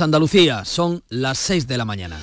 Andalucía, 0.00 0.64
son 0.64 1.02
las 1.08 1.38
6 1.38 1.66
de 1.66 1.78
la 1.78 1.84
mañana. 1.84 2.20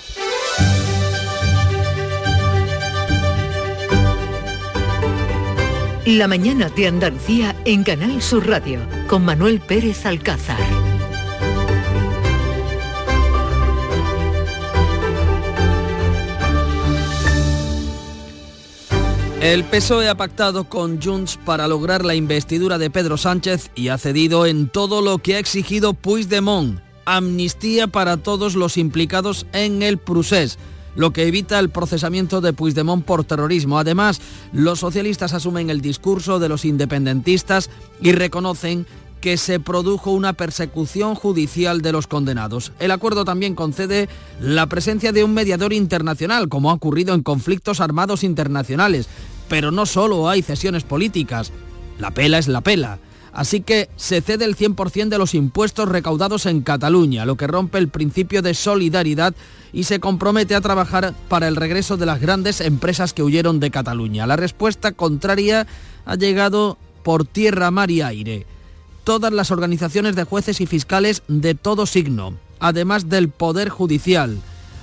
La 6.05 6.27
mañana 6.27 6.69
de 6.69 6.87
Andalucía 6.87 7.55
en 7.63 7.83
Canal 7.83 8.21
Sur 8.21 8.45
Radio 8.47 8.81
con 9.07 9.23
Manuel 9.23 9.61
Pérez 9.61 10.05
Alcázar. 10.05 10.59
El 19.39 19.63
PSOE 19.63 20.09
ha 20.09 20.15
pactado 20.15 20.65
con 20.69 21.01
Junts 21.01 21.37
para 21.37 21.67
lograr 21.67 22.03
la 22.03 22.15
investidura 22.15 22.77
de 22.77 22.89
Pedro 22.89 23.17
Sánchez 23.17 23.71
y 23.75 23.87
ha 23.87 23.97
cedido 23.97 24.45
en 24.45 24.69
todo 24.69 25.01
lo 25.01 25.17
que 25.19 25.35
ha 25.35 25.39
exigido 25.39 25.93
Puigdemont. 25.93 26.82
Amnistía 27.05 27.87
para 27.87 28.17
todos 28.17 28.55
los 28.55 28.77
implicados 28.77 29.45
en 29.53 29.83
el 29.83 29.97
procés 29.97 30.57
lo 30.95 31.11
que 31.11 31.27
evita 31.27 31.59
el 31.59 31.69
procesamiento 31.69 32.41
de 32.41 32.53
Puigdemont 32.53 33.03
por 33.03 33.23
terrorismo. 33.23 33.79
Además, 33.79 34.21
los 34.51 34.79
socialistas 34.79 35.33
asumen 35.33 35.69
el 35.69 35.81
discurso 35.81 36.39
de 36.39 36.49
los 36.49 36.65
independentistas 36.65 37.69
y 37.99 38.11
reconocen 38.11 38.85
que 39.23 39.37
se 39.37 39.59
produjo 39.59 40.11
una 40.11 40.33
persecución 40.33 41.15
judicial 41.15 41.81
de 41.81 41.93
los 41.93 42.07
condenados. 42.07 42.73
El 42.79 42.91
acuerdo 42.91 43.23
también 43.23 43.55
concede 43.55 44.09
la 44.41 44.67
presencia 44.67 45.13
de 45.13 45.23
un 45.23 45.33
mediador 45.33 45.71
internacional, 45.71 46.49
como 46.49 46.69
ha 46.69 46.73
ocurrido 46.73 47.15
en 47.15 47.23
conflictos 47.23 47.79
armados 47.79 48.25
internacionales. 48.25 49.07
Pero 49.47 49.71
no 49.71 49.85
solo 49.85 50.27
hay 50.27 50.41
cesiones 50.41 50.83
políticas, 50.83 51.53
la 51.99 52.11
pela 52.11 52.37
es 52.37 52.49
la 52.49 52.59
pela. 52.59 52.99
Así 53.33 53.61
que 53.61 53.89
se 53.95 54.21
cede 54.21 54.45
el 54.45 54.55
100% 54.55 55.09
de 55.09 55.17
los 55.17 55.33
impuestos 55.33 55.89
recaudados 55.89 56.45
en 56.45 56.61
Cataluña, 56.61 57.25
lo 57.25 57.35
que 57.35 57.47
rompe 57.47 57.79
el 57.79 57.89
principio 57.89 58.41
de 58.41 58.53
solidaridad 58.53 59.33
y 59.73 59.85
se 59.85 59.99
compromete 59.99 60.53
a 60.53 60.61
trabajar 60.61 61.15
para 61.29 61.47
el 61.47 61.55
regreso 61.55 61.97
de 61.97 62.05
las 62.05 62.21
grandes 62.21 62.61
empresas 62.61 63.11
que 63.13 63.23
huyeron 63.23 63.59
de 63.59 63.71
Cataluña. 63.71 64.27
La 64.27 64.35
respuesta 64.35 64.91
contraria 64.91 65.65
ha 66.05 66.15
llegado 66.15 66.77
por 67.01 67.25
tierra, 67.25 67.71
mar 67.71 67.89
y 67.89 68.01
aire 68.01 68.45
todas 69.03 69.33
las 69.33 69.51
organizaciones 69.51 70.15
de 70.15 70.23
jueces 70.23 70.61
y 70.61 70.65
fiscales 70.65 71.23
de 71.27 71.55
todo 71.55 71.85
signo, 71.85 72.37
además 72.59 73.09
del 73.09 73.29
Poder 73.29 73.69
Judicial. 73.69 74.37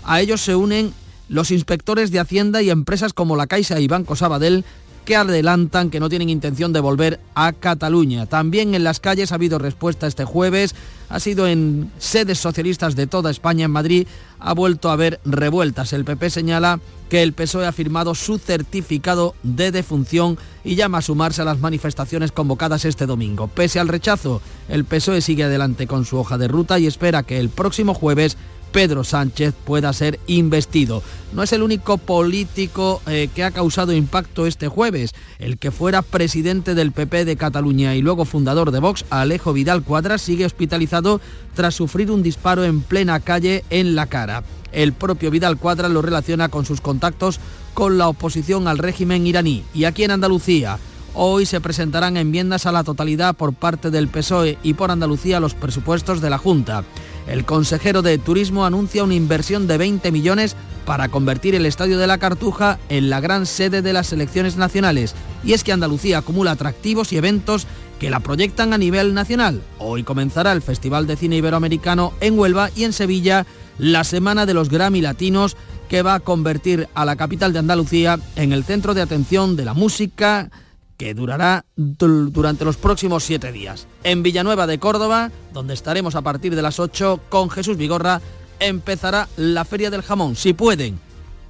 A 0.04 0.20
ellos 0.20 0.40
se 0.40 0.54
unen 0.54 0.92
los 1.28 1.50
inspectores 1.50 2.10
de 2.10 2.20
Hacienda 2.20 2.62
y 2.62 2.70
empresas 2.70 3.12
como 3.12 3.36
la 3.36 3.46
Caixa 3.46 3.80
y 3.80 3.88
Banco 3.88 4.16
Sabadell 4.16 4.64
que 5.04 5.16
adelantan 5.16 5.90
que 5.90 6.00
no 6.00 6.08
tienen 6.08 6.30
intención 6.30 6.72
de 6.72 6.80
volver 6.80 7.20
a 7.34 7.52
Cataluña. 7.52 8.26
También 8.26 8.74
en 8.74 8.84
las 8.84 9.00
calles 9.00 9.32
ha 9.32 9.36
habido 9.36 9.58
respuesta 9.58 10.06
este 10.06 10.24
jueves, 10.24 10.74
ha 11.08 11.20
sido 11.20 11.46
en 11.46 11.90
sedes 11.98 12.38
socialistas 12.38 12.96
de 12.96 13.06
toda 13.06 13.30
España, 13.30 13.64
en 13.64 13.70
Madrid, 13.72 14.06
ha 14.38 14.54
vuelto 14.54 14.88
a 14.88 14.94
haber 14.94 15.20
revueltas. 15.24 15.92
El 15.92 16.04
PP 16.04 16.30
señala 16.30 16.80
que 17.08 17.22
el 17.22 17.32
PSOE 17.32 17.66
ha 17.66 17.72
firmado 17.72 18.14
su 18.14 18.38
certificado 18.38 19.34
de 19.42 19.72
defunción 19.72 20.38
y 20.62 20.76
llama 20.76 20.98
a 20.98 21.02
sumarse 21.02 21.42
a 21.42 21.44
las 21.44 21.58
manifestaciones 21.58 22.30
convocadas 22.30 22.84
este 22.84 23.06
domingo. 23.06 23.48
Pese 23.48 23.80
al 23.80 23.88
rechazo, 23.88 24.40
el 24.68 24.84
PSOE 24.84 25.20
sigue 25.20 25.44
adelante 25.44 25.88
con 25.88 26.04
su 26.04 26.18
hoja 26.18 26.38
de 26.38 26.46
ruta 26.46 26.78
y 26.78 26.86
espera 26.86 27.24
que 27.24 27.40
el 27.40 27.48
próximo 27.48 27.94
jueves 27.94 28.36
Pedro 28.72 29.04
Sánchez 29.04 29.54
pueda 29.64 29.92
ser 29.92 30.18
investido. 30.26 31.02
No 31.32 31.42
es 31.42 31.52
el 31.52 31.62
único 31.62 31.98
político 31.98 33.02
eh, 33.06 33.28
que 33.34 33.44
ha 33.44 33.50
causado 33.50 33.92
impacto 33.92 34.46
este 34.46 34.68
jueves. 34.68 35.12
El 35.38 35.58
que 35.58 35.70
fuera 35.70 36.02
presidente 36.02 36.74
del 36.74 36.92
PP 36.92 37.24
de 37.24 37.36
Cataluña 37.36 37.94
y 37.94 38.02
luego 38.02 38.24
fundador 38.24 38.70
de 38.70 38.80
Vox, 38.80 39.04
Alejo 39.10 39.52
Vidal 39.52 39.82
Cuadras, 39.82 40.22
sigue 40.22 40.46
hospitalizado 40.46 41.20
tras 41.54 41.74
sufrir 41.74 42.10
un 42.10 42.22
disparo 42.22 42.64
en 42.64 42.80
plena 42.80 43.20
calle 43.20 43.64
en 43.70 43.94
la 43.94 44.06
cara. 44.06 44.42
El 44.72 44.92
propio 44.92 45.30
Vidal 45.30 45.56
Cuadras 45.56 45.90
lo 45.90 46.02
relaciona 46.02 46.48
con 46.48 46.64
sus 46.64 46.80
contactos 46.80 47.40
con 47.74 47.98
la 47.98 48.08
oposición 48.08 48.68
al 48.68 48.78
régimen 48.78 49.26
iraní. 49.26 49.64
Y 49.74 49.84
aquí 49.84 50.04
en 50.04 50.12
Andalucía, 50.12 50.78
Hoy 51.14 51.44
se 51.44 51.60
presentarán 51.60 52.16
enmiendas 52.16 52.66
a 52.66 52.72
la 52.72 52.84
totalidad 52.84 53.34
por 53.34 53.52
parte 53.52 53.90
del 53.90 54.06
PSOE 54.06 54.58
y 54.62 54.74
por 54.74 54.92
Andalucía 54.92 55.40
los 55.40 55.54
presupuestos 55.54 56.20
de 56.20 56.30
la 56.30 56.38
Junta. 56.38 56.84
El 57.30 57.44
consejero 57.44 58.02
de 58.02 58.18
Turismo 58.18 58.66
anuncia 58.66 59.04
una 59.04 59.14
inversión 59.14 59.68
de 59.68 59.78
20 59.78 60.10
millones 60.10 60.56
para 60.84 61.08
convertir 61.08 61.54
el 61.54 61.64
Estadio 61.64 61.96
de 61.96 62.08
la 62.08 62.18
Cartuja 62.18 62.80
en 62.88 63.08
la 63.08 63.20
gran 63.20 63.46
sede 63.46 63.82
de 63.82 63.92
las 63.92 64.08
selecciones 64.08 64.56
nacionales. 64.56 65.14
Y 65.44 65.52
es 65.52 65.62
que 65.62 65.70
Andalucía 65.70 66.18
acumula 66.18 66.50
atractivos 66.50 67.12
y 67.12 67.18
eventos 67.18 67.68
que 68.00 68.10
la 68.10 68.18
proyectan 68.18 68.72
a 68.72 68.78
nivel 68.78 69.14
nacional. 69.14 69.62
Hoy 69.78 70.02
comenzará 70.02 70.50
el 70.50 70.60
Festival 70.60 71.06
de 71.06 71.16
Cine 71.16 71.36
Iberoamericano 71.36 72.14
en 72.20 72.36
Huelva 72.36 72.70
y 72.74 72.82
en 72.82 72.92
Sevilla 72.92 73.46
la 73.78 74.02
Semana 74.02 74.44
de 74.44 74.54
los 74.54 74.68
Grammy 74.68 75.00
Latinos 75.00 75.56
que 75.88 76.02
va 76.02 76.14
a 76.14 76.20
convertir 76.20 76.88
a 76.94 77.04
la 77.04 77.14
capital 77.14 77.52
de 77.52 77.60
Andalucía 77.60 78.18
en 78.34 78.52
el 78.52 78.64
centro 78.64 78.92
de 78.92 79.02
atención 79.02 79.54
de 79.54 79.66
la 79.66 79.74
música, 79.74 80.50
que 81.00 81.14
durará 81.14 81.64
durante 81.76 82.66
los 82.66 82.76
próximos 82.76 83.24
siete 83.24 83.52
días. 83.52 83.86
En 84.04 84.22
Villanueva 84.22 84.66
de 84.66 84.78
Córdoba, 84.78 85.30
donde 85.50 85.72
estaremos 85.72 86.14
a 86.14 86.20
partir 86.20 86.54
de 86.54 86.60
las 86.60 86.78
8 86.78 87.22
con 87.30 87.48
Jesús 87.48 87.78
Vigorra, 87.78 88.20
empezará 88.58 89.26
la 89.38 89.64
Feria 89.64 89.88
del 89.88 90.02
Jamón. 90.02 90.36
Si 90.36 90.52
pueden, 90.52 91.00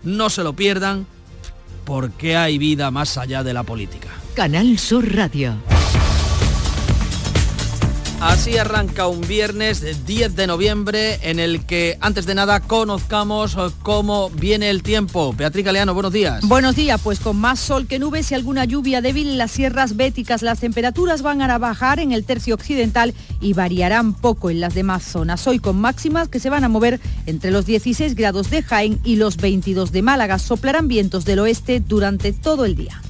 no 0.04 0.30
se 0.30 0.44
lo 0.44 0.52
pierdan, 0.52 1.04
porque 1.84 2.36
hay 2.36 2.58
vida 2.58 2.92
más 2.92 3.18
allá 3.18 3.42
de 3.42 3.52
la 3.52 3.64
política. 3.64 4.10
Canal 4.36 4.78
Sur 4.78 5.12
Radio. 5.16 5.54
Así 8.20 8.58
arranca 8.58 9.06
un 9.06 9.22
viernes 9.22 10.04
10 10.04 10.36
de 10.36 10.46
noviembre 10.46 11.18
en 11.22 11.40
el 11.40 11.64
que 11.64 11.96
antes 12.02 12.26
de 12.26 12.34
nada 12.34 12.60
conozcamos 12.60 13.56
cómo 13.82 14.28
viene 14.28 14.68
el 14.68 14.82
tiempo. 14.82 15.32
Beatriz 15.32 15.64
Galeano, 15.64 15.94
buenos 15.94 16.12
días. 16.12 16.46
Buenos 16.46 16.76
días, 16.76 17.00
pues 17.02 17.18
con 17.18 17.38
más 17.38 17.58
sol 17.58 17.86
que 17.86 17.98
nubes 17.98 18.30
y 18.30 18.34
alguna 18.34 18.66
lluvia 18.66 19.00
débil 19.00 19.30
en 19.30 19.38
las 19.38 19.52
sierras 19.52 19.96
béticas, 19.96 20.42
las 20.42 20.60
temperaturas 20.60 21.22
van 21.22 21.40
a 21.40 21.56
bajar 21.56 21.98
en 21.98 22.12
el 22.12 22.24
tercio 22.24 22.54
occidental 22.54 23.14
y 23.40 23.54
variarán 23.54 24.12
poco 24.12 24.50
en 24.50 24.60
las 24.60 24.74
demás 24.74 25.02
zonas. 25.02 25.46
Hoy 25.46 25.58
con 25.58 25.80
máximas 25.80 26.28
que 26.28 26.40
se 26.40 26.50
van 26.50 26.64
a 26.64 26.68
mover 26.68 27.00
entre 27.24 27.50
los 27.50 27.64
16 27.64 28.16
grados 28.16 28.50
de 28.50 28.62
Jaén 28.62 29.00
y 29.02 29.16
los 29.16 29.38
22 29.38 29.92
de 29.92 30.02
Málaga. 30.02 30.38
Soplarán 30.38 30.88
vientos 30.88 31.24
del 31.24 31.38
oeste 31.38 31.80
durante 31.80 32.34
todo 32.34 32.66
el 32.66 32.76
día. 32.76 33.00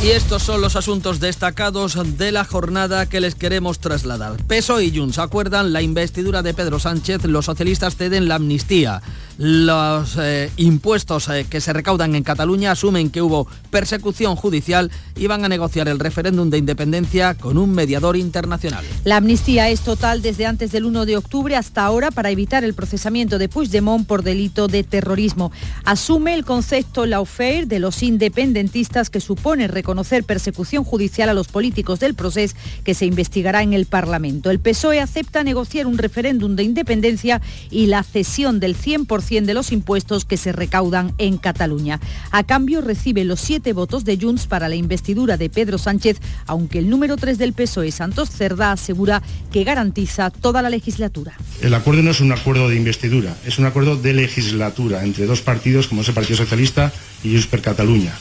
Y 0.00 0.10
estos 0.10 0.44
son 0.44 0.60
los 0.60 0.76
asuntos 0.76 1.18
destacados 1.18 1.98
de 2.18 2.30
la 2.30 2.44
jornada 2.44 3.06
que 3.06 3.20
les 3.20 3.34
queremos 3.34 3.80
trasladar. 3.80 4.36
Peso 4.44 4.80
y 4.80 4.96
Junts 4.96 5.18
acuerdan 5.18 5.72
la 5.72 5.82
investidura 5.82 6.42
de 6.42 6.54
Pedro 6.54 6.78
Sánchez, 6.78 7.24
los 7.24 7.46
socialistas 7.46 7.96
ceden 7.96 8.28
la 8.28 8.36
amnistía. 8.36 9.02
Los 9.38 10.16
eh, 10.20 10.50
impuestos 10.56 11.28
eh, 11.28 11.46
que 11.48 11.60
se 11.60 11.72
recaudan 11.72 12.16
en 12.16 12.24
Cataluña 12.24 12.72
asumen 12.72 13.08
que 13.08 13.22
hubo 13.22 13.46
persecución 13.70 14.34
judicial 14.34 14.90
y 15.14 15.28
van 15.28 15.44
a 15.44 15.48
negociar 15.48 15.86
el 15.86 16.00
referéndum 16.00 16.50
de 16.50 16.58
independencia 16.58 17.34
con 17.34 17.56
un 17.56 17.70
mediador 17.70 18.16
internacional. 18.16 18.84
La 19.04 19.18
amnistía 19.18 19.68
es 19.68 19.82
total 19.82 20.22
desde 20.22 20.44
antes 20.44 20.72
del 20.72 20.86
1 20.86 21.06
de 21.06 21.16
octubre 21.16 21.54
hasta 21.54 21.84
ahora 21.84 22.10
para 22.10 22.30
evitar 22.30 22.64
el 22.64 22.74
procesamiento 22.74 23.38
de 23.38 23.48
Puigdemont 23.48 24.08
por 24.08 24.24
delito 24.24 24.66
de 24.66 24.82
terrorismo. 24.82 25.52
Asume 25.84 26.34
el 26.34 26.44
concepto 26.44 27.06
lawfare 27.06 27.66
de 27.66 27.78
los 27.78 28.02
independentistas 28.02 29.08
que 29.08 29.20
supone 29.20 29.68
reconocer 29.68 30.24
persecución 30.24 30.82
judicial 30.82 31.28
a 31.28 31.34
los 31.34 31.46
políticos 31.46 32.00
del 32.00 32.14
proceso 32.14 32.56
que 32.82 32.94
se 32.94 33.06
investigará 33.06 33.62
en 33.62 33.72
el 33.72 33.86
Parlamento. 33.86 34.50
El 34.50 34.58
PSOE 34.58 35.00
acepta 35.00 35.44
negociar 35.44 35.86
un 35.86 35.96
referéndum 35.96 36.56
de 36.56 36.64
independencia 36.64 37.40
y 37.70 37.86
la 37.86 38.02
cesión 38.02 38.58
del 38.58 38.76
100% 38.76 39.27
de 39.28 39.52
los 39.52 39.72
impuestos 39.72 40.24
que 40.24 40.38
se 40.38 40.52
recaudan 40.52 41.12
en 41.18 41.36
Cataluña. 41.36 42.00
A 42.30 42.44
cambio 42.44 42.80
recibe 42.80 43.24
los 43.24 43.40
siete 43.40 43.74
votos 43.74 44.06
de 44.06 44.16
Junts 44.16 44.46
para 44.46 44.70
la 44.70 44.74
investidura 44.74 45.36
de 45.36 45.50
Pedro 45.50 45.76
Sánchez, 45.76 46.18
aunque 46.46 46.78
el 46.78 46.88
número 46.88 47.16
3 47.18 47.36
del 47.36 47.52
PSOE, 47.52 47.92
Santos 47.92 48.30
Cerdá, 48.30 48.72
asegura 48.72 49.22
que 49.52 49.64
garantiza 49.64 50.30
toda 50.30 50.62
la 50.62 50.70
legislatura. 50.70 51.34
El 51.60 51.74
acuerdo 51.74 52.02
no 52.02 52.10
es 52.10 52.20
un 52.20 52.32
acuerdo 52.32 52.70
de 52.70 52.76
investidura, 52.76 53.36
es 53.44 53.58
un 53.58 53.66
acuerdo 53.66 53.96
de 53.96 54.14
legislatura 54.14 55.04
entre 55.04 55.26
dos 55.26 55.42
partidos 55.42 55.88
como 55.88 56.00
es 56.00 56.08
el 56.08 56.14
Partido 56.14 56.38
Socialista 56.38 56.90
y 57.22 57.32
Junts 57.32 57.46
per 57.48 57.60
Cataluña. 57.60 58.14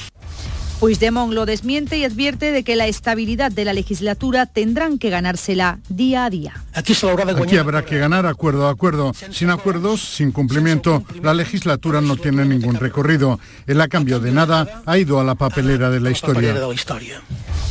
Puigdemont 0.79 1.33
lo 1.33 1.47
desmiente 1.47 1.97
y 1.97 2.03
advierte 2.03 2.51
de 2.51 2.63
que 2.63 2.75
la 2.75 2.85
estabilidad 2.85 3.51
de 3.51 3.65
la 3.65 3.73
legislatura 3.73 4.45
tendrán 4.45 4.99
que 4.99 5.09
ganársela 5.09 5.79
día 5.89 6.25
a 6.25 6.29
día. 6.29 6.53
Aquí, 6.73 6.93
habrá 7.57 7.83
que 7.83 7.97
ganar 7.97 8.27
acuerdo 8.27 8.67
a 8.67 8.71
acuerdo. 8.71 9.11
Sin 9.31 9.49
acuerdos, 9.49 10.01
sin 10.01 10.31
cumplimiento, 10.31 11.03
la 11.23 11.33
legislatura 11.33 11.99
no 11.99 12.15
tiene 12.15 12.45
ningún 12.45 12.75
recorrido. 12.75 13.39
El 13.65 13.81
a 13.81 13.87
cambio 13.87 14.19
de 14.19 14.31
nada 14.31 14.83
ha 14.85 14.97
ido 14.99 15.19
a 15.19 15.23
la 15.23 15.33
papelera 15.33 15.89
de 15.89 15.99
la 15.99 16.11
historia. 16.11 16.53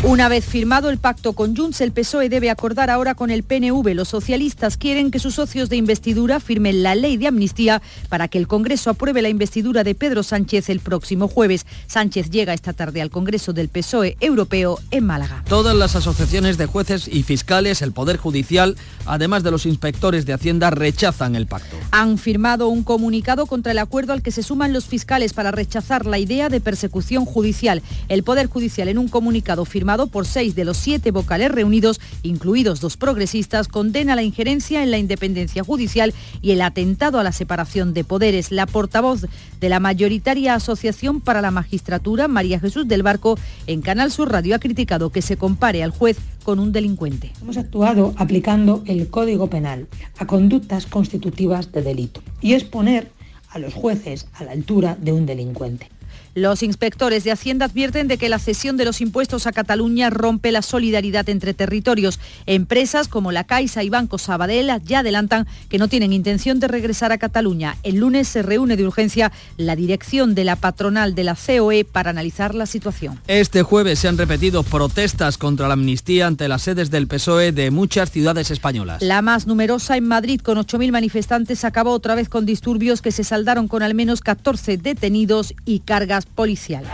Una 0.03 0.29
vez 0.29 0.45
firmado 0.45 0.91
el 0.91 0.99
pacto 0.99 1.33
con 1.33 1.57
Junts, 1.57 1.81
el 1.81 1.91
PSOE 1.91 2.29
debe 2.29 2.51
acordar 2.51 2.91
ahora 2.91 3.15
con 3.15 3.31
el 3.31 3.43
PNV. 3.43 3.95
Los 3.95 4.09
socialistas 4.09 4.77
quieren 4.77 5.11
que 5.11 5.19
sus 5.19 5.35
socios 5.35 5.69
de 5.69 5.77
investidura 5.77 6.39
firmen 6.39 6.83
la 6.83 6.95
ley 6.95 7.17
de 7.17 7.29
amnistía 7.29 7.81
para 8.09 8.29
que 8.29 8.37
el 8.37 8.47
Congreso 8.47 8.91
apruebe 8.91 9.23
la 9.23 9.31
investidura 9.31 9.85
de 9.85 9.95
Pedro 9.95 10.23
Sánchez 10.23 10.69
el 10.69 10.81
próximo 10.81 11.29
jueves. 11.29 11.67
Sánchez 11.87 12.31
llega 12.31 12.53
esta 12.53 12.75
tarde 12.75 12.96
al 13.01 13.11
Congreso 13.11 13.53
del 13.53 13.69
PSOE 13.69 14.17
europeo 14.21 14.79
en 14.91 15.07
Málaga. 15.07 15.43
Todas 15.49 15.75
las 15.75 15.97
asociaciones 15.97 16.59
de 16.59 16.67
jueces 16.67 17.09
y 17.09 17.23
fiscales, 17.23 17.83
el 17.83 17.93
Poder 17.93 18.17
Judicial, 18.17 18.77
además 19.05 19.43
de 19.43 19.51
los 19.51 19.67
inspectores 19.67 20.27
de 20.27 20.33
Hacienda, 20.33 20.71
rechazan 20.71 21.37
el 21.37 21.47
pacto. 21.47 21.77
Han 21.91 22.19
firmado 22.19 22.69
un 22.69 22.83
comunicado 22.83 23.47
contra 23.47 23.73
el 23.73 23.79
acuerdo 23.79 24.13
al 24.13 24.23
que 24.23 24.31
se 24.31 24.43
suman 24.43 24.73
los 24.73 24.87
fiscales 24.87 25.33
para 25.33 25.51
rechazar 25.51 26.07
la 26.07 26.19
idea 26.19 26.49
de 26.49 26.61
persecución 26.61 27.25
judicial. 27.25 27.83
El 28.09 28.23
Poder 28.23 28.47
Judicial 28.47 28.89
en 28.89 28.99
un 28.99 29.09
comunicado 29.09 29.65
firmado 29.65 30.07
por 30.07 30.27
seis 30.27 30.55
de 30.55 30.65
los 30.65 30.77
siete 30.77 31.11
vocales 31.11 31.51
reunidos, 31.51 32.01
incluidos 32.23 32.81
dos 32.81 32.97
progresistas, 32.97 33.69
condena 33.69 34.17
la 34.17 34.23
injerencia 34.23 34.83
en 34.83 34.91
la 34.91 34.99
independencia 34.99 35.65
judicial 35.65 36.15
y 36.43 36.53
el 36.53 36.63
atentado 36.63 37.19
a 37.19 37.25
la 37.25 37.33
separación 37.33 37.95
de 37.95 38.05
poderes. 38.05 38.51
La 38.51 38.67
portavoz 38.67 39.27
de 39.61 39.69
la 39.69 39.81
mayoritaria 39.81 40.55
Asociación 40.55 41.21
para 41.21 41.41
la 41.41 41.51
Magistratura, 41.51 42.29
María 42.29 42.61
Jesús 42.61 42.86
del 42.87 43.03
Barco, 43.03 43.39
en 43.67 43.83
Canal 43.83 44.11
Sur 44.11 44.31
Radio 44.31 44.55
ha 44.55 44.59
criticado 44.59 45.11
que 45.11 45.23
se 45.23 45.37
compare 45.37 45.83
al 45.83 45.91
juez 45.91 46.19
con 46.43 46.59
un 46.59 46.73
delincuente. 46.73 47.33
Hemos 47.43 47.57
actuado 47.57 48.15
aplicando 48.17 48.83
el 48.87 49.09
Código 49.09 49.49
Penal 49.49 49.87
a 50.19 50.27
conductas 50.27 50.87
constitutivas 50.87 51.73
de 51.73 51.83
delito 51.83 52.23
y 52.41 52.55
es 52.55 52.65
poner 52.65 53.11
a 53.51 53.59
los 53.59 53.75
jueces 53.75 54.29
a 54.35 54.45
la 54.45 54.53
altura 54.53 54.97
de 55.01 55.13
un 55.13 55.27
delincuente. 55.27 55.89
Los 56.37 56.63
inspectores 56.63 57.25
de 57.25 57.33
Hacienda 57.33 57.65
advierten 57.65 58.09
de 58.09 58.19
que 58.19 58.29
la 58.29 58.39
cesión 58.39 58.77
de 58.77 58.85
los 58.85 59.01
impuestos 59.01 59.47
a 59.47 59.53
Cataluña 59.53 60.11
rompe 60.11 60.53
la 60.53 60.61
solidaridad 60.61 61.27
entre 61.31 61.55
territorios. 61.55 62.21
Empresas 62.45 63.09
como 63.09 63.33
la 63.33 63.45
Caixa 63.45 63.83
y 63.83 63.89
Banco 63.89 64.19
Sabadell 64.19 64.71
ya 64.85 64.99
adelantan 64.99 65.47
que 65.71 65.79
no 65.79 65.89
tienen 65.89 66.13
intención 66.13 66.61
de 66.61 66.69
regresar 66.69 67.11
a 67.11 67.17
Cataluña. 67.17 67.79
El 67.85 67.97
lunes 67.97 68.29
se 68.29 68.43
reúne 68.43 68.77
de 68.77 68.87
urgencia 68.87 69.33
la 69.57 69.77
dirección 69.77 70.35
de 70.35 70.45
la 70.45 70.57
patronal 70.57 71.15
de 71.15 71.25
la 71.25 71.37
COE 71.37 71.87
para 71.87 72.11
analizar 72.11 72.55
la 72.55 72.67
situación. 72.67 73.19
Este 73.29 73.63
jueves 73.63 74.01
se 74.01 74.09
han 74.09 74.19
repetido 74.19 74.63
protestas 74.63 75.39
contra 75.39 75.69
la 75.69 75.73
amnistía 75.73 76.27
ante 76.27 76.49
las 76.49 76.61
sedes 76.61 76.91
del 76.91 77.07
PSOE 77.07 77.53
de 77.53 77.71
muchas 77.71 78.11
ciudades 78.11 78.51
españolas. 78.51 79.01
La 79.01 79.23
más 79.23 79.47
numerosa 79.47 79.97
en 79.97 80.07
Madrid, 80.07 80.43
con 80.43 80.59
8.000 80.59 80.93
manifestantes, 80.93 81.65
acabó 81.65 81.93
otra 81.93 82.15
vez 82.15 82.29
con 82.29 82.45
disturbios 82.45 83.01
que 83.01 83.11
se 83.11 83.25
saldaron 83.25 83.69
con 83.69 83.83
al 83.83 83.95
menos 83.95 84.21
14 84.21 84.77
detenidos 84.77 85.55
y 85.65 85.79
cargas 85.79 86.26
policiales. 86.35 86.91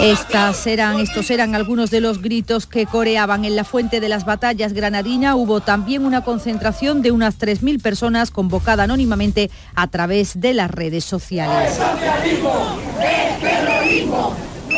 Estas 0.00 0.66
eran, 0.66 1.00
estos 1.00 1.30
eran 1.30 1.54
algunos 1.54 1.90
de 1.90 2.00
los 2.00 2.20
gritos 2.20 2.66
que 2.66 2.84
coreaban 2.84 3.44
en 3.44 3.56
la 3.56 3.64
fuente 3.64 3.98
de 3.98 4.08
las 4.10 4.26
batallas 4.26 4.74
granadina. 4.74 5.36
Hubo 5.36 5.60
también 5.60 6.04
una 6.04 6.22
concentración 6.22 7.00
de 7.00 7.12
unas 7.12 7.38
3.000 7.38 7.80
personas 7.80 8.30
convocada 8.30 8.84
anónimamente 8.84 9.50
a 9.74 9.86
través 9.88 10.38
de 10.40 10.52
las 10.52 10.70
redes 10.70 11.04
sociales. 11.04 11.78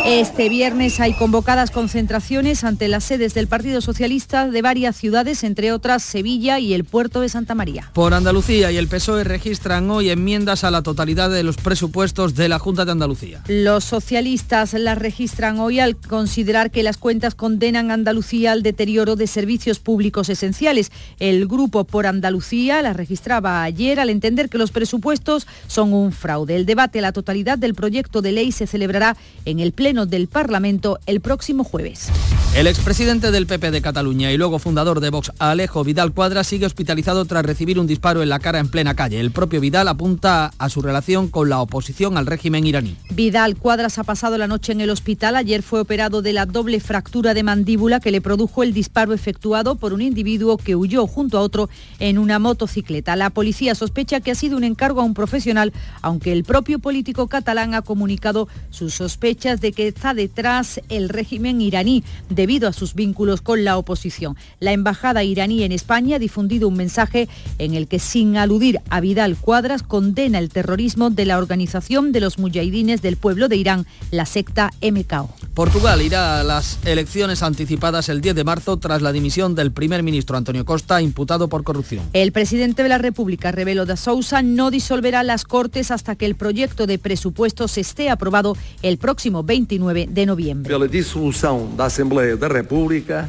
Este 0.07 0.49
viernes 0.49 1.01
hay 1.01 1.13
convocadas 1.13 1.71
concentraciones 1.71 2.65
ante 2.65 2.89
las 2.89 3.05
sedes 3.05 3.35
del 3.35 3.47
Partido 3.47 3.81
Socialista 3.81 4.49
de 4.49 4.63
varias 4.63 4.97
ciudades, 4.97 5.45
entre 5.45 5.73
otras 5.73 6.03
Sevilla 6.03 6.59
y 6.59 6.73
el 6.73 6.85
puerto 6.85 7.21
de 7.21 7.29
Santa 7.29 7.55
María. 7.55 7.91
Por 7.93 8.15
Andalucía 8.15 8.71
y 8.73 8.77
el 8.77 8.89
PSOE 8.89 9.25
registran 9.25 9.91
hoy 9.91 10.11
enmiendas 10.11 10.65
a 10.65 10.71
la 10.71 10.83
totalidad 10.83 11.31
de 11.31 11.43
los 11.43 11.57
presupuestos 11.57 12.35
de 12.35 12.49
la 12.49 12.59
Junta 12.59 12.85
de 12.85 12.93
Andalucía. 12.93 13.43
Los 13.49 13.85
socialistas 13.85 14.73
las 14.75 14.97
registran 14.97 15.59
hoy 15.59 15.81
al 15.81 15.97
considerar 15.97 16.71
que 16.71 16.83
las 16.83 16.97
cuentas 16.97 17.35
condenan 17.35 17.91
a 17.91 17.95
Andalucía 17.95 18.53
al 18.53 18.63
deterioro 18.63 19.17
de 19.17 19.27
servicios 19.27 19.79
públicos 19.79 20.29
esenciales. 20.29 20.91
El 21.19 21.47
grupo 21.47 21.85
por 21.85 22.07
Andalucía 22.07 22.81
las 22.83 22.97
registraba 22.97 23.63
ayer 23.63 24.01
al 24.01 24.11
entender 24.11 24.49
que 24.49 24.59
los 24.59 24.71
presupuestos 24.71 25.47
son 25.67 25.93
un 25.93 26.13
fraude. 26.13 26.57
El 26.57 26.67
debate 26.67 27.01
a 27.01 27.03
la 27.03 27.13
totalidad 27.13 27.59
del 27.59 27.75
proyecto 27.75 28.23
de 28.23 28.33
ley 28.33 28.53
se 28.53 28.67
celebrará 28.67 29.17
en 29.45 29.61
el 29.61 29.73
Pleno 29.73 29.88
del 29.89 30.29
Parlamento 30.29 30.99
el 31.07 31.23
próximo 31.23 31.65
jueves. 31.65 32.11
El 32.55 32.67
expresidente 32.67 33.31
del 33.31 33.47
PP 33.47 33.71
de 33.71 33.81
Cataluña 33.81 34.31
y 34.31 34.37
luego 34.37 34.59
fundador 34.59 35.01
de 35.01 35.09
Vox, 35.09 35.33
Alejo 35.39 35.83
Vidal 35.83 36.13
Cuadra, 36.13 36.45
sigue 36.45 36.67
hospitalizado 36.67 37.25
tras 37.25 37.43
recibir 37.43 37.79
un 37.79 37.87
disparo 37.87 38.23
en 38.23 38.29
la 38.29 38.39
cara 38.39 38.59
en 38.59 38.69
plena 38.69 38.95
calle. 38.95 39.19
El 39.19 39.31
propio 39.31 39.63
Vidal 39.63 39.89
apunta 39.89 40.51
a 40.59 40.69
su 40.69 40.83
relación 40.83 41.29
con 41.29 41.49
la 41.49 41.61
oposición 41.61 42.19
al 42.19 42.27
régimen 42.27 42.67
iraní. 42.67 42.97
Vidal 43.11 43.57
Cuadras 43.57 43.99
ha 43.99 44.05
pasado 44.05 44.37
la 44.37 44.47
noche 44.47 44.73
en 44.73 44.83
el 44.83 44.91
hospital. 44.91 45.37
Ayer 45.37 45.63
fue 45.63 45.81
operado 45.81 46.21
de 46.21 46.35
la 46.35 46.45
doble 46.45 46.81
fractura 46.81 47.33
de 47.33 47.43
mandíbula 47.43 47.99
que 47.99 48.11
le 48.11 48.21
produjo 48.21 48.63
el 48.63 48.75
disparo 48.75 49.15
efectuado 49.15 49.77
por 49.77 49.95
un 49.95 50.03
individuo 50.03 50.59
que 50.59 50.77
huyó 50.77 51.07
junto 51.07 51.39
a 51.39 51.41
otro 51.41 51.71
en 51.99 52.19
una 52.19 52.39
motocicleta. 52.39 53.17
La 53.17 53.31
policía 53.31 53.75
sospecha 53.75 54.21
que 54.21 54.33
ha 54.33 54.35
sido 54.35 54.59
un 54.59 54.65
encargo 54.65 55.01
a 55.01 55.05
un 55.05 55.15
profesional, 55.15 55.73
aunque 56.03 56.33
el 56.33 56.45
propio 56.45 56.79
político 56.79 57.29
catalán 57.29 57.75
ha 57.75 57.81
comunicado 57.81 58.49
sus 58.71 58.95
sospechas 58.95 59.61
de 59.61 59.73
que 59.73 59.78
está 59.87 60.15
detrás 60.15 60.81
el 60.89 61.09
régimen 61.09 61.61
iraní 61.61 62.03
debido 62.29 62.69
a 62.69 62.73
sus 62.73 62.95
vínculos 62.95 63.41
con 63.41 63.65
la 63.65 63.79
oposición. 63.79 64.37
La 64.59 64.73
embajada 64.73 65.23
iraní 65.23 65.63
en 65.63 65.73
España 65.73 66.17
ha 66.17 66.19
difundido 66.19 66.67
un 66.67 66.77
mensaje 66.77 67.29
en 67.59 67.75
el 67.75 67.87
que 67.87 67.99
sin 67.99 68.37
aludir 68.37 68.81
a 68.91 69.01
Vidal 69.01 69.37
Cuadras 69.37 69.83
condena 69.83 70.39
el 70.39 70.49
terrorismo 70.49 71.11
de 71.11 71.27
la 71.27 71.39
organización 71.39 72.13
de 72.13 72.21
los 72.21 72.39
mujahidines 72.39 73.03
del 73.03 73.17
pueblo 73.17 73.49
de 73.49 73.57
Irán, 73.57 73.87
la 74.11 74.27
secta 74.27 74.73
MKO. 74.83 75.31
Portugal 75.55 76.03
irá 76.03 76.41
a 76.41 76.45
las 76.45 76.79
elecciones 76.85 77.43
anticipadas 77.43 78.09
el 78.09 78.21
10 78.21 78.37
de 78.37 78.45
marzo 78.45 78.77
tras 78.77 79.03
la 79.03 79.13
dimisión 79.13 79.55
del 79.55 79.73
primer 79.73 80.03
ministro 80.03 80.37
Antonio 80.37 80.65
Costa 80.65 81.03
imputado 81.03 81.49
por 81.49 81.65
corrupción. 81.65 82.05
El 82.13 82.33
presidente 82.33 82.83
de 82.83 82.89
la 82.89 82.99
República, 82.99 83.53
Rebelo 83.53 83.85
da 83.85 83.97
Sousa, 83.97 84.43
no 84.43 84.71
disolverá 84.71 85.23
las 85.23 85.45
Cortes 85.45 85.91
hasta 85.91 86.15
que 86.17 86.27
el 86.27 86.37
proyecto 86.37 86.87
de 86.87 86.99
presupuestos 86.99 87.77
esté 87.79 88.09
aprobado 88.11 88.57
el 88.83 88.99
próximo 88.99 89.43
20 89.43 89.68
29 89.69 90.51
de. 90.51 90.69
Pela 90.69 90.89
dissolução 90.89 91.75
da 91.77 91.85
Assembleia 91.85 92.37
da 92.37 92.49
República 92.49 93.29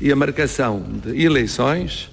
e 0.00 0.12
a 0.12 0.16
marcação 0.16 0.82
de 1.04 1.24
eleições 1.24 2.09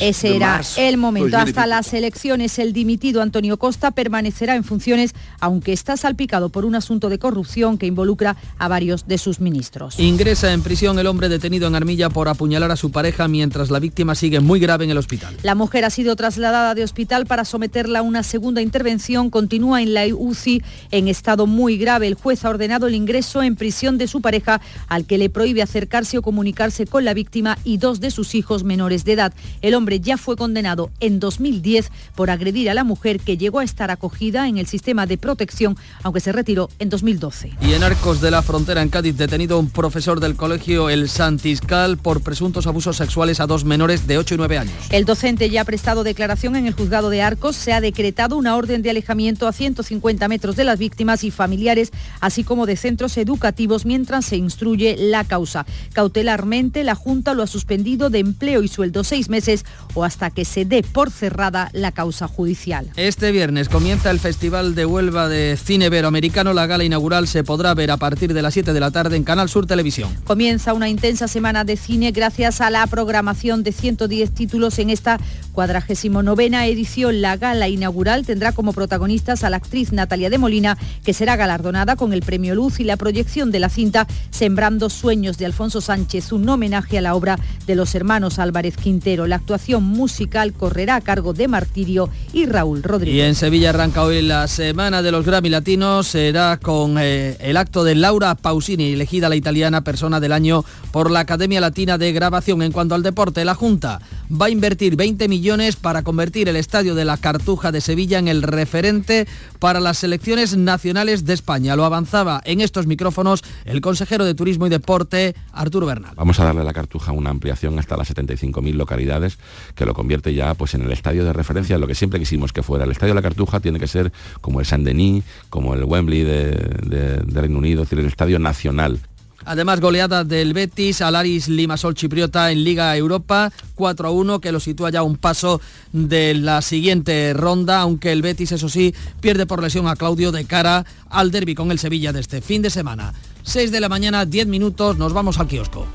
Ese 0.00 0.36
era 0.36 0.60
el 0.76 0.96
momento. 0.96 1.36
Hasta 1.36 1.66
las 1.66 1.92
elecciones, 1.94 2.58
el 2.58 2.72
dimitido 2.72 3.22
Antonio 3.22 3.56
Costa 3.56 3.90
permanecerá 3.90 4.54
en 4.54 4.64
funciones, 4.64 5.14
aunque 5.40 5.72
está 5.72 5.96
salpicado 5.96 6.50
por 6.50 6.64
un 6.64 6.74
asunto 6.74 7.08
de 7.08 7.18
corrupción 7.18 7.78
que 7.78 7.86
involucra 7.86 8.36
a 8.58 8.68
varios 8.68 9.08
de 9.08 9.18
sus 9.18 9.40
ministros. 9.40 9.98
Ingresa 9.98 10.52
en 10.52 10.62
prisión 10.62 10.98
el 10.98 11.06
hombre 11.06 11.28
detenido 11.28 11.68
en 11.68 11.74
Armilla 11.74 12.10
por 12.10 12.28
apuñalar 12.28 12.70
a 12.70 12.76
su 12.76 12.90
pareja 12.90 13.28
mientras 13.28 13.70
la 13.70 13.78
víctima 13.78 14.14
sigue 14.14 14.40
muy 14.40 14.60
grave 14.60 14.84
en 14.84 14.90
el 14.90 14.98
hospital. 14.98 15.36
La 15.42 15.54
mujer 15.54 15.84
ha 15.84 15.90
sido 15.90 16.16
trasladada 16.16 16.74
de 16.74 16.84
hospital 16.84 17.26
para 17.26 17.44
someterla 17.44 18.00
a 18.00 18.02
una 18.02 18.22
segunda 18.22 18.60
intervención. 18.62 19.30
Continúa 19.30 19.82
en 19.82 19.94
la 19.94 20.06
UCI 20.06 20.62
en 20.90 21.08
estado 21.08 21.46
muy 21.46 21.78
grave. 21.78 22.06
El 22.06 22.14
juez 22.14 22.44
ha 22.44 22.50
ordenado 22.50 22.86
el 22.86 22.94
ingreso 22.94 23.42
en 23.42 23.56
prisión 23.56 23.98
de 23.98 24.06
su 24.06 24.20
pareja, 24.20 24.60
al 24.88 25.06
que 25.06 25.18
le 25.18 25.30
prohíbe 25.30 25.62
acercarse 25.62 26.18
o 26.18 26.22
comunicarse 26.22 26.86
con 26.86 27.04
la 27.04 27.14
víctima 27.14 27.58
y 27.64 27.78
dos 27.78 28.00
de 28.00 28.10
sus 28.10 28.34
hijos 28.34 28.64
menores 28.64 29.04
de 29.04 29.12
edad. 29.12 29.29
El 29.62 29.74
hombre 29.74 30.00
ya 30.00 30.16
fue 30.16 30.36
condenado 30.36 30.90
en 31.00 31.20
2010 31.20 31.90
por 32.14 32.30
agredir 32.30 32.70
a 32.70 32.74
la 32.74 32.84
mujer 32.84 33.20
que 33.20 33.36
llegó 33.36 33.58
a 33.58 33.64
estar 33.64 33.90
acogida 33.90 34.48
en 34.48 34.58
el 34.58 34.66
sistema 34.66 35.06
de 35.06 35.18
protección, 35.18 35.76
aunque 36.02 36.20
se 36.20 36.32
retiró 36.32 36.68
en 36.78 36.88
2012. 36.88 37.52
Y 37.60 37.72
en 37.72 37.82
Arcos 37.82 38.20
de 38.20 38.30
la 38.30 38.42
Frontera, 38.42 38.82
en 38.82 38.88
Cádiz, 38.88 39.16
detenido 39.16 39.58
un 39.58 39.70
profesor 39.70 40.20
del 40.20 40.36
colegio 40.36 40.90
El 40.90 41.08
Santiscal 41.08 41.98
por 41.98 42.22
presuntos 42.22 42.66
abusos 42.66 42.96
sexuales 42.96 43.40
a 43.40 43.46
dos 43.46 43.64
menores 43.64 44.06
de 44.06 44.18
8 44.18 44.34
y 44.34 44.38
9 44.38 44.58
años. 44.58 44.74
El 44.90 45.04
docente 45.04 45.50
ya 45.50 45.62
ha 45.62 45.64
prestado 45.64 46.04
declaración 46.04 46.56
en 46.56 46.66
el 46.66 46.74
juzgado 46.74 47.10
de 47.10 47.22
Arcos. 47.22 47.56
Se 47.56 47.72
ha 47.72 47.80
decretado 47.80 48.36
una 48.36 48.56
orden 48.56 48.82
de 48.82 48.90
alejamiento 48.90 49.46
a 49.46 49.52
150 49.52 50.28
metros 50.28 50.56
de 50.56 50.64
las 50.64 50.78
víctimas 50.78 51.24
y 51.24 51.30
familiares, 51.30 51.90
así 52.20 52.44
como 52.44 52.66
de 52.66 52.76
centros 52.76 53.16
educativos, 53.16 53.86
mientras 53.86 54.24
se 54.24 54.36
instruye 54.36 54.96
la 54.98 55.24
causa. 55.24 55.66
Cautelarmente, 55.92 56.84
la 56.84 56.94
Junta 56.94 57.34
lo 57.34 57.42
ha 57.42 57.46
suspendido 57.46 58.10
de 58.10 58.18
empleo 58.18 58.62
y 58.62 58.68
sueldo 58.68 59.04
seis 59.10 59.28
meses 59.28 59.64
o 59.94 60.04
hasta 60.04 60.30
que 60.30 60.44
se 60.44 60.64
dé 60.64 60.84
por 60.84 61.10
cerrada 61.10 61.68
la 61.72 61.90
causa 61.90 62.28
judicial. 62.28 62.92
Este 62.94 63.32
viernes 63.32 63.68
comienza 63.68 64.12
el 64.12 64.20
Festival 64.20 64.76
de 64.76 64.86
Huelva 64.86 65.28
de 65.28 65.58
Cine 65.62 65.86
Iberoamericano. 65.86 66.52
La 66.52 66.68
gala 66.68 66.84
inaugural 66.84 67.26
se 67.26 67.42
podrá 67.42 67.74
ver 67.74 67.90
a 67.90 67.96
partir 67.96 68.32
de 68.32 68.40
las 68.40 68.54
7 68.54 68.72
de 68.72 68.78
la 68.78 68.92
tarde 68.92 69.16
en 69.16 69.24
Canal 69.24 69.48
Sur 69.48 69.66
Televisión. 69.66 70.16
Comienza 70.22 70.74
una 70.74 70.88
intensa 70.88 71.26
semana 71.26 71.64
de 71.64 71.76
cine 71.76 72.12
gracias 72.12 72.60
a 72.60 72.70
la 72.70 72.86
programación 72.86 73.64
de 73.64 73.72
110 73.72 74.32
títulos 74.32 74.78
en 74.78 74.90
esta 74.90 75.18
49 75.52 76.70
edición. 76.70 77.20
La 77.20 77.36
gala 77.36 77.68
inaugural 77.68 78.24
tendrá 78.24 78.52
como 78.52 78.72
protagonistas 78.72 79.44
a 79.44 79.50
la 79.50 79.56
actriz 79.56 79.92
Natalia 79.92 80.30
de 80.30 80.38
Molina, 80.38 80.76
que 81.04 81.12
será 81.12 81.36
galardonada 81.36 81.96
con 81.96 82.12
el 82.12 82.22
Premio 82.22 82.54
Luz 82.54 82.80
y 82.80 82.84
la 82.84 82.96
proyección 82.96 83.50
de 83.50 83.60
la 83.60 83.68
cinta 83.68 84.06
Sembrando 84.30 84.90
Sueños 84.90 85.38
de 85.38 85.46
Alfonso 85.46 85.80
Sánchez, 85.80 86.32
un 86.32 86.48
homenaje 86.48 86.98
a 86.98 87.00
la 87.00 87.14
obra 87.14 87.38
de 87.66 87.74
los 87.74 87.94
hermanos 87.94 88.38
Álvarez 88.38 88.76
Quintero. 88.76 89.26
La 89.26 89.36
actuación 89.36 89.84
musical 89.84 90.52
correrá 90.52 90.96
a 90.96 91.00
cargo 91.00 91.32
de 91.32 91.48
Martirio 91.48 92.10
y 92.32 92.46
Raúl 92.46 92.82
Rodríguez. 92.82 93.16
Y 93.16 93.20
en 93.20 93.34
Sevilla 93.34 93.70
arranca 93.70 94.02
hoy 94.02 94.22
la 94.22 94.48
semana 94.48 95.02
de 95.02 95.12
los 95.12 95.24
Grammy 95.24 95.48
Latinos. 95.48 96.06
Será 96.08 96.58
con 96.58 96.96
eh, 96.98 97.36
el 97.40 97.56
acto 97.56 97.84
de 97.84 97.94
Laura 97.94 98.34
Pausini, 98.34 98.92
elegida 98.92 99.28
la 99.28 99.36
italiana 99.36 99.82
persona 99.82 100.20
del 100.20 100.32
año 100.32 100.64
por 100.92 101.10
la 101.10 101.20
Academia 101.20 101.60
Latina 101.60 101.98
de 101.98 102.12
Grabación. 102.12 102.62
En 102.62 102.72
cuanto 102.72 102.94
al 102.94 103.02
deporte, 103.02 103.44
la 103.44 103.54
Junta 103.54 104.00
va 104.30 104.46
a 104.46 104.50
invertir 104.50 104.96
20 104.96 105.28
millones 105.28 105.76
para 105.76 106.02
convertir 106.02 106.48
el 106.48 106.56
estadio 106.56 106.94
de 106.94 107.04
la 107.04 107.16
Cartuja 107.16 107.72
de 107.72 107.80
Sevilla 107.80 108.18
en 108.18 108.28
el 108.28 108.42
referente 108.42 109.26
para 109.58 109.80
las 109.80 109.98
selecciones 109.98 110.56
nacionales 110.56 111.24
de 111.24 111.34
España. 111.34 111.76
Lo 111.76 111.84
avanzaba 111.84 112.40
en 112.44 112.60
estos 112.60 112.86
micrófonos 112.86 113.42
el 113.64 113.80
consejero 113.80 114.24
de 114.24 114.34
Turismo 114.34 114.66
y 114.66 114.70
Deporte, 114.70 115.34
Arturo 115.52 115.86
Bernal. 115.86 116.14
Vamos 116.16 116.38
a 116.40 116.44
darle 116.44 116.60
a 116.60 116.64
la 116.64 116.72
Cartuja 116.72 117.12
una 117.12 117.30
ampliación 117.30 117.78
hasta 117.78 117.96
las 117.96 118.14
75.000 118.14 118.74
localidades 118.74 119.38
que 119.74 119.84
lo 119.84 119.94
convierte 119.94 120.32
ya 120.34 120.54
pues, 120.54 120.74
en 120.74 120.82
el 120.82 120.92
estadio 120.92 121.24
de 121.24 121.32
referencia, 121.32 121.78
lo 121.78 121.86
que 121.86 121.94
siempre 121.94 122.20
quisimos 122.20 122.52
que 122.52 122.62
fuera. 122.62 122.84
El 122.84 122.92
estadio 122.92 123.14
de 123.14 123.20
la 123.20 123.22
Cartuja 123.22 123.60
tiene 123.60 123.80
que 123.80 123.88
ser 123.88 124.12
como 124.40 124.60
el 124.60 124.66
Saint-Denis, 124.66 125.24
como 125.48 125.74
el 125.74 125.84
Wembley 125.84 126.22
de, 126.22 127.22
Reino 127.32 127.58
Unido, 127.58 127.82
es 127.82 127.88
decir, 127.90 127.98
el 127.98 128.06
estadio 128.06 128.38
nacional. 128.38 129.00
Además, 129.44 129.80
goleada 129.80 130.24
del 130.24 130.52
Betis, 130.52 131.00
Alaris 131.00 131.48
Limasol 131.48 131.94
Chipriota 131.94 132.50
en 132.50 132.62
Liga 132.64 132.96
Europa, 132.96 133.50
4 133.74 134.08
a 134.08 134.10
1, 134.10 134.40
que 134.40 134.52
lo 134.52 134.60
sitúa 134.60 134.90
ya 134.90 135.02
un 135.02 135.16
paso 135.16 135.60
de 135.92 136.34
la 136.34 136.62
siguiente 136.62 137.32
ronda, 137.32 137.80
aunque 137.80 138.12
el 138.12 138.22
Betis, 138.22 138.52
eso 138.52 138.68
sí, 138.68 138.94
pierde 139.20 139.46
por 139.46 139.62
lesión 139.62 139.88
a 139.88 139.96
Claudio 139.96 140.32
de 140.32 140.44
cara 140.44 140.84
al 141.08 141.30
derby 141.30 141.54
con 141.54 141.70
el 141.70 141.78
Sevilla 141.78 142.12
de 142.12 142.20
este 142.20 142.40
fin 142.40 142.62
de 142.62 142.70
semana. 142.70 143.14
6 143.42 143.70
de 143.72 143.80
la 143.80 143.88
mañana, 143.88 144.26
10 144.26 144.46
minutos, 144.46 144.98
nos 144.98 145.12
vamos 145.12 145.38
al 145.38 145.48
kiosco. 145.48 145.86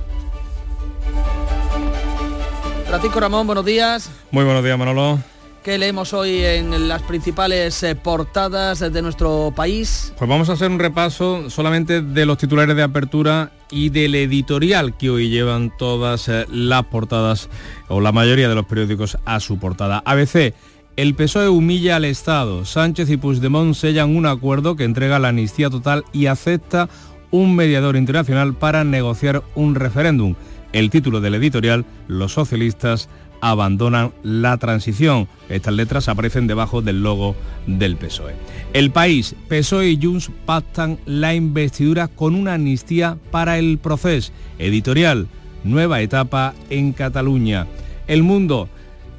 Francisco 2.87 3.19
Ramón, 3.19 3.45
buenos 3.45 3.65
días. 3.65 4.09
Muy 4.31 4.43
buenos 4.43 4.63
días, 4.63 4.77
Manolo. 4.77 5.19
¿Qué 5.65 5.79
leemos 5.79 6.13
hoy 6.13 6.43
en 6.43 6.87
las 6.87 7.01
principales 7.01 7.81
eh, 7.81 7.95
portadas 7.95 8.81
de 8.81 9.01
nuestro 9.01 9.51
país? 9.55 10.13
Pues 10.15 10.29
vamos 10.29 10.47
a 10.47 10.53
hacer 10.53 10.69
un 10.69 10.77
repaso 10.77 11.49
solamente 11.49 12.03
de 12.03 12.27
los 12.27 12.37
titulares 12.37 12.75
de 12.75 12.83
apertura 12.83 13.51
y 13.71 13.89
del 13.89 14.13
editorial 14.13 14.95
que 14.95 15.09
hoy 15.09 15.29
llevan 15.29 15.75
todas 15.75 16.29
eh, 16.29 16.45
las 16.51 16.83
portadas 16.83 17.49
o 17.87 17.99
la 17.99 18.11
mayoría 18.11 18.47
de 18.47 18.53
los 18.53 18.67
periódicos 18.67 19.17
a 19.25 19.39
su 19.39 19.57
portada. 19.57 20.03
ABC. 20.05 20.53
El 20.97 21.15
PSOE 21.15 21.49
humilla 21.49 21.95
al 21.95 22.05
Estado. 22.05 22.63
Sánchez 22.63 23.09
y 23.09 23.17
Puigdemont 23.17 23.73
sellan 23.73 24.15
un 24.15 24.27
acuerdo 24.27 24.75
que 24.75 24.83
entrega 24.83 25.17
la 25.17 25.29
amnistía 25.29 25.71
total 25.71 26.05
y 26.13 26.27
acepta 26.27 26.89
un 27.31 27.55
mediador 27.55 27.95
internacional 27.95 28.53
para 28.53 28.83
negociar 28.83 29.41
un 29.55 29.73
referéndum. 29.73 30.35
El 30.73 30.89
título 30.89 31.21
del 31.21 31.35
editorial, 31.35 31.85
Los 32.07 32.33
socialistas 32.33 33.07
abandonan 33.51 34.11
la 34.23 34.57
transición. 34.57 35.27
Estas 35.49 35.75
letras 35.75 36.09
aparecen 36.09 36.47
debajo 36.47 36.81
del 36.81 37.03
logo 37.03 37.35
del 37.67 37.95
PSOE. 37.95 38.33
El 38.73 38.89
país, 38.89 39.35
PSOE 39.47 39.91
y 39.91 39.99
Junts 40.01 40.31
pactan 40.47 40.97
la 41.05 41.35
investidura 41.35 42.07
con 42.07 42.33
una 42.33 42.55
amnistía 42.55 43.19
para 43.29 43.59
el 43.59 43.77
proceso. 43.77 44.31
Editorial, 44.57 45.27
nueva 45.63 46.01
etapa 46.01 46.55
en 46.71 46.91
Cataluña. 46.91 47.67
El 48.07 48.23
mundo, 48.23 48.67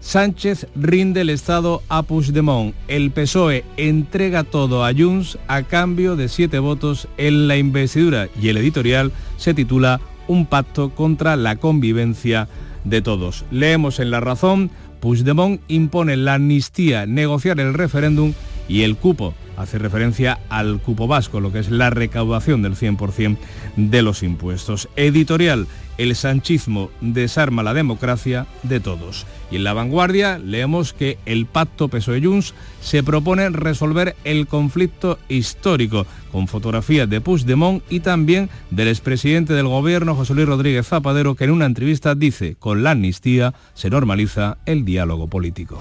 Sánchez 0.00 0.66
rinde 0.74 1.20
el 1.20 1.30
Estado 1.30 1.82
a 1.88 2.02
Puigdemont. 2.02 2.74
El 2.88 3.12
PSOE 3.12 3.64
entrega 3.76 4.42
todo 4.42 4.84
a 4.84 4.92
Junts 4.92 5.38
a 5.46 5.62
cambio 5.62 6.16
de 6.16 6.28
siete 6.28 6.58
votos 6.58 7.06
en 7.16 7.46
la 7.46 7.56
investidura 7.56 8.28
y 8.40 8.48
el 8.48 8.56
editorial 8.56 9.12
se 9.36 9.54
titula 9.54 10.00
Un 10.26 10.46
pacto 10.46 10.90
contra 10.90 11.36
la 11.36 11.56
convivencia 11.56 12.48
de 12.86 13.02
todos. 13.02 13.44
Leemos 13.50 14.00
en 14.00 14.10
La 14.10 14.20
Razón, 14.20 14.70
Puigdemont 15.00 15.60
impone 15.68 16.16
la 16.16 16.34
amnistía, 16.34 17.06
negociar 17.06 17.60
el 17.60 17.74
referéndum 17.74 18.32
y 18.68 18.82
el 18.82 18.96
cupo. 18.96 19.34
Hace 19.56 19.78
referencia 19.78 20.38
al 20.48 20.80
cupo 20.80 21.06
vasco, 21.06 21.40
lo 21.40 21.52
que 21.52 21.60
es 21.60 21.70
la 21.70 21.90
recaudación 21.90 22.62
del 22.62 22.74
100% 22.74 23.38
de 23.76 24.02
los 24.02 24.22
impuestos. 24.22 24.88
Editorial, 24.96 25.66
el 25.98 26.14
sanchismo 26.14 26.90
desarma 27.00 27.62
la 27.62 27.74
democracia 27.74 28.46
de 28.62 28.80
todos. 28.80 29.26
Y 29.50 29.56
en 29.56 29.64
la 29.64 29.74
vanguardia 29.74 30.38
leemos 30.38 30.92
que 30.92 31.18
el 31.24 31.46
pacto 31.46 31.88
PSOE-Junts 31.88 32.54
se 32.80 33.02
propone 33.02 33.48
resolver 33.50 34.16
el 34.24 34.46
conflicto 34.46 35.18
histórico, 35.28 36.06
con 36.32 36.48
fotografías 36.48 37.08
de 37.08 37.20
Puigdemont 37.20 37.82
y 37.88 38.00
también 38.00 38.50
del 38.70 38.88
expresidente 38.88 39.54
del 39.54 39.68
gobierno, 39.68 40.14
José 40.16 40.34
Luis 40.34 40.48
Rodríguez 40.48 40.86
Zapatero, 40.86 41.34
que 41.34 41.44
en 41.44 41.52
una 41.52 41.66
entrevista 41.66 42.14
dice, 42.14 42.56
con 42.58 42.82
la 42.82 42.92
amnistía 42.92 43.54
se 43.74 43.88
normaliza 43.88 44.58
el 44.66 44.84
diálogo 44.84 45.28
político. 45.28 45.78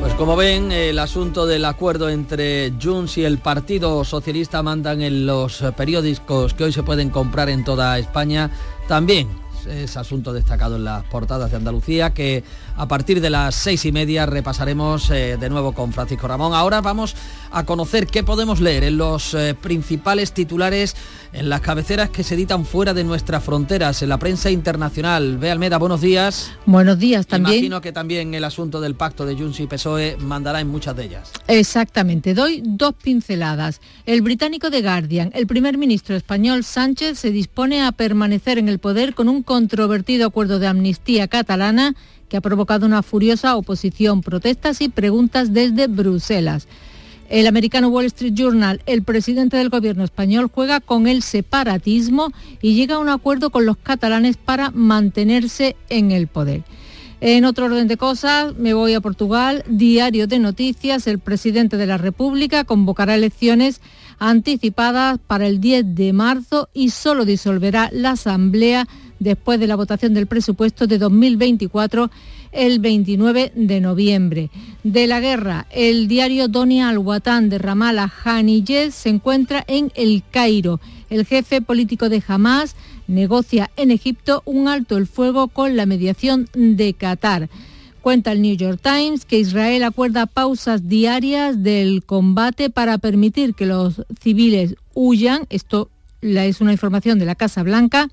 Pues 0.00 0.12
como 0.14 0.36
ven, 0.36 0.72
el 0.72 0.98
asunto 0.98 1.46
del 1.46 1.64
acuerdo 1.64 2.10
entre 2.10 2.72
Junts 2.82 3.16
y 3.18 3.24
el 3.24 3.38
Partido 3.38 4.04
Socialista 4.04 4.62
mandan 4.62 5.02
en 5.02 5.24
los 5.24 5.62
periódicos 5.76 6.52
que 6.52 6.64
hoy 6.64 6.72
se 6.72 6.82
pueden 6.82 7.10
comprar 7.10 7.48
en 7.48 7.64
toda 7.64 7.98
España 7.98 8.50
también 8.88 9.43
es 9.66 9.96
asunto 9.96 10.32
destacado 10.32 10.76
en 10.76 10.84
las 10.84 11.04
portadas 11.04 11.50
de 11.50 11.56
Andalucía 11.56 12.14
que 12.14 12.44
a 12.76 12.88
partir 12.88 13.20
de 13.20 13.30
las 13.30 13.54
seis 13.54 13.84
y 13.84 13.92
media 13.92 14.26
repasaremos 14.26 15.10
eh, 15.10 15.36
de 15.38 15.50
nuevo 15.50 15.72
con 15.72 15.92
Francisco 15.92 16.28
Ramón. 16.28 16.54
Ahora 16.54 16.80
vamos 16.80 17.14
a 17.50 17.64
conocer 17.64 18.06
qué 18.06 18.24
podemos 18.24 18.60
leer 18.60 18.84
en 18.84 18.96
los 18.96 19.34
eh, 19.34 19.54
principales 19.54 20.32
titulares, 20.32 20.96
en 21.32 21.48
las 21.48 21.60
cabeceras 21.60 22.10
que 22.10 22.24
se 22.24 22.34
editan 22.34 22.64
fuera 22.64 22.94
de 22.94 23.04
nuestras 23.04 23.44
fronteras, 23.44 24.02
en 24.02 24.08
la 24.08 24.18
prensa 24.18 24.50
internacional. 24.50 25.38
Ve 25.38 25.50
Almeda, 25.50 25.78
buenos 25.78 26.00
días. 26.00 26.52
Buenos 26.66 26.98
días 26.98 27.26
también. 27.26 27.58
Imagino 27.58 27.80
que 27.80 27.92
también 27.92 28.34
el 28.34 28.44
asunto 28.44 28.80
del 28.80 28.94
pacto 28.96 29.24
de 29.24 29.36
Junts 29.36 29.60
y 29.60 29.66
PSOE 29.66 30.16
mandará 30.18 30.60
en 30.60 30.68
muchas 30.68 30.96
de 30.96 31.04
ellas. 31.04 31.32
Exactamente. 31.46 32.34
Doy 32.34 32.62
dos 32.64 32.94
pinceladas. 33.00 33.80
El 34.06 34.22
británico 34.22 34.70
de 34.70 34.82
Guardian, 34.82 35.30
el 35.34 35.46
primer 35.46 35.78
ministro 35.78 36.16
español 36.16 36.64
Sánchez 36.64 37.18
se 37.18 37.30
dispone 37.30 37.82
a 37.82 37.92
permanecer 37.92 38.58
en 38.58 38.68
el 38.68 38.78
poder 38.78 39.14
con 39.14 39.28
un 39.28 39.42
controvertido 39.42 40.26
acuerdo 40.26 40.58
de 40.58 40.66
amnistía 40.66 41.28
catalana 41.28 41.94
que 42.28 42.36
ha 42.36 42.40
provocado 42.40 42.86
una 42.86 43.02
furiosa 43.02 43.56
oposición, 43.56 44.20
protestas 44.22 44.80
y 44.80 44.88
preguntas 44.88 45.52
desde 45.52 45.86
Bruselas. 45.86 46.66
El 47.28 47.46
americano 47.46 47.88
Wall 47.88 48.06
Street 48.06 48.34
Journal, 48.34 48.82
el 48.86 49.02
presidente 49.02 49.56
del 49.56 49.70
gobierno 49.70 50.04
español 50.04 50.50
juega 50.52 50.80
con 50.80 51.06
el 51.06 51.22
separatismo 51.22 52.30
y 52.60 52.74
llega 52.74 52.96
a 52.96 52.98
un 52.98 53.08
acuerdo 53.08 53.50
con 53.50 53.64
los 53.66 53.76
catalanes 53.76 54.36
para 54.36 54.70
mantenerse 54.70 55.76
en 55.88 56.12
el 56.12 56.26
poder. 56.26 56.64
En 57.20 57.46
otro 57.46 57.66
orden 57.66 57.88
de 57.88 57.96
cosas, 57.96 58.54
me 58.56 58.74
voy 58.74 58.92
a 58.92 59.00
Portugal. 59.00 59.64
Diario 59.66 60.26
de 60.26 60.38
Noticias, 60.38 61.06
el 61.06 61.18
presidente 61.18 61.78
de 61.78 61.86
la 61.86 61.96
República 61.96 62.64
convocará 62.64 63.14
elecciones 63.14 63.80
anticipadas 64.18 65.18
para 65.26 65.46
el 65.46 65.58
10 65.58 65.94
de 65.94 66.12
marzo 66.12 66.68
y 66.74 66.90
solo 66.90 67.24
disolverá 67.24 67.88
la 67.92 68.10
Asamblea 68.10 68.86
después 69.18 69.60
de 69.60 69.66
la 69.66 69.76
votación 69.76 70.14
del 70.14 70.26
presupuesto 70.26 70.86
de 70.86 70.98
2024 70.98 72.10
el 72.54 72.78
29 72.78 73.52
de 73.54 73.80
noviembre. 73.80 74.50
De 74.82 75.06
la 75.06 75.20
guerra, 75.20 75.66
el 75.70 76.08
diario 76.08 76.48
Donia 76.48 76.88
Al-Watan 76.88 77.48
de 77.48 77.58
Ramallah 77.58 78.12
Haniyeh 78.24 78.90
se 78.90 79.08
encuentra 79.08 79.64
en 79.66 79.92
El 79.94 80.22
Cairo. 80.30 80.80
El 81.10 81.26
jefe 81.26 81.60
político 81.60 82.08
de 82.08 82.22
Hamas 82.26 82.76
negocia 83.06 83.70
en 83.76 83.90
Egipto 83.90 84.42
un 84.46 84.68
alto 84.68 84.96
el 84.96 85.06
fuego 85.06 85.48
con 85.48 85.76
la 85.76 85.86
mediación 85.86 86.48
de 86.54 86.94
Qatar. 86.94 87.48
Cuenta 88.00 88.32
el 88.32 88.42
New 88.42 88.56
York 88.56 88.80
Times 88.82 89.24
que 89.24 89.38
Israel 89.38 89.82
acuerda 89.82 90.26
pausas 90.26 90.88
diarias 90.88 91.62
del 91.62 92.02
combate 92.04 92.70
para 92.70 92.98
permitir 92.98 93.54
que 93.54 93.66
los 93.66 94.02
civiles 94.20 94.76
huyan. 94.92 95.46
Esto 95.48 95.90
es 96.20 96.60
una 96.60 96.72
información 96.72 97.18
de 97.18 97.24
la 97.24 97.34
Casa 97.34 97.62
Blanca 97.62 98.10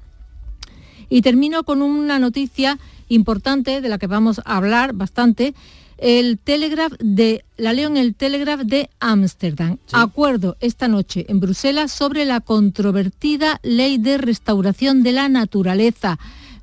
y 1.11 1.21
termino 1.21 1.63
con 1.63 1.81
una 1.81 2.17
noticia 2.17 2.79
importante 3.09 3.81
de 3.81 3.89
la 3.89 3.99
que 3.99 4.07
vamos 4.07 4.39
a 4.45 4.55
hablar 4.55 4.93
bastante. 4.93 5.53
El 5.97 6.39
Telegraph 6.39 6.93
de, 6.99 7.43
la 7.57 7.73
leo 7.73 7.89
en 7.89 7.97
el 7.97 8.15
Telegraph 8.15 8.61
de 8.61 8.89
Ámsterdam. 9.01 9.77
Acuerdo 9.91 10.55
esta 10.61 10.87
noche 10.87 11.25
en 11.27 11.41
Bruselas 11.41 11.91
sobre 11.91 12.25
la 12.25 12.39
controvertida 12.39 13.59
ley 13.61 13.97
de 13.97 14.17
restauración 14.17 15.03
de 15.03 15.11
la 15.11 15.29
naturaleza 15.29 16.17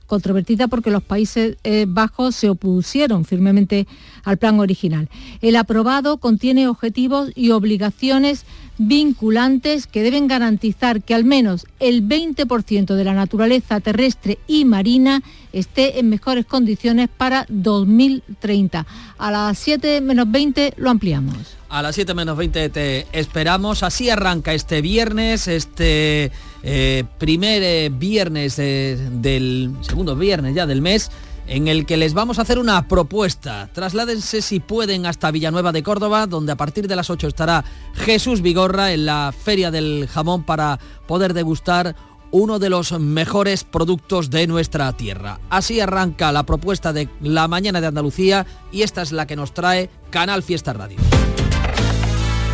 controvertida 0.08 0.66
porque 0.66 0.90
los 0.90 1.04
Países 1.04 1.56
eh, 1.62 1.84
Bajos 1.86 2.34
se 2.34 2.50
opusieron 2.50 3.24
firmemente 3.24 3.86
al 4.24 4.38
plan 4.38 4.58
original. 4.58 5.08
El 5.40 5.54
aprobado 5.54 6.16
contiene 6.16 6.66
objetivos 6.66 7.30
y 7.36 7.50
obligaciones 7.50 8.44
vinculantes 8.78 9.86
que 9.86 10.02
deben 10.02 10.28
garantizar 10.28 11.02
que 11.02 11.14
al 11.14 11.24
menos 11.24 11.66
el 11.78 12.08
20% 12.08 12.94
de 12.94 13.04
la 13.04 13.12
naturaleza 13.12 13.80
terrestre 13.80 14.38
y 14.46 14.64
marina 14.64 15.22
esté 15.52 15.98
en 15.98 16.08
mejores 16.08 16.46
condiciones 16.46 17.08
para 17.14 17.44
2030. 17.48 18.86
A 19.18 19.30
las 19.30 19.58
7 19.58 20.00
menos 20.00 20.30
20 20.30 20.74
lo 20.76 20.90
ampliamos. 20.90 21.56
A 21.68 21.82
las 21.82 21.94
7 21.96 22.14
menos 22.14 22.36
20 22.36 22.68
te 22.70 23.06
esperamos. 23.12 23.82
Así 23.82 24.08
arranca 24.08 24.54
este 24.54 24.80
viernes, 24.80 25.48
este 25.48 26.32
eh, 26.62 27.04
primer 27.18 27.62
eh, 27.62 27.90
viernes 27.92 28.56
del 28.56 29.76
segundo 29.82 30.16
viernes 30.16 30.54
ya 30.54 30.66
del 30.66 30.82
mes 30.82 31.10
en 31.48 31.66
el 31.66 31.86
que 31.86 31.96
les 31.96 32.14
vamos 32.14 32.38
a 32.38 32.42
hacer 32.42 32.58
una 32.58 32.86
propuesta. 32.88 33.70
Trasládense 33.72 34.42
si 34.42 34.60
pueden 34.60 35.06
hasta 35.06 35.30
Villanueva 35.30 35.72
de 35.72 35.82
Córdoba, 35.82 36.26
donde 36.26 36.52
a 36.52 36.56
partir 36.56 36.86
de 36.86 36.96
las 36.96 37.10
8 37.10 37.26
estará 37.26 37.64
Jesús 37.94 38.42
Vigorra 38.42 38.92
en 38.92 39.06
la 39.06 39.32
Feria 39.32 39.70
del 39.70 40.08
Jamón 40.12 40.44
para 40.44 40.78
poder 41.06 41.32
degustar 41.32 41.96
uno 42.30 42.58
de 42.58 42.68
los 42.68 42.92
mejores 43.00 43.64
productos 43.64 44.28
de 44.30 44.46
nuestra 44.46 44.92
tierra. 44.92 45.40
Así 45.48 45.80
arranca 45.80 46.30
la 46.32 46.44
propuesta 46.44 46.92
de 46.92 47.08
la 47.22 47.48
mañana 47.48 47.80
de 47.80 47.86
Andalucía 47.86 48.46
y 48.70 48.82
esta 48.82 49.02
es 49.02 49.12
la 49.12 49.26
que 49.26 49.36
nos 49.36 49.54
trae 49.54 49.88
Canal 50.10 50.42
Fiesta 50.42 50.74
Radio. 50.74 50.98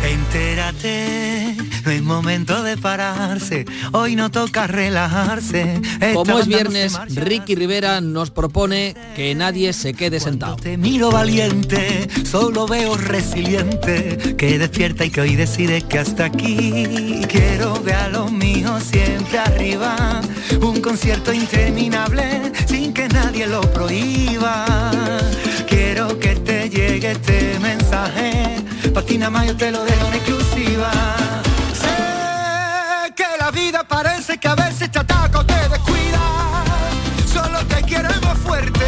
Entérate, 0.05 1.55
no 1.83 1.91
es 1.91 2.01
momento 2.03 2.61
de 2.61 2.77
pararse, 2.77 3.65
hoy 3.91 4.15
no 4.15 4.29
toca 4.29 4.67
relajarse. 4.67 5.81
Como 6.13 6.37
es 6.39 6.47
viernes, 6.47 6.99
Ricky 7.15 7.55
Rivera 7.55 8.01
nos 8.01 8.29
propone 8.29 8.95
que 9.15 9.33
nadie 9.33 9.73
se 9.73 9.95
quede 9.95 10.19
sentado. 10.19 10.57
Te 10.57 10.77
miro 10.77 11.09
valiente, 11.11 12.07
solo 12.23 12.67
veo 12.67 12.95
resiliente, 12.97 14.35
que 14.37 14.59
despierta 14.59 15.05
y 15.05 15.09
que 15.09 15.21
hoy 15.21 15.35
decide 15.35 15.81
que 15.81 15.97
hasta 15.97 16.25
aquí 16.25 17.21
quiero 17.27 17.81
ver 17.81 17.95
a 17.95 18.09
los 18.09 18.31
míos 18.31 18.83
siempre 18.83 19.39
arriba, 19.39 20.21
un 20.61 20.81
concierto 20.81 21.33
interminable 21.33 22.51
sin 22.67 22.93
que 22.93 23.07
nadie 23.07 23.47
lo 23.47 23.61
prohíba. 23.61 24.91
Quiero 25.67 26.19
que 26.19 26.35
te 26.35 26.69
llegue 26.69 27.11
este 27.11 27.57
mensaje 27.59 28.64
Patina 28.95 29.29
más 29.29 29.45
yo 29.45 29.57
te 29.57 29.71
lo 29.71 29.83
dejo 29.83 30.07
en 30.07 30.13
exclusiva. 30.13 30.89
Sé 31.73 33.13
que 33.13 33.25
la 33.37 33.51
vida 33.51 33.83
parece 33.85 34.37
que 34.37 34.47
a 34.47 34.55
veces 34.55 34.89
te 34.89 34.99
ataca 34.99 35.39
o 35.39 35.45
te 35.45 35.53
descuida. 35.67 36.63
Solo 37.27 37.59
te 37.65 37.83
queremos 37.83 38.37
fuerte 38.37 38.85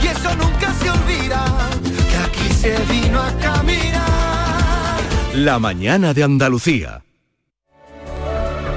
y 0.00 0.06
eso 0.06 0.32
nunca 0.36 0.72
se 0.74 0.88
olvida. 0.88 1.44
Que 2.08 2.16
aquí 2.18 2.54
se 2.54 2.78
vino 2.84 3.20
a 3.20 3.32
caminar. 3.32 5.00
La 5.34 5.58
mañana 5.58 6.14
de 6.14 6.22
Andalucía. 6.22 7.02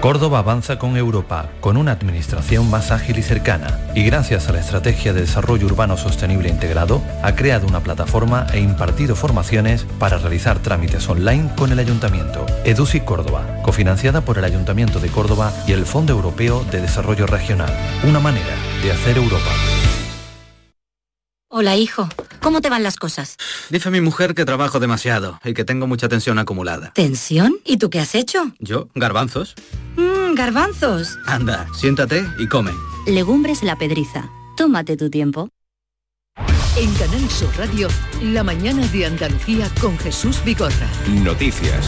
Córdoba 0.01 0.39
avanza 0.39 0.79
con 0.79 0.98
Europa, 0.98 1.51
con 1.60 1.77
una 1.77 1.91
administración 1.91 2.72
más 2.72 2.89
ágil 2.89 3.20
y 3.20 3.22
cercana, 3.22 3.79
y 3.93 4.03
gracias 4.03 4.50
a 4.50 4.51
la 4.51 4.60
Estrategia 4.60 5.13
de 5.13 5.22
Desarrollo 5.22 5.67
Urbano 5.67 5.96
Sostenible 5.96 6.50
Integrado, 6.50 7.03
ha 7.22 7.36
creado 7.36 7.67
una 7.67 7.81
plataforma 7.81 8.48
e 8.51 8.60
impartido 8.60 9.15
formaciones 9.15 9.86
para 10.00 10.17
realizar 10.17 10.58
trámites 10.58 11.08
online 11.08 11.51
con 11.55 11.72
el 11.72 11.77
Ayuntamiento. 11.77 12.48
EDUSI 12.65 13.01
Córdoba, 13.01 13.46
cofinanciada 13.62 14.22
por 14.22 14.39
el 14.39 14.46
Ayuntamiento 14.46 15.00
de 15.00 15.10
Córdoba 15.10 15.53
y 15.67 15.74
el 15.74 15.86
Fondo 15.86 16.13
Europeo 16.13 16.65
de 16.72 16.81
Desarrollo 16.81 17.27
Regional. 17.27 17.72
Una 18.03 18.20
manera 18.20 18.55
de 18.81 18.91
hacer 18.91 19.17
Europa. 19.17 19.51
Hola, 21.53 21.75
hijo. 21.75 22.08
¿Cómo 22.39 22.62
te 22.62 22.70
van 22.70 22.81
las 22.81 22.96
cosas? 22.96 23.36
Dice 23.70 23.91
mi 23.91 24.00
mujer 24.00 24.36
que 24.36 24.46
trabajo 24.46 24.79
demasiado 24.79 25.38
y 25.43 25.53
que 25.53 25.65
tengo 25.65 25.86
mucha 25.86 26.08
tensión 26.08 26.39
acumulada. 26.39 26.93
¿Tensión? 26.93 27.58
¿Y 27.65 27.75
tú 27.75 27.89
qué 27.89 28.00
has 28.00 28.15
hecho? 28.15 28.53
¿Yo? 28.60 28.88
Garbanzos. 28.96 29.55
Mmm, 29.98 30.34
garbanzos. 30.34 31.17
Anda, 31.25 31.67
siéntate 31.77 32.25
y 32.39 32.48
come. 32.48 32.72
Legumbres 33.05 33.63
la 33.63 33.77
pedriza. 33.77 34.29
Tómate 34.55 34.96
tu 34.96 35.10
tiempo. 35.10 35.50
En 36.77 36.93
Canal 36.93 37.29
Sur 37.29 37.50
Radio, 37.58 37.89
la 38.24 38.43
mañana 38.43 38.88
de 38.88 39.08
Andalucía 39.08 39.70
con 39.81 40.00
Jesús 40.00 40.41
Vigorra. 40.46 40.88
Noticias. 41.10 41.86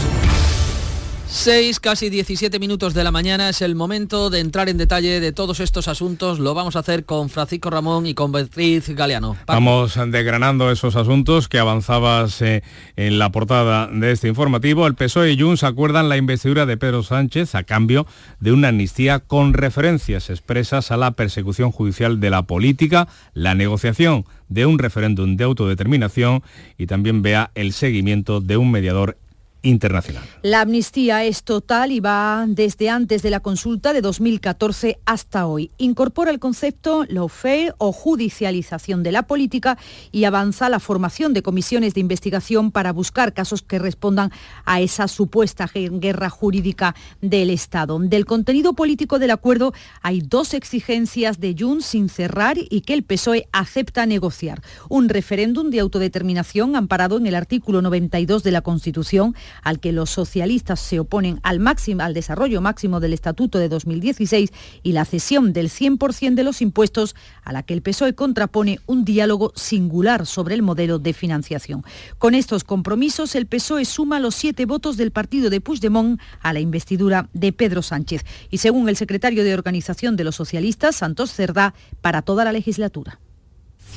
6, 1.34 1.80
casi 1.80 2.10
17 2.10 2.60
minutos 2.60 2.94
de 2.94 3.02
la 3.02 3.10
mañana 3.10 3.48
es 3.48 3.60
el 3.60 3.74
momento 3.74 4.30
de 4.30 4.38
entrar 4.38 4.68
en 4.68 4.78
detalle 4.78 5.18
de 5.18 5.32
todos 5.32 5.58
estos 5.58 5.88
asuntos. 5.88 6.38
Lo 6.38 6.54
vamos 6.54 6.76
a 6.76 6.78
hacer 6.78 7.04
con 7.04 7.28
Francisco 7.28 7.70
Ramón 7.70 8.06
y 8.06 8.14
con 8.14 8.30
Beatriz 8.30 8.88
Galeano. 8.90 9.36
Vamos 9.48 9.98
desgranando 10.06 10.70
esos 10.70 10.94
asuntos 10.94 11.48
que 11.48 11.58
avanzabas 11.58 12.40
eh, 12.40 12.62
en 12.94 13.18
la 13.18 13.32
portada 13.32 13.88
de 13.88 14.12
este 14.12 14.28
informativo. 14.28 14.86
El 14.86 14.94
PSOE 14.94 15.32
y 15.32 15.40
Junts 15.40 15.64
acuerdan 15.64 16.08
la 16.08 16.16
investidura 16.16 16.66
de 16.66 16.76
Pedro 16.76 17.02
Sánchez 17.02 17.56
a 17.56 17.64
cambio 17.64 18.06
de 18.38 18.52
una 18.52 18.68
amnistía 18.68 19.18
con 19.18 19.54
referencias 19.54 20.30
expresas 20.30 20.92
a 20.92 20.96
la 20.96 21.10
persecución 21.10 21.72
judicial 21.72 22.20
de 22.20 22.30
la 22.30 22.42
política, 22.42 23.08
la 23.34 23.56
negociación 23.56 24.24
de 24.48 24.66
un 24.66 24.78
referéndum 24.78 25.36
de 25.36 25.44
autodeterminación 25.44 26.44
y 26.78 26.86
también 26.86 27.22
vea 27.22 27.50
el 27.56 27.72
seguimiento 27.72 28.40
de 28.40 28.56
un 28.56 28.70
mediador 28.70 29.16
internacional. 29.64 30.22
La 30.42 30.60
amnistía 30.60 31.24
es 31.24 31.42
total 31.42 31.90
y 31.90 31.98
va 31.98 32.44
desde 32.46 32.90
antes 32.90 33.22
de 33.22 33.30
la 33.30 33.40
consulta 33.40 33.92
de 33.92 34.00
2014 34.00 34.98
hasta 35.06 35.46
hoy. 35.46 35.70
Incorpora 35.78 36.30
el 36.30 36.38
concepto 36.38 37.04
lawfare 37.08 37.72
o 37.78 37.90
judicialización 37.90 39.02
de 39.02 39.10
la 39.10 39.24
política 39.24 39.76
y 40.12 40.24
avanza 40.24 40.68
la 40.68 40.78
formación 40.78 41.32
de 41.32 41.42
comisiones 41.42 41.94
de 41.94 42.00
investigación 42.00 42.70
para 42.70 42.92
buscar 42.92 43.32
casos 43.32 43.62
que 43.62 43.78
respondan 43.78 44.30
a 44.64 44.80
esa 44.80 45.08
supuesta 45.08 45.68
guerra 45.74 46.30
jurídica 46.30 46.94
del 47.20 47.50
Estado. 47.50 47.98
Del 47.98 48.26
contenido 48.26 48.74
político 48.74 49.18
del 49.18 49.30
acuerdo 49.30 49.72
hay 50.02 50.20
dos 50.20 50.54
exigencias 50.54 51.40
de 51.40 51.56
Junts 51.58 51.86
sin 51.86 52.08
cerrar 52.08 52.56
y 52.58 52.82
que 52.82 52.94
el 52.94 53.02
PSOE 53.02 53.48
acepta 53.52 54.06
negociar. 54.06 54.62
Un 54.88 55.08
referéndum 55.08 55.70
de 55.70 55.80
autodeterminación 55.80 56.76
amparado 56.76 57.16
en 57.16 57.26
el 57.26 57.34
artículo 57.34 57.82
92 57.82 58.42
de 58.42 58.50
la 58.50 58.60
Constitución 58.60 59.34
al 59.62 59.80
que 59.80 59.92
los 59.92 60.10
socialistas 60.10 60.80
se 60.80 61.00
oponen 61.00 61.40
al, 61.42 61.60
máximo, 61.60 62.02
al 62.02 62.14
desarrollo 62.14 62.60
máximo 62.60 63.00
del 63.00 63.12
Estatuto 63.12 63.58
de 63.58 63.68
2016 63.68 64.52
y 64.82 64.92
la 64.92 65.04
cesión 65.04 65.52
del 65.52 65.68
100% 65.68 66.34
de 66.34 66.44
los 66.44 66.62
impuestos, 66.62 67.14
a 67.42 67.52
la 67.52 67.62
que 67.62 67.74
el 67.74 67.82
PSOE 67.82 68.14
contrapone 68.14 68.80
un 68.86 69.04
diálogo 69.04 69.52
singular 69.54 70.26
sobre 70.26 70.54
el 70.54 70.62
modelo 70.62 70.98
de 70.98 71.12
financiación. 71.12 71.84
Con 72.18 72.34
estos 72.34 72.64
compromisos, 72.64 73.34
el 73.34 73.46
PSOE 73.46 73.84
suma 73.84 74.20
los 74.20 74.34
siete 74.34 74.66
votos 74.66 74.96
del 74.96 75.10
partido 75.10 75.50
de 75.50 75.60
Puigdemont 75.60 76.20
a 76.40 76.52
la 76.52 76.60
investidura 76.60 77.28
de 77.32 77.52
Pedro 77.52 77.82
Sánchez. 77.82 78.24
Y 78.50 78.58
según 78.58 78.88
el 78.88 78.96
secretario 78.96 79.44
de 79.44 79.54
Organización 79.54 80.16
de 80.16 80.24
los 80.24 80.36
Socialistas, 80.36 80.96
Santos 80.96 81.32
Cerdá, 81.32 81.74
para 82.00 82.22
toda 82.22 82.44
la 82.44 82.52
legislatura. 82.52 83.18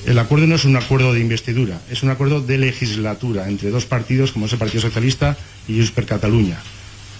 El 0.05 0.19
acuerdo 0.19 0.47
no 0.47 0.55
es 0.55 0.65
un 0.65 0.75
acuerdo 0.77 1.13
de 1.13 1.19
investidura, 1.19 1.81
es 1.89 2.03
un 2.03 2.10
acuerdo 2.10 2.41
de 2.41 2.57
legislatura 2.57 3.49
entre 3.49 3.71
dos 3.71 3.86
partidos 3.86 4.31
como 4.31 4.45
es 4.45 4.53
el 4.53 4.60
Partido 4.60 4.81
Socialista 4.81 5.38
y 5.67 5.73
Junts 5.75 5.91
per 5.91 6.05
Catalunya. 6.05 6.60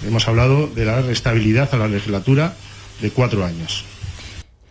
Hemos 0.06 0.28
hablado 0.28 0.68
de 0.68 0.86
la 0.86 1.00
estabilidad 1.12 1.74
a 1.74 1.78
la 1.78 1.88
legislatura 1.88 2.56
de 3.02 3.10
cuatro 3.10 3.44
años. 3.46 3.84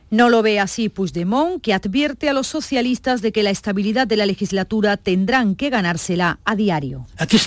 No 0.09 0.29
lo 0.29 0.41
ve 0.43 0.61
así 0.61 0.89
Puigdemont, 0.89 1.61
que 1.61 1.75
advierte 1.75 2.29
a 2.29 2.33
los 2.33 2.47
socialistas 2.47 3.23
de 3.23 3.33
que 3.33 3.43
la 3.43 3.51
estabilidad 3.51 4.07
de 4.07 4.17
la 4.17 4.25
legislatura 4.25 4.97
tendrán 4.97 5.57
que 5.57 5.69
ganársela 5.69 6.39
a 6.45 6.55
diario. 6.55 7.07
Aquí, 7.17 7.39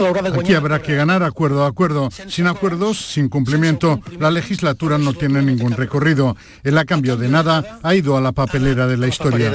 habrá 0.54 0.82
que 0.82 0.96
ganar 0.96 1.24
acuerdo 1.24 1.64
a 1.64 1.68
acuerdo. 1.68 2.10
Sin 2.28 2.48
acuerdos, 2.48 2.98
sin 2.98 3.30
cumplimiento, 3.30 4.02
la 4.20 4.30
legislatura 4.30 4.98
no 4.98 5.14
tiene 5.14 5.42
ningún 5.42 5.72
recorrido. 5.72 6.36
El 6.64 6.78
a 6.78 6.84
cambio 6.84 7.16
de 7.16 7.30
nada 7.30 7.80
ha 7.82 7.96
ido 7.96 8.18
a 8.18 8.22
la 8.22 8.34
papelera 8.34 8.88
de 8.88 8.98
la 8.98 9.08
historia. 9.08 9.52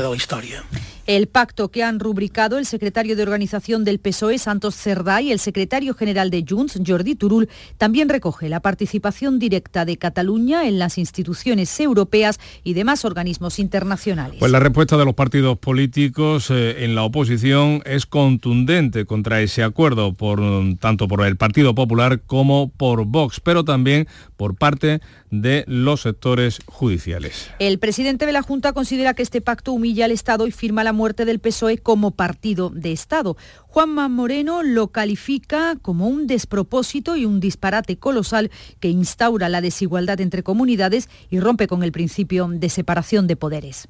El 1.06 1.26
pacto 1.26 1.70
que 1.70 1.82
han 1.82 2.00
rubricado 2.00 2.56
el 2.56 2.64
secretario 2.64 3.14
de 3.14 3.22
organización 3.22 3.84
del 3.84 3.98
PSOE, 3.98 4.38
Santos 4.38 4.74
Cerdá, 4.74 5.20
y 5.20 5.32
el 5.32 5.38
secretario 5.38 5.92
general 5.92 6.30
de 6.30 6.46
Junts, 6.48 6.80
Jordi 6.84 7.14
Turul, 7.14 7.50
también 7.76 8.08
recoge 8.08 8.48
la 8.48 8.60
participación 8.60 9.38
directa 9.38 9.84
de 9.84 9.98
Cataluña 9.98 10.66
en 10.66 10.78
las 10.78 10.96
instituciones 10.96 11.78
europeas 11.78 12.40
y 12.62 12.72
demás 12.72 13.04
organismos 13.04 13.58
internacionales. 13.58 14.36
Pues 14.38 14.50
la 14.50 14.60
respuesta 14.60 14.96
de 14.96 15.04
los 15.04 15.14
partidos 15.14 15.58
políticos 15.58 16.50
eh, 16.50 16.84
en 16.84 16.94
la 16.94 17.02
oposición 17.02 17.82
es 17.84 18.06
contundente 18.06 19.04
contra 19.04 19.42
ese 19.42 19.62
acuerdo, 19.62 20.14
por, 20.14 20.40
tanto 20.80 21.06
por 21.06 21.26
el 21.26 21.36
Partido 21.36 21.74
Popular 21.74 22.22
como 22.22 22.70
por 22.70 23.04
Vox, 23.04 23.40
pero 23.40 23.62
también 23.62 24.08
por 24.36 24.56
parte 24.56 25.00
de 25.30 25.64
los 25.66 26.02
sectores 26.02 26.60
judiciales. 26.66 27.50
El 27.58 27.78
presidente 27.78 28.24
de 28.24 28.32
la 28.32 28.42
Junta 28.42 28.72
considera 28.72 29.14
que 29.14 29.22
este 29.22 29.40
pacto 29.40 29.72
humilla 29.72 30.06
al 30.06 30.12
Estado 30.12 30.46
y 30.46 30.52
firma 30.52 30.84
la 30.84 30.93
muerte 30.94 31.26
del 31.26 31.40
PSOE 31.40 31.76
como 31.76 32.12
partido 32.12 32.70
de 32.70 32.92
Estado. 32.92 33.36
Juanma 33.66 34.08
Moreno 34.08 34.62
lo 34.62 34.88
califica 34.88 35.76
como 35.82 36.08
un 36.08 36.26
despropósito 36.26 37.16
y 37.16 37.26
un 37.26 37.40
disparate 37.40 37.98
colosal 37.98 38.50
que 38.80 38.88
instaura 38.88 39.50
la 39.50 39.60
desigualdad 39.60 40.20
entre 40.22 40.42
comunidades 40.42 41.10
y 41.28 41.40
rompe 41.40 41.66
con 41.66 41.82
el 41.82 41.92
principio 41.92 42.48
de 42.48 42.68
separación 42.70 43.26
de 43.26 43.36
poderes. 43.36 43.88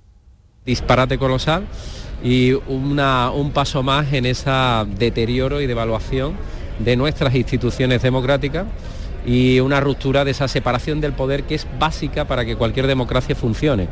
Disparate 0.67 1.19
colosal 1.19 1.67
y 2.23 2.53
una, 2.53 3.31
un 3.31 3.53
paso 3.53 3.83
más 3.83 4.13
en 4.13 4.27
ese 4.27 4.51
deterioro 4.99 5.61
y 5.61 5.67
devaluación 5.67 6.35
de 6.79 6.97
nuestras 6.97 7.35
instituciones 7.35 8.03
democráticas 8.03 8.67
y 9.27 9.61
una 9.61 9.81
ruptura 9.81 10.25
de 10.25 10.33
esa 10.33 10.49
separación 10.49 11.01
del 11.01 11.13
poder 11.13 11.45
que 11.45 11.55
es 11.55 11.67
básica 11.79 12.27
para 12.27 12.45
que 12.45 12.57
cualquier 12.57 12.87
democracia 12.87 13.35
funcione. 13.35 13.89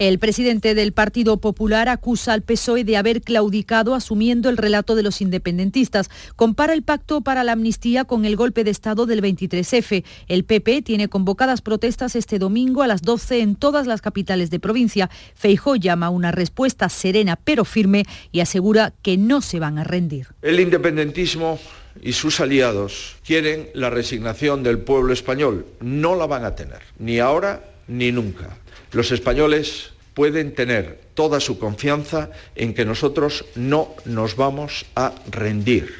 El 0.00 0.18
presidente 0.18 0.74
del 0.74 0.94
Partido 0.94 1.42
Popular 1.42 1.90
acusa 1.90 2.32
al 2.32 2.40
PSOE 2.40 2.84
de 2.84 2.96
haber 2.96 3.20
claudicado 3.20 3.94
asumiendo 3.94 4.48
el 4.48 4.56
relato 4.56 4.94
de 4.94 5.02
los 5.02 5.20
independentistas. 5.20 6.08
Compara 6.36 6.72
el 6.72 6.82
pacto 6.82 7.20
para 7.20 7.44
la 7.44 7.52
amnistía 7.52 8.06
con 8.06 8.24
el 8.24 8.34
golpe 8.34 8.64
de 8.64 8.70
Estado 8.70 9.04
del 9.04 9.20
23F. 9.20 10.02
El 10.26 10.44
PP 10.44 10.80
tiene 10.80 11.08
convocadas 11.08 11.60
protestas 11.60 12.16
este 12.16 12.38
domingo 12.38 12.82
a 12.82 12.86
las 12.86 13.02
12 13.02 13.40
en 13.40 13.56
todas 13.56 13.86
las 13.86 14.00
capitales 14.00 14.48
de 14.48 14.58
provincia. 14.58 15.10
Feijó 15.34 15.76
llama 15.76 16.08
una 16.08 16.32
respuesta 16.32 16.88
serena 16.88 17.36
pero 17.36 17.66
firme 17.66 18.06
y 18.32 18.40
asegura 18.40 18.94
que 19.02 19.18
no 19.18 19.42
se 19.42 19.60
van 19.60 19.76
a 19.76 19.84
rendir. 19.84 20.28
El 20.40 20.60
independentismo 20.60 21.58
y 22.00 22.14
sus 22.14 22.40
aliados 22.40 23.16
quieren 23.22 23.68
la 23.74 23.90
resignación 23.90 24.62
del 24.62 24.78
pueblo 24.78 25.12
español. 25.12 25.66
No 25.80 26.16
la 26.16 26.26
van 26.26 26.46
a 26.46 26.54
tener, 26.54 26.80
ni 26.98 27.18
ahora 27.18 27.66
ni 27.86 28.12
nunca. 28.12 28.56
Los 28.92 29.12
españoles 29.12 29.92
pueden 30.14 30.54
tener 30.54 31.00
toda 31.14 31.40
su 31.40 31.58
confianza 31.58 32.30
en 32.56 32.74
que 32.74 32.84
nosotros 32.84 33.44
no 33.54 33.88
nos 34.04 34.36
vamos 34.36 34.86
a 34.96 35.12
rendir. 35.30 35.94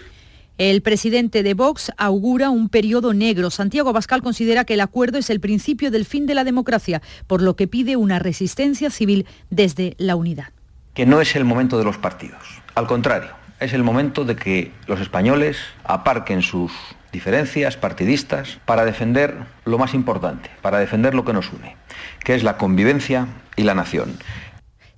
El 0.59 0.83
presidente 0.83 1.43
de 1.43 1.55
Vox 1.55 1.91
augura 1.97 2.51
un 2.51 2.69
periodo 2.69 3.15
negro. 3.15 3.49
Santiago 3.49 3.89
Abascal 3.89 4.23
considera 4.23 4.65
que 4.65 4.75
el 4.75 4.81
acuerdo 4.81 5.17
es 5.17 5.31
el 5.31 5.41
principio 5.41 5.91
del 5.91 6.05
fin 6.05 6.27
de 6.27 6.35
la 6.35 6.45
democracia, 6.45 7.01
por 7.27 7.41
lo 7.41 7.57
que 7.57 7.67
pide 7.67 7.97
una 7.97 8.19
resistencia 8.19 8.91
civil 8.91 9.25
desde 9.49 9.95
la 9.97 10.17
unidad. 10.17 10.49
Que 10.93 11.07
no 11.07 11.23
es 11.23 11.35
el 11.35 11.45
momento 11.45 11.79
de 11.79 11.85
los 11.85 11.97
partidos. 11.97 12.43
Al 12.75 12.87
contrario, 12.87 13.31
es 13.59 13.73
el 13.73 13.83
momento 13.83 14.25
de 14.25 14.37
que 14.37 14.73
los 14.87 15.01
españoles 15.01 15.57
aparquen 15.85 16.43
sus 16.43 16.73
diferencias 17.13 17.77
partidistas 17.77 18.59
para 18.65 18.85
defender 18.85 19.37
lo 19.65 19.79
más 19.79 19.95
importante, 19.95 20.51
para 20.61 20.79
defender 20.79 21.15
lo 21.15 21.25
que 21.25 21.33
nos 21.33 21.53
une, 21.53 21.77
que 22.25 22.35
es 22.35 22.43
la 22.43 22.57
convivencia 22.57 23.27
y 23.57 23.63
la 23.63 23.75
nación 23.75 24.19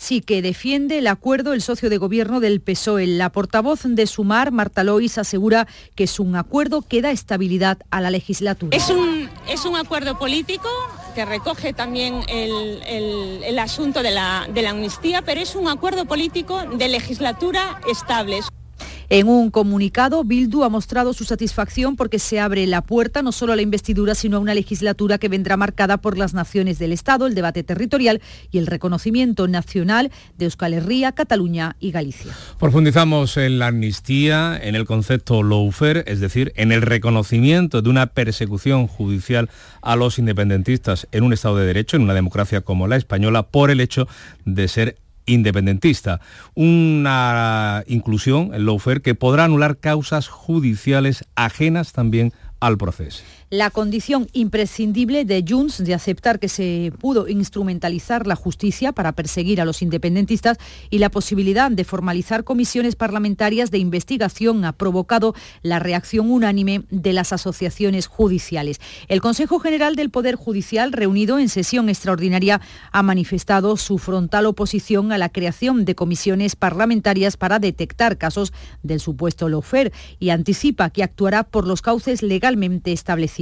sí 0.02 0.20
que 0.20 0.42
defiende 0.42 0.98
el 0.98 1.06
acuerdo 1.06 1.52
el 1.52 1.62
socio 1.62 1.88
de 1.88 1.96
gobierno 1.96 2.40
del 2.40 2.60
PSOE. 2.60 3.06
La 3.06 3.30
portavoz 3.30 3.82
de 3.84 4.06
Sumar, 4.08 4.50
Marta 4.50 4.82
Lois, 4.82 5.16
asegura 5.16 5.68
que 5.94 6.04
es 6.04 6.18
un 6.18 6.34
acuerdo 6.34 6.82
que 6.82 7.00
da 7.02 7.12
estabilidad 7.12 7.78
a 7.90 8.00
la 8.00 8.10
legislatura. 8.10 8.76
Es 8.76 8.90
un, 8.90 9.30
es 9.48 9.64
un 9.64 9.76
acuerdo 9.76 10.18
político 10.18 10.68
que 11.14 11.24
recoge 11.24 11.72
también 11.72 12.22
el, 12.28 13.58
asunto 13.60 14.02
de 14.02 14.10
la, 14.10 14.48
de 14.52 14.62
la 14.62 14.70
amnistía, 14.70 15.22
pero 15.22 15.40
es 15.40 15.54
un 15.54 15.68
acuerdo 15.68 16.04
político 16.04 16.64
de 16.64 16.88
legislatura 16.88 17.80
estable. 17.88 18.40
En 19.14 19.28
un 19.28 19.50
comunicado, 19.50 20.24
Bildu 20.24 20.64
ha 20.64 20.70
mostrado 20.70 21.12
su 21.12 21.24
satisfacción 21.24 21.96
porque 21.96 22.18
se 22.18 22.40
abre 22.40 22.66
la 22.66 22.80
puerta 22.80 23.20
no 23.20 23.30
solo 23.30 23.52
a 23.52 23.56
la 23.56 23.60
investidura, 23.60 24.14
sino 24.14 24.38
a 24.38 24.40
una 24.40 24.54
legislatura 24.54 25.18
que 25.18 25.28
vendrá 25.28 25.58
marcada 25.58 25.98
por 25.98 26.16
las 26.16 26.32
naciones 26.32 26.78
del 26.78 26.92
Estado, 26.94 27.26
el 27.26 27.34
debate 27.34 27.62
territorial 27.62 28.22
y 28.50 28.56
el 28.56 28.66
reconocimiento 28.66 29.48
nacional 29.48 30.10
de 30.38 30.46
Euskal 30.46 30.72
Herria, 30.72 31.12
Cataluña 31.12 31.76
y 31.78 31.90
Galicia. 31.90 32.32
Profundizamos 32.58 33.36
en 33.36 33.58
la 33.58 33.66
amnistía, 33.66 34.58
en 34.58 34.76
el 34.76 34.86
concepto 34.86 35.42
lawfare, 35.42 36.04
es 36.06 36.20
decir, 36.20 36.54
en 36.56 36.72
el 36.72 36.80
reconocimiento 36.80 37.82
de 37.82 37.90
una 37.90 38.06
persecución 38.06 38.86
judicial 38.86 39.50
a 39.82 39.94
los 39.94 40.18
independentistas 40.18 41.06
en 41.12 41.24
un 41.24 41.34
Estado 41.34 41.58
de 41.58 41.66
Derecho, 41.66 41.98
en 41.98 42.04
una 42.04 42.14
democracia 42.14 42.62
como 42.62 42.88
la 42.88 42.96
española, 42.96 43.42
por 43.42 43.70
el 43.70 43.80
hecho 43.80 44.08
de 44.46 44.68
ser 44.68 45.01
independentista. 45.26 46.20
Una 46.54 47.84
inclusión, 47.86 48.54
el 48.54 48.66
lawfare, 48.66 49.02
que 49.02 49.14
podrá 49.14 49.44
anular 49.44 49.78
causas 49.78 50.28
judiciales 50.28 51.24
ajenas 51.34 51.92
también 51.92 52.32
al 52.60 52.78
proceso 52.78 53.22
la 53.52 53.68
condición 53.68 54.28
imprescindible 54.32 55.26
de 55.26 55.44
Junts 55.46 55.84
de 55.84 55.92
aceptar 55.92 56.38
que 56.38 56.48
se 56.48 56.90
pudo 56.98 57.28
instrumentalizar 57.28 58.26
la 58.26 58.34
justicia 58.34 58.92
para 58.92 59.12
perseguir 59.12 59.60
a 59.60 59.66
los 59.66 59.82
independentistas 59.82 60.56
y 60.88 61.00
la 61.00 61.10
posibilidad 61.10 61.70
de 61.70 61.84
formalizar 61.84 62.44
comisiones 62.44 62.96
parlamentarias 62.96 63.70
de 63.70 63.76
investigación 63.76 64.64
ha 64.64 64.72
provocado 64.72 65.34
la 65.60 65.80
reacción 65.80 66.30
unánime 66.30 66.84
de 66.88 67.12
las 67.12 67.34
asociaciones 67.34 68.06
judiciales. 68.06 68.80
El 69.08 69.20
Consejo 69.20 69.58
General 69.60 69.96
del 69.96 70.08
Poder 70.08 70.36
Judicial, 70.36 70.90
reunido 70.90 71.38
en 71.38 71.50
sesión 71.50 71.90
extraordinaria, 71.90 72.62
ha 72.90 73.02
manifestado 73.02 73.76
su 73.76 73.98
frontal 73.98 74.46
oposición 74.46 75.12
a 75.12 75.18
la 75.18 75.28
creación 75.28 75.84
de 75.84 75.94
comisiones 75.94 76.56
parlamentarias 76.56 77.36
para 77.36 77.58
detectar 77.58 78.16
casos 78.16 78.54
del 78.82 78.98
supuesto 78.98 79.50
lofer 79.50 79.92
y 80.18 80.30
anticipa 80.30 80.88
que 80.88 81.02
actuará 81.02 81.42
por 81.42 81.66
los 81.66 81.82
cauces 81.82 82.22
legalmente 82.22 82.92
establecidos. 82.92 83.41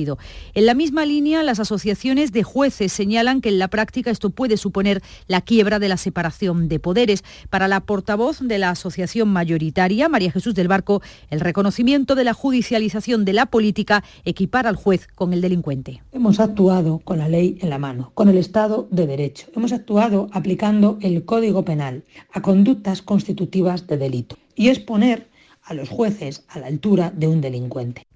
En 0.54 0.66
la 0.66 0.74
misma 0.74 1.04
línea, 1.04 1.42
las 1.42 1.60
asociaciones 1.60 2.32
de 2.32 2.42
jueces 2.42 2.92
señalan 2.92 3.40
que 3.40 3.50
en 3.50 3.58
la 3.58 3.68
práctica 3.68 4.10
esto 4.10 4.30
puede 4.30 4.56
suponer 4.56 5.02
la 5.26 5.40
quiebra 5.40 5.78
de 5.78 5.88
la 5.88 5.96
separación 5.96 6.68
de 6.68 6.78
poderes. 6.78 7.24
Para 7.50 7.68
la 7.68 7.80
portavoz 7.80 8.40
de 8.40 8.58
la 8.58 8.70
asociación 8.70 9.28
mayoritaria, 9.28 10.08
María 10.08 10.32
Jesús 10.32 10.54
del 10.54 10.68
Barco, 10.68 11.02
el 11.30 11.40
reconocimiento 11.40 12.14
de 12.14 12.24
la 12.24 12.34
judicialización 12.34 13.24
de 13.24 13.32
la 13.32 13.46
política 13.46 14.04
equipara 14.24 14.68
al 14.68 14.76
juez 14.76 15.06
con 15.14 15.32
el 15.32 15.40
delincuente. 15.40 16.02
Hemos 16.12 16.40
actuado 16.40 17.00
con 17.00 17.18
la 17.18 17.28
ley 17.28 17.58
en 17.60 17.70
la 17.70 17.78
mano, 17.78 18.12
con 18.14 18.28
el 18.28 18.38
Estado 18.38 18.88
de 18.90 19.06
Derecho. 19.06 19.48
Hemos 19.54 19.72
actuado 19.72 20.28
aplicando 20.32 20.98
el 21.00 21.24
Código 21.24 21.64
Penal 21.64 22.04
a 22.32 22.42
conductas 22.42 23.02
constitutivas 23.02 23.86
de 23.86 23.96
delito. 23.96 24.36
Y 24.54 24.68
es 24.68 24.78
poner 24.78 25.28
a 25.62 25.74
los 25.74 25.88
jueces 25.88 26.44
a 26.48 26.58
la 26.58 26.66
altura 26.66 27.12
de 27.14 27.28
un 27.28 27.40
delincuente. 27.40 28.06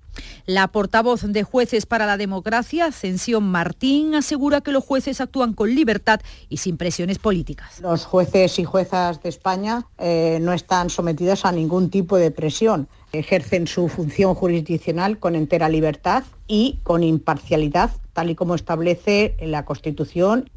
La 0.46 0.68
portavoz 0.68 1.22
de 1.22 1.42
Jueces 1.42 1.86
para 1.86 2.06
la 2.06 2.16
Democracia, 2.16 2.86
Ascensión 2.86 3.44
Martín, 3.44 4.14
asegura 4.14 4.60
que 4.60 4.72
los 4.72 4.84
jueces 4.84 5.20
actúan 5.20 5.54
con 5.54 5.74
libertad 5.74 6.20
y 6.48 6.58
sin 6.58 6.76
presiones 6.76 7.18
políticas. 7.18 7.80
Los 7.80 8.04
jueces 8.04 8.58
y 8.58 8.64
juezas 8.64 9.22
de 9.22 9.28
España 9.28 9.86
eh, 9.98 10.38
no 10.40 10.52
están 10.52 10.90
sometidos 10.90 11.44
a 11.44 11.52
ningún 11.52 11.90
tipo 11.90 12.16
de 12.16 12.30
presión. 12.30 12.88
Ejercen 13.12 13.66
su 13.66 13.88
función 13.88 14.34
jurisdiccional 14.34 15.18
con 15.18 15.34
entera 15.34 15.68
libertad 15.68 16.24
y 16.46 16.80
con 16.82 17.02
imparcialidad, 17.02 17.90
tal 18.12 18.30
y 18.30 18.34
como 18.34 18.54
establece 18.54 19.36
la 19.40 19.64
Constitución 19.64 20.50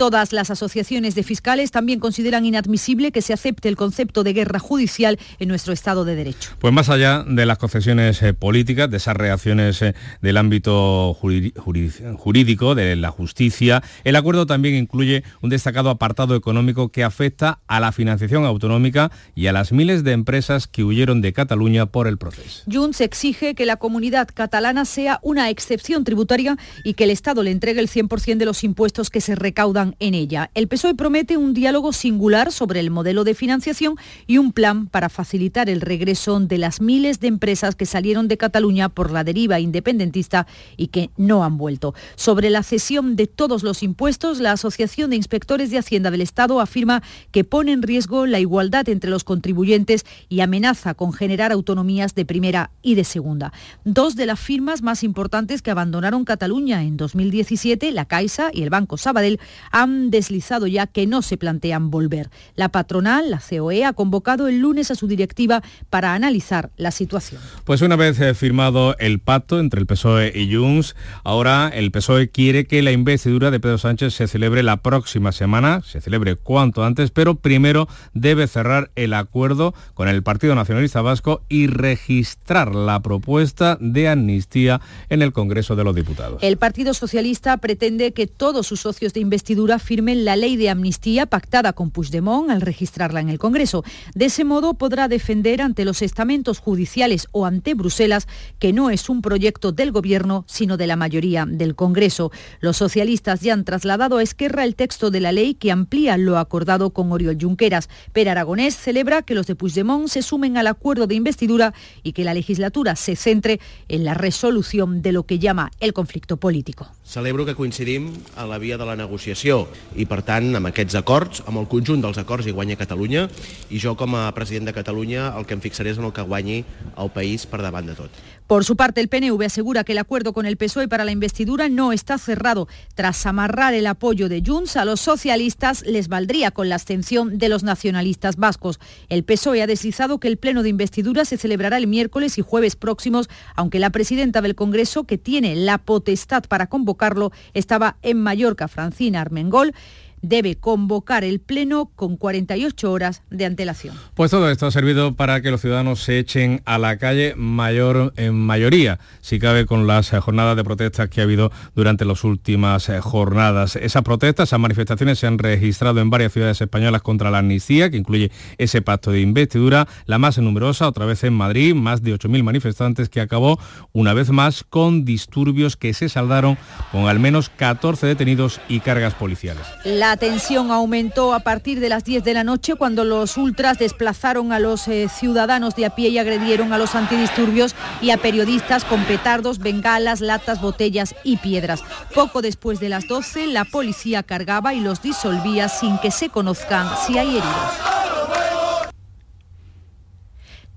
Todas 0.00 0.32
las 0.32 0.50
asociaciones 0.50 1.14
de 1.14 1.22
fiscales 1.22 1.72
también 1.72 2.00
consideran 2.00 2.46
inadmisible 2.46 3.12
que 3.12 3.20
se 3.20 3.34
acepte 3.34 3.68
el 3.68 3.76
concepto 3.76 4.24
de 4.24 4.32
guerra 4.32 4.58
judicial 4.58 5.18
en 5.38 5.48
nuestro 5.48 5.74
Estado 5.74 6.06
de 6.06 6.16
Derecho. 6.16 6.52
Pues 6.58 6.72
más 6.72 6.88
allá 6.88 7.22
de 7.28 7.44
las 7.44 7.58
concesiones 7.58 8.22
eh, 8.22 8.32
políticas, 8.32 8.90
de 8.90 8.96
esas 8.96 9.14
reacciones 9.14 9.82
eh, 9.82 9.94
del 10.22 10.38
ámbito 10.38 11.12
jurídico, 11.12 12.74
de 12.74 12.96
la 12.96 13.10
justicia, 13.10 13.82
el 14.02 14.16
acuerdo 14.16 14.46
también 14.46 14.74
incluye 14.74 15.22
un 15.42 15.50
destacado 15.50 15.90
apartado 15.90 16.34
económico 16.34 16.88
que 16.88 17.04
afecta 17.04 17.60
a 17.66 17.78
la 17.78 17.92
financiación 17.92 18.46
autonómica 18.46 19.10
y 19.34 19.48
a 19.48 19.52
las 19.52 19.70
miles 19.70 20.02
de 20.02 20.12
empresas 20.12 20.66
que 20.66 20.82
huyeron 20.82 21.20
de 21.20 21.34
Cataluña 21.34 21.84
por 21.84 22.06
el 22.06 22.16
proceso. 22.16 22.62
Junts 22.72 23.02
exige 23.02 23.54
que 23.54 23.66
la 23.66 23.76
comunidad 23.76 24.30
catalana 24.32 24.86
sea 24.86 25.20
una 25.20 25.50
excepción 25.50 26.04
tributaria 26.04 26.56
y 26.84 26.94
que 26.94 27.04
el 27.04 27.10
Estado 27.10 27.42
le 27.42 27.50
entregue 27.50 27.80
el 27.80 27.88
100% 27.90 28.38
de 28.38 28.46
los 28.46 28.64
impuestos 28.64 29.10
que 29.10 29.20
se 29.20 29.34
recaudan 29.34 29.89
en 29.98 30.14
ella. 30.14 30.50
El 30.54 30.68
PSOE 30.68 30.94
promete 30.94 31.36
un 31.36 31.54
diálogo 31.54 31.92
singular 31.92 32.52
sobre 32.52 32.80
el 32.80 32.90
modelo 32.90 33.24
de 33.24 33.34
financiación 33.34 33.96
y 34.26 34.38
un 34.38 34.52
plan 34.52 34.86
para 34.86 35.08
facilitar 35.08 35.68
el 35.68 35.80
regreso 35.80 36.38
de 36.38 36.58
las 36.58 36.80
miles 36.80 37.20
de 37.20 37.28
empresas 37.28 37.74
que 37.74 37.86
salieron 37.86 38.28
de 38.28 38.36
Cataluña 38.36 38.88
por 38.88 39.10
la 39.10 39.24
deriva 39.24 39.60
independentista 39.60 40.46
y 40.76 40.88
que 40.88 41.10
no 41.16 41.44
han 41.44 41.58
vuelto. 41.58 41.94
Sobre 42.16 42.50
la 42.50 42.62
cesión 42.62 43.16
de 43.16 43.26
todos 43.26 43.62
los 43.62 43.82
impuestos, 43.82 44.40
la 44.40 44.52
Asociación 44.52 45.10
de 45.10 45.16
Inspectores 45.16 45.70
de 45.70 45.78
Hacienda 45.78 46.10
del 46.10 46.20
Estado 46.20 46.60
afirma 46.60 47.02
que 47.32 47.44
pone 47.44 47.72
en 47.72 47.82
riesgo 47.82 48.26
la 48.26 48.38
igualdad 48.38 48.88
entre 48.88 49.10
los 49.10 49.24
contribuyentes 49.24 50.04
y 50.28 50.40
amenaza 50.40 50.94
con 50.94 51.12
generar 51.12 51.52
autonomías 51.52 52.14
de 52.14 52.24
primera 52.24 52.70
y 52.82 52.94
de 52.94 53.04
segunda. 53.04 53.52
Dos 53.84 54.16
de 54.16 54.26
las 54.26 54.38
firmas 54.38 54.82
más 54.82 55.02
importantes 55.02 55.62
que 55.62 55.70
abandonaron 55.70 56.24
Cataluña 56.24 56.82
en 56.82 56.96
2017, 56.96 57.92
la 57.92 58.04
Caixa 58.04 58.50
y 58.52 58.62
el 58.62 58.70
Banco 58.70 58.96
Sabadell, 58.96 59.40
han 59.70 60.10
deslizado 60.10 60.66
ya 60.66 60.86
que 60.86 61.06
no 61.06 61.22
se 61.22 61.36
plantean 61.36 61.90
volver. 61.90 62.30
La 62.54 62.70
patronal, 62.70 63.30
la 63.30 63.40
COE, 63.40 63.84
ha 63.84 63.92
convocado 63.92 64.48
el 64.48 64.58
lunes 64.58 64.90
a 64.90 64.94
su 64.94 65.06
directiva 65.06 65.62
para 65.88 66.14
analizar 66.14 66.70
la 66.76 66.90
situación. 66.90 67.40
Pues 67.64 67.82
una 67.82 67.96
vez 67.96 68.20
eh, 68.20 68.34
firmado 68.34 68.96
el 68.98 69.20
pacto 69.20 69.60
entre 69.60 69.80
el 69.80 69.86
PSOE 69.86 70.32
y 70.34 70.54
Junts, 70.54 70.96
ahora 71.24 71.70
el 71.72 71.90
PSOE 71.90 72.30
quiere 72.30 72.66
que 72.66 72.82
la 72.82 72.92
investidura 72.92 73.50
de 73.50 73.60
Pedro 73.60 73.78
Sánchez 73.78 74.14
se 74.14 74.26
celebre 74.26 74.62
la 74.62 74.78
próxima 74.78 75.32
semana, 75.32 75.82
se 75.82 76.00
celebre 76.00 76.36
cuanto 76.36 76.84
antes, 76.84 77.10
pero 77.10 77.36
primero 77.36 77.88
debe 78.12 78.46
cerrar 78.46 78.90
el 78.96 79.14
acuerdo 79.14 79.74
con 79.94 80.08
el 80.08 80.22
Partido 80.22 80.54
Nacionalista 80.54 81.02
Vasco 81.02 81.42
y 81.48 81.66
registrar 81.66 82.74
la 82.74 83.00
propuesta 83.00 83.78
de 83.80 84.08
amnistía 84.08 84.80
en 85.08 85.22
el 85.22 85.32
Congreso 85.32 85.76
de 85.76 85.84
los 85.84 85.94
Diputados. 85.94 86.42
El 86.42 86.56
Partido 86.56 86.94
Socialista 86.94 87.56
pretende 87.58 88.12
que 88.12 88.26
todos 88.26 88.66
sus 88.66 88.80
socios 88.80 89.12
de 89.12 89.20
investidura 89.20 89.59
investidura 89.60 89.78
firmen 89.78 90.24
la 90.24 90.36
ley 90.36 90.56
de 90.56 90.70
amnistía 90.70 91.26
pactada 91.26 91.74
con 91.74 91.90
Puigdemont 91.90 92.50
al 92.50 92.62
registrarla 92.62 93.20
en 93.20 93.28
el 93.28 93.38
Congreso. 93.38 93.84
De 94.14 94.26
ese 94.26 94.42
modo 94.42 94.72
podrá 94.72 95.06
defender 95.06 95.60
ante 95.60 95.84
los 95.84 96.00
estamentos 96.00 96.60
judiciales 96.60 97.26
o 97.32 97.44
ante 97.44 97.74
Bruselas 97.74 98.26
que 98.58 98.72
no 98.72 98.88
es 98.88 99.10
un 99.10 99.20
proyecto 99.20 99.70
del 99.70 99.92
Gobierno, 99.92 100.44
sino 100.46 100.78
de 100.78 100.86
la 100.86 100.96
mayoría 100.96 101.44
del 101.46 101.74
Congreso. 101.74 102.32
Los 102.60 102.78
socialistas 102.78 103.42
ya 103.42 103.52
han 103.52 103.64
trasladado 103.64 104.16
a 104.16 104.22
Esquerra 104.22 104.64
el 104.64 104.76
texto 104.76 105.10
de 105.10 105.20
la 105.20 105.32
ley 105.32 105.52
que 105.52 105.72
amplía 105.72 106.16
lo 106.16 106.38
acordado 106.38 106.90
con 106.90 107.12
Oriol 107.12 107.36
Junqueras. 107.38 107.90
Per 108.14 108.30
Aragonés 108.30 108.74
celebra 108.74 109.20
que 109.20 109.34
los 109.34 109.46
de 109.46 109.56
Puigdemont 109.56 110.08
se 110.08 110.22
sumen 110.22 110.56
al 110.56 110.68
acuerdo 110.68 111.06
de 111.06 111.16
investidura 111.16 111.74
y 112.02 112.12
que 112.12 112.24
la 112.24 112.32
legislatura 112.32 112.96
se 112.96 113.14
centre 113.14 113.60
en 113.88 114.04
la 114.04 114.14
resolución 114.14 115.02
de 115.02 115.12
lo 115.12 115.24
que 115.24 115.38
llama 115.38 115.70
el 115.80 115.92
conflicto 115.92 116.38
político. 116.38 116.88
Celebro 117.04 117.44
que 117.44 117.54
coincidim 117.54 118.12
a 118.36 118.46
la 118.46 118.56
via 118.58 118.78
de 118.78 118.86
la 118.86 118.96
negociació 118.96 119.49
i, 119.96 120.06
per 120.06 120.20
tant, 120.26 120.52
amb 120.58 120.70
aquests 120.70 120.98
acords, 121.00 121.44
amb 121.46 121.62
el 121.62 121.68
conjunt 121.70 122.02
dels 122.04 122.20
acords 122.22 122.46
hi 122.46 122.54
guanya 122.56 122.78
Catalunya 122.80 123.26
i 123.70 123.80
jo 123.82 123.96
com 123.98 124.16
a 124.18 124.28
president 124.36 124.70
de 124.70 124.76
Catalunya 124.76 125.30
el 125.36 125.46
que 125.46 125.56
em 125.58 125.64
fixaré 125.64 125.94
és 125.94 125.98
en 126.00 126.08
el 126.08 126.14
que 126.16 126.26
guanyi 126.26 126.62
el 126.96 127.10
país 127.14 127.48
per 127.50 127.62
davant 127.64 127.90
de 127.90 127.98
tot. 127.98 128.22
Por 128.50 128.64
su 128.64 128.74
parte, 128.74 129.00
el 129.00 129.06
PNV 129.06 129.40
asegura 129.44 129.84
que 129.84 129.92
el 129.92 129.98
acuerdo 129.98 130.32
con 130.32 130.44
el 130.44 130.56
PSOE 130.56 130.88
para 130.88 131.04
la 131.04 131.12
investidura 131.12 131.68
no 131.68 131.92
está 131.92 132.18
cerrado. 132.18 132.66
Tras 132.96 133.24
amarrar 133.24 133.74
el 133.74 133.86
apoyo 133.86 134.28
de 134.28 134.42
Junts 134.44 134.76
a 134.76 134.84
los 134.84 135.00
socialistas, 135.00 135.86
les 135.86 136.08
valdría 136.08 136.50
con 136.50 136.68
la 136.68 136.74
abstención 136.74 137.38
de 137.38 137.48
los 137.48 137.62
nacionalistas 137.62 138.34
vascos. 138.34 138.80
El 139.08 139.22
PSOE 139.22 139.62
ha 139.62 139.68
deslizado 139.68 140.18
que 140.18 140.26
el 140.26 140.36
pleno 140.36 140.64
de 140.64 140.68
investidura 140.68 141.24
se 141.24 141.36
celebrará 141.36 141.76
el 141.76 141.86
miércoles 141.86 142.38
y 142.38 142.42
jueves 142.42 142.74
próximos, 142.74 143.28
aunque 143.54 143.78
la 143.78 143.90
presidenta 143.90 144.42
del 144.42 144.56
Congreso, 144.56 145.04
que 145.04 145.16
tiene 145.16 145.54
la 145.54 145.78
potestad 145.78 146.42
para 146.42 146.66
convocarlo, 146.66 147.30
estaba 147.54 147.98
en 148.02 148.20
Mallorca, 148.20 148.66
Francina 148.66 149.20
Armengol 149.20 149.74
debe 150.22 150.56
convocar 150.56 151.24
el 151.24 151.40
Pleno 151.40 151.90
con 151.96 152.16
48 152.16 152.90
horas 152.90 153.22
de 153.30 153.46
antelación. 153.46 153.94
Pues 154.14 154.30
todo 154.30 154.50
esto 154.50 154.66
ha 154.66 154.70
servido 154.70 155.14
para 155.14 155.40
que 155.40 155.50
los 155.50 155.60
ciudadanos 155.60 156.02
se 156.02 156.18
echen 156.18 156.62
a 156.64 156.78
la 156.78 156.98
calle 156.98 157.34
mayor 157.36 158.12
en 158.16 158.34
mayoría, 158.34 158.98
si 159.20 159.38
cabe 159.38 159.66
con 159.66 159.86
las 159.86 160.12
eh, 160.12 160.20
jornadas 160.20 160.56
de 160.56 160.64
protestas 160.64 161.08
que 161.08 161.20
ha 161.20 161.24
habido 161.24 161.50
durante 161.74 162.04
las 162.04 162.24
últimas 162.24 162.88
eh, 162.88 163.00
jornadas. 163.00 163.76
Esas 163.76 164.02
protestas, 164.02 164.48
esas 164.48 164.60
manifestaciones 164.60 165.18
se 165.18 165.26
han 165.26 165.38
registrado 165.38 166.00
en 166.00 166.10
varias 166.10 166.32
ciudades 166.32 166.60
españolas 166.60 167.02
contra 167.02 167.30
la 167.30 167.38
amnistía, 167.38 167.90
que 167.90 167.96
incluye 167.96 168.30
ese 168.58 168.82
pacto 168.82 169.10
de 169.10 169.20
investidura, 169.20 169.86
la 170.06 170.18
más 170.18 170.38
numerosa, 170.38 170.88
otra 170.88 171.06
vez 171.06 171.24
en 171.24 171.34
Madrid, 171.34 171.74
más 171.74 172.02
de 172.02 172.14
8.000 172.14 172.42
manifestantes 172.42 173.08
que 173.08 173.20
acabó 173.20 173.58
una 173.92 174.14
vez 174.14 174.30
más 174.30 174.64
con 174.64 175.04
disturbios 175.04 175.76
que 175.76 175.94
se 175.94 176.08
saldaron 176.08 176.58
con 176.92 177.08
al 177.08 177.18
menos 177.18 177.50
14 177.50 178.06
detenidos 178.06 178.60
y 178.68 178.80
cargas 178.80 179.14
policiales. 179.14 179.66
La 179.84 180.09
tensión 180.16 180.70
aumentó 180.70 181.34
a 181.34 181.40
partir 181.40 181.80
de 181.80 181.88
las 181.88 182.04
10 182.04 182.24
de 182.24 182.34
la 182.34 182.44
noche 182.44 182.74
cuando 182.74 183.04
los 183.04 183.36
ultras 183.36 183.78
desplazaron 183.78 184.52
a 184.52 184.58
los 184.58 184.88
eh, 184.88 185.08
ciudadanos 185.08 185.74
de 185.76 185.86
a 185.86 185.94
pie 185.94 186.08
y 186.08 186.18
agredieron 186.18 186.72
a 186.72 186.78
los 186.78 186.94
antidisturbios 186.94 187.74
y 188.00 188.10
a 188.10 188.16
periodistas 188.16 188.84
con 188.84 189.04
petardos, 189.04 189.58
bengalas, 189.58 190.20
latas, 190.20 190.60
botellas 190.60 191.14
y 191.24 191.36
piedras. 191.36 191.82
Poco 192.14 192.42
después 192.42 192.80
de 192.80 192.88
las 192.88 193.06
12 193.08 193.46
la 193.48 193.64
policía 193.64 194.22
cargaba 194.22 194.74
y 194.74 194.80
los 194.80 195.02
disolvía 195.02 195.68
sin 195.68 195.98
que 195.98 196.10
se 196.10 196.28
conozcan 196.28 196.88
si 197.06 197.18
hay 197.18 197.28
heridos. 197.28 198.00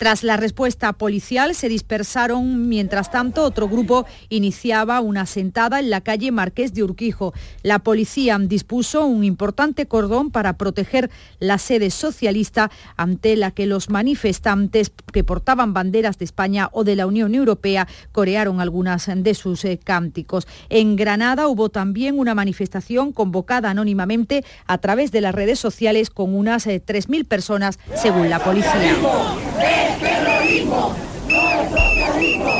Tras 0.04 0.24
la 0.24 0.36
respuesta 0.36 0.92
policial 0.92 1.56
se 1.56 1.70
dispersaron, 1.70 2.68
mientras 2.68 3.10
tanto 3.10 3.46
otro 3.46 3.70
grupo 3.70 4.06
iniciaba 4.28 5.00
una 5.00 5.26
sentada 5.26 5.80
en 5.80 5.90
la 5.90 6.02
calle 6.02 6.30
Marqués 6.34 6.74
de 6.74 6.84
Urquijo. 6.84 7.34
La 7.62 7.80
policía 7.80 8.38
dispuso 8.38 9.06
un 9.06 9.24
importante 9.24 9.86
cordón 9.86 10.30
para 10.30 10.58
proteger 10.58 11.10
la 11.40 11.58
sede 11.58 11.90
socialista 11.90 12.70
ante 12.98 13.38
la 13.38 13.52
que 13.52 13.66
los 13.66 13.90
manifestantes 13.90 14.92
que 15.14 15.24
portaban 15.24 15.74
banderas 15.74 16.18
de 16.18 16.26
España 16.26 16.68
o 16.74 16.84
de 16.84 16.98
la 16.98 17.08
Unión 17.08 17.34
Europea 17.34 17.88
corearon 18.12 18.60
algunas 18.60 19.10
de 19.10 19.34
sus 19.34 19.64
eh, 19.64 19.80
cánticos. 19.82 20.50
En 20.68 20.98
Granada 20.98 21.48
hubo 21.48 21.70
también 21.70 22.20
una 22.20 22.36
manifestación 22.36 23.14
convocada 23.14 23.70
anónimamente 23.70 24.44
a 24.68 24.80
través 24.80 25.14
de 25.14 25.22
las 25.22 25.34
redes 25.34 25.60
sociales 25.60 26.10
con 26.10 26.36
unas 26.36 26.68
3.000 26.68 27.22
eh, 27.22 27.24
personas 27.24 27.80
según 27.96 28.30
la 28.30 28.44
policía 28.44 28.98
es 29.66 30.00
terrorismo, 30.00 30.96
no 31.28 31.50
es 31.50 31.70
socialismo, 31.72 32.54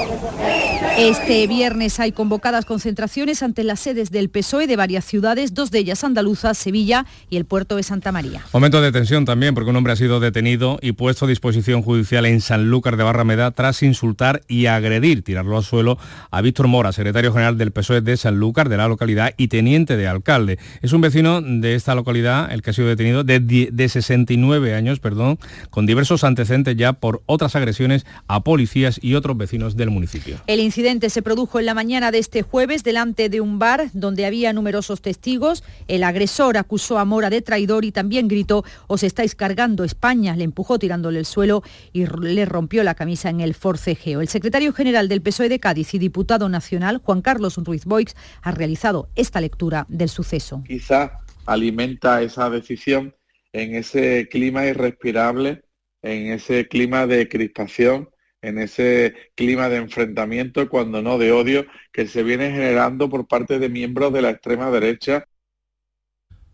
este 0.98 1.48
viernes 1.48 2.00
hay 2.00 2.12
convocadas 2.12 2.66
concentraciones 2.66 3.42
ante 3.42 3.64
las 3.64 3.80
sedes 3.80 4.12
del 4.12 4.30
PSOE 4.30 4.68
de 4.68 4.76
varias 4.76 5.04
ciudades, 5.04 5.56
dos 5.56 5.72
de 5.72 5.80
ellas 5.80 6.04
andaluzas, 6.04 6.56
Sevilla 6.56 7.08
y 7.32 7.38
el 7.38 7.46
puerto 7.46 7.76
de 7.78 7.82
Santa 7.82 8.12
María. 8.12 8.46
Momento 8.54 8.80
de 8.80 8.92
tensión 8.92 9.26
también 9.26 9.56
porque 9.56 9.72
un 9.72 9.76
hombre 9.76 9.94
ha 9.94 9.96
sido 9.96 10.20
detenido 10.20 10.78
y 10.84 10.92
puesto 10.92 11.26
a 11.26 11.28
disposición 11.28 11.82
judicial 11.82 12.28
en 12.28 12.42
Sanlúcar 12.42 12.96
de 12.96 13.04
Barrameda 13.04 13.50
tras 13.50 13.82
insultar 13.82 14.44
y 14.48 14.68
agredir, 14.68 15.24
tirarlo 15.24 15.58
al 15.58 15.64
suelo 15.64 15.98
a 16.30 16.42
Víctor 16.42 16.68
Mora, 16.68 16.92
secretario 16.92 17.34
general 17.34 17.58
del 17.58 17.72
PSOE 17.72 18.02
de 18.02 18.16
Sanlúcar 18.16 18.70
de 18.70 18.78
la 18.78 18.88
localidad 18.88 19.34
y 19.36 19.48
teniente 19.48 19.98
de 19.98 20.08
alcalde. 20.08 20.60
Es 20.84 20.94
un 20.94 21.02
vecino 21.02 21.42
de 21.42 21.74
esta 21.74 21.96
localidad 21.96 22.52
el 22.52 22.62
que 22.62 22.70
ha 22.70 22.74
sido 22.74 22.88
detenido 22.88 23.24
de, 23.24 23.40
de 23.40 23.90
69 23.90 24.76
años, 24.76 25.00
perdón, 25.00 25.40
con 25.72 25.88
diversos 25.88 26.24
antecedentes 26.24 26.76
ya 26.76 26.94
por 26.94 27.24
otras 27.26 27.56
agresiones 27.56 28.06
a 28.28 28.44
policías 28.44 29.00
y 29.02 29.16
otros 29.16 29.36
vecinos 29.38 29.76
del 29.76 29.90
municipio. 29.90 30.38
El 30.46 30.60
incidente 30.60 30.83
se 30.84 31.22
produjo 31.22 31.60
en 31.60 31.66
la 31.66 31.74
mañana 31.74 32.12
de 32.12 32.18
este 32.18 32.42
jueves 32.42 32.84
delante 32.84 33.30
de 33.30 33.40
un 33.40 33.58
bar 33.58 33.90
donde 33.94 34.26
había 34.26 34.52
numerosos 34.52 35.02
testigos. 35.02 35.64
El 35.88 36.04
agresor 36.04 36.58
acusó 36.58 37.00
a 37.00 37.06
Mora 37.06 37.30
de 37.30 37.42
traidor 37.42 37.86
y 37.86 37.94
también 37.94 38.28
gritó, 38.28 38.66
os 38.88 39.04
estáis 39.04 39.34
cargando 39.34 39.86
España. 39.86 40.36
Le 40.36 40.44
empujó 40.44 40.80
tirándole 40.80 41.20
el 41.20 41.26
suelo 41.26 41.64
y 41.94 42.06
le 42.06 42.44
rompió 42.44 42.84
la 42.84 42.96
camisa 42.96 43.30
en 43.30 43.40
el 43.40 43.54
forcejeo. 43.54 44.20
El 44.20 44.28
secretario 44.28 44.74
general 44.74 45.08
del 45.08 45.22
PSOE 45.22 45.48
de 45.48 45.60
Cádiz 45.60 45.94
y 45.94 46.00
diputado 46.00 46.50
nacional, 46.50 46.98
Juan 46.98 47.22
Carlos 47.22 47.56
Ruiz 47.64 47.86
Boix, 47.86 48.14
ha 48.42 48.52
realizado 48.52 49.08
esta 49.16 49.40
lectura 49.40 49.86
del 49.88 50.10
suceso. 50.10 50.64
Quizá 50.68 51.22
alimenta 51.46 52.22
esa 52.22 52.50
decisión 52.50 53.16
en 53.54 53.76
ese 53.76 54.28
clima 54.30 54.66
irrespirable, 54.66 55.64
en 56.02 56.34
ese 56.34 56.68
clima 56.68 57.08
de 57.08 57.30
crispación 57.30 58.10
en 58.44 58.60
ese 58.60 59.16
clima 59.36 59.70
de 59.70 59.78
enfrentamiento, 59.78 60.70
cuando 60.70 61.02
no 61.02 61.18
de 61.18 61.32
odio, 61.32 61.66
que 61.92 62.06
se 62.08 62.22
viene 62.22 62.52
generando 62.52 63.10
por 63.10 63.28
parte 63.28 63.58
de 63.58 63.70
miembros 63.70 64.14
de 64.14 64.22
la 64.22 64.30
extrema 64.30 64.70
derecha. 64.70 65.26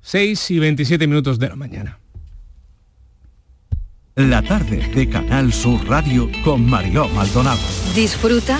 6 0.01 0.51
y 0.51 0.59
27 0.59 1.07
minutos 1.07 1.39
de 1.39 1.49
la 1.49 1.55
mañana. 1.55 1.99
La 4.15 4.41
tarde 4.41 4.77
de 4.93 5.09
Canal 5.09 5.51
Sur 5.51 5.85
Radio 5.87 6.29
con 6.43 6.69
Mariló 6.69 7.07
Maldonado. 7.09 7.59
Disfruta 7.95 8.59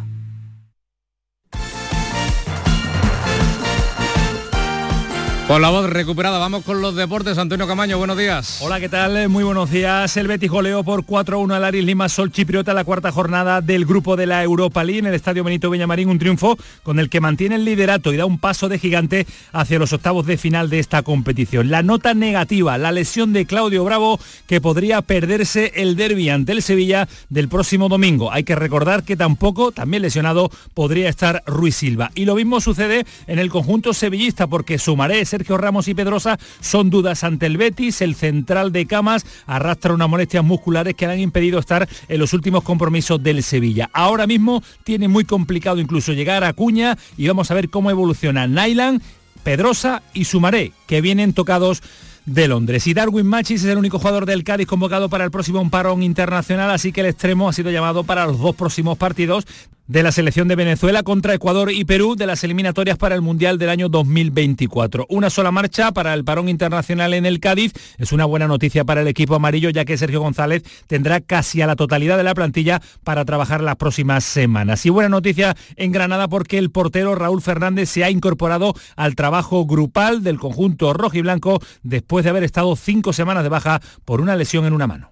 Con 5.51 5.61
la 5.61 5.69
voz 5.69 5.89
recuperada, 5.89 6.39
vamos 6.39 6.63
con 6.63 6.81
los 6.81 6.95
deportes. 6.95 7.37
Antonio 7.37 7.67
Camaño, 7.67 7.97
buenos 7.97 8.17
días. 8.17 8.59
Hola, 8.61 8.79
¿qué 8.79 8.87
tal? 8.87 9.27
Muy 9.27 9.43
buenos 9.43 9.69
días. 9.69 10.15
El 10.15 10.29
Betis 10.29 10.49
goleó 10.49 10.81
por 10.81 11.03
4-1 11.05 11.53
al 11.53 11.65
Aris 11.65 11.83
Lima 11.83 12.07
Sol 12.07 12.31
Chipriota 12.31 12.73
la 12.73 12.85
cuarta 12.85 13.11
jornada 13.11 13.59
del 13.59 13.85
grupo 13.85 14.15
de 14.15 14.27
la 14.27 14.41
Europa 14.43 14.81
League 14.85 14.99
en 14.99 15.07
el 15.07 15.13
Estadio 15.13 15.43
Benito 15.43 15.69
Villamarín, 15.69 16.07
un 16.07 16.19
triunfo 16.19 16.57
con 16.83 16.99
el 16.99 17.09
que 17.09 17.19
mantiene 17.19 17.55
el 17.55 17.65
liderato 17.65 18.13
y 18.13 18.15
da 18.15 18.25
un 18.25 18.39
paso 18.39 18.69
de 18.69 18.79
gigante 18.79 19.27
hacia 19.51 19.77
los 19.77 19.91
octavos 19.91 20.25
de 20.25 20.37
final 20.37 20.69
de 20.69 20.79
esta 20.79 21.03
competición. 21.03 21.69
La 21.69 21.83
nota 21.83 22.13
negativa, 22.13 22.77
la 22.77 22.93
lesión 22.93 23.33
de 23.33 23.45
Claudio 23.45 23.83
Bravo, 23.83 24.21
que 24.47 24.61
podría 24.61 25.01
perderse 25.01 25.73
el 25.75 25.97
derby 25.97 26.29
ante 26.29 26.53
el 26.53 26.61
Sevilla 26.61 27.09
del 27.27 27.49
próximo 27.49 27.89
domingo. 27.89 28.31
Hay 28.31 28.45
que 28.45 28.55
recordar 28.55 29.03
que 29.03 29.17
tampoco, 29.17 29.73
también 29.73 30.01
lesionado, 30.01 30.49
podría 30.73 31.09
estar 31.09 31.43
Ruiz 31.45 31.75
Silva. 31.75 32.09
Y 32.15 32.23
lo 32.23 32.35
mismo 32.35 32.61
sucede 32.61 33.05
en 33.27 33.37
el 33.37 33.49
conjunto 33.49 33.93
sevillista, 33.93 34.47
porque 34.47 34.79
Sumaré, 34.79 35.25
Sergio 35.41 35.57
Ramos 35.57 35.87
y 35.87 35.95
Pedrosa 35.95 36.37
son 36.59 36.91
dudas 36.91 37.23
ante 37.23 37.47
el 37.47 37.57
Betis. 37.57 38.01
El 38.01 38.13
central 38.13 38.71
de 38.71 38.85
Camas 38.85 39.25
arrastra 39.47 39.91
unas 39.91 40.07
molestias 40.07 40.43
musculares 40.43 40.93
que 40.93 41.07
le 41.07 41.13
han 41.13 41.19
impedido 41.19 41.57
estar 41.57 41.89
en 42.07 42.19
los 42.19 42.33
últimos 42.33 42.63
compromisos 42.63 43.23
del 43.23 43.41
Sevilla. 43.41 43.89
Ahora 43.91 44.27
mismo 44.27 44.61
tiene 44.83 45.07
muy 45.07 45.25
complicado 45.25 45.79
incluso 45.79 46.13
llegar 46.13 46.43
a 46.43 46.53
Cuña 46.53 46.95
y 47.17 47.27
vamos 47.27 47.49
a 47.49 47.55
ver 47.55 47.71
cómo 47.71 47.89
evoluciona 47.89 48.45
Nylan, 48.45 49.01
Pedrosa 49.41 50.03
y 50.13 50.25
Sumaré, 50.25 50.73
que 50.85 51.01
vienen 51.01 51.33
tocados 51.33 51.81
de 52.27 52.47
Londres. 52.47 52.85
Y 52.85 52.93
Darwin 52.93 53.25
Machis 53.25 53.63
es 53.63 53.71
el 53.71 53.79
único 53.79 53.97
jugador 53.97 54.27
del 54.27 54.43
Cádiz 54.43 54.67
convocado 54.67 55.09
para 55.09 55.23
el 55.23 55.31
próximo 55.31 55.67
parón 55.71 56.03
internacional, 56.03 56.69
así 56.69 56.91
que 56.91 57.01
el 57.01 57.07
extremo 57.07 57.49
ha 57.49 57.53
sido 57.53 57.71
llamado 57.71 58.03
para 58.03 58.27
los 58.27 58.37
dos 58.37 58.55
próximos 58.55 58.95
partidos 58.99 59.47
de 59.91 60.03
la 60.03 60.13
selección 60.13 60.47
de 60.47 60.55
Venezuela 60.55 61.03
contra 61.03 61.33
Ecuador 61.33 61.69
y 61.69 61.83
Perú 61.83 62.15
de 62.15 62.25
las 62.25 62.45
eliminatorias 62.45 62.97
para 62.97 63.13
el 63.13 63.19
Mundial 63.19 63.57
del 63.57 63.67
año 63.67 63.89
2024. 63.89 65.05
Una 65.09 65.29
sola 65.29 65.51
marcha 65.51 65.91
para 65.91 66.13
el 66.13 66.23
parón 66.23 66.47
internacional 66.47 67.13
en 67.13 67.25
el 67.25 67.41
Cádiz 67.41 67.73
es 67.97 68.13
una 68.13 68.23
buena 68.23 68.47
noticia 68.47 68.85
para 68.85 69.01
el 69.01 69.09
equipo 69.09 69.35
amarillo 69.35 69.69
ya 69.69 69.83
que 69.83 69.97
Sergio 69.97 70.21
González 70.21 70.63
tendrá 70.87 71.19
casi 71.19 71.61
a 71.61 71.67
la 71.67 71.75
totalidad 71.75 72.15
de 72.15 72.23
la 72.23 72.33
plantilla 72.33 72.81
para 73.03 73.25
trabajar 73.25 73.61
las 73.61 73.75
próximas 73.75 74.23
semanas. 74.23 74.85
Y 74.85 74.89
buena 74.91 75.09
noticia 75.09 75.57
en 75.75 75.91
Granada 75.91 76.29
porque 76.29 76.57
el 76.57 76.71
portero 76.71 77.13
Raúl 77.15 77.41
Fernández 77.41 77.89
se 77.89 78.05
ha 78.05 78.09
incorporado 78.09 78.73
al 78.95 79.15
trabajo 79.15 79.65
grupal 79.65 80.23
del 80.23 80.39
conjunto 80.39 80.93
rojiblanco 80.93 81.61
después 81.83 82.23
de 82.23 82.29
haber 82.29 82.45
estado 82.45 82.77
cinco 82.77 83.11
semanas 83.11 83.43
de 83.43 83.49
baja 83.49 83.81
por 84.05 84.21
una 84.21 84.37
lesión 84.37 84.63
en 84.65 84.71
una 84.71 84.87
mano. 84.87 85.11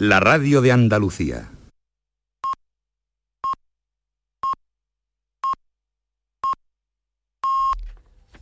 la 0.00 0.18
radio 0.18 0.62
de 0.62 0.72
Andalucía. 0.72 1.50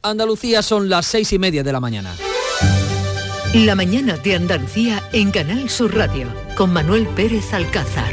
Andalucía 0.03 0.63
son 0.63 0.89
las 0.89 1.07
seis 1.07 1.33
y 1.33 1.39
media 1.41 1.65
de 1.65 1.73
la 1.73 1.81
mañana. 1.81 2.15
La 3.55 3.75
mañana 3.75 4.17
de 4.19 4.37
Andalucía 4.37 5.03
en 5.13 5.33
Canal 5.33 5.69
Sur 5.69 5.97
Radio 5.97 6.29
con 6.57 6.73
Manuel 6.73 7.09
Pérez 7.09 7.53
Alcázar. 7.53 8.13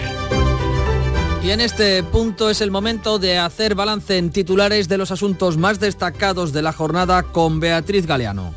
Y 1.44 1.52
en 1.52 1.62
este 1.62 2.02
punto 2.02 2.50
es 2.50 2.62
el 2.62 2.72
momento 2.72 3.20
de 3.20 3.38
hacer 3.38 3.76
balance 3.76 4.18
en 4.18 4.32
titulares 4.32 4.88
de 4.88 4.98
los 4.98 5.12
asuntos 5.12 5.58
más 5.58 5.80
destacados 5.80 6.52
de 6.52 6.64
la 6.64 6.74
jornada 6.74 7.22
con 7.22 7.60
Beatriz 7.60 8.08
Galeano. 8.08 8.56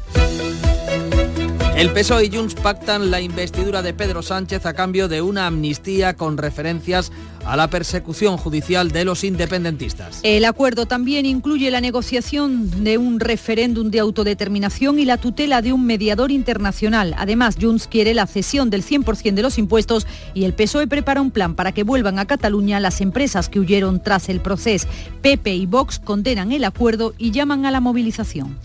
El 1.78 1.92
PSOE 1.92 2.24
y 2.24 2.36
Junts 2.36 2.56
pactan 2.56 3.12
la 3.12 3.20
investidura 3.20 3.82
de 3.82 3.94
Pedro 3.94 4.20
Sánchez 4.20 4.66
a 4.66 4.74
cambio 4.74 5.06
de 5.06 5.22
una 5.22 5.46
amnistía 5.46 6.14
con 6.14 6.36
referencias 6.36 7.12
a 7.44 7.56
la 7.56 7.70
persecución 7.70 8.36
judicial 8.36 8.90
de 8.90 9.04
los 9.04 9.22
independentistas. 9.22 10.18
El 10.24 10.44
acuerdo 10.44 10.86
también 10.86 11.24
incluye 11.24 11.70
la 11.70 11.80
negociación 11.80 12.82
de 12.82 12.98
un 12.98 13.20
referéndum 13.20 13.92
de 13.92 14.00
autodeterminación 14.00 14.98
y 14.98 15.04
la 15.04 15.18
tutela 15.18 15.62
de 15.62 15.72
un 15.72 15.86
mediador 15.86 16.32
internacional. 16.32 17.14
Además, 17.16 17.54
Junts 17.60 17.86
quiere 17.86 18.12
la 18.12 18.26
cesión 18.26 18.70
del 18.70 18.82
100% 18.82 19.34
de 19.34 19.42
los 19.42 19.56
impuestos 19.56 20.04
y 20.34 20.46
el 20.46 20.54
PSOE 20.54 20.88
prepara 20.88 21.20
un 21.20 21.30
plan 21.30 21.54
para 21.54 21.70
que 21.70 21.84
vuelvan 21.84 22.18
a 22.18 22.26
Cataluña 22.26 22.80
las 22.80 23.00
empresas 23.00 23.48
que 23.48 23.60
huyeron 23.60 24.02
tras 24.02 24.28
el 24.28 24.40
proceso. 24.40 24.88
Pepe 25.22 25.54
y 25.54 25.66
Vox 25.66 26.00
condenan 26.00 26.50
el 26.50 26.64
acuerdo 26.64 27.14
y 27.18 27.30
llaman 27.30 27.66
a 27.66 27.70
la 27.70 27.78
movilización. 27.78 28.56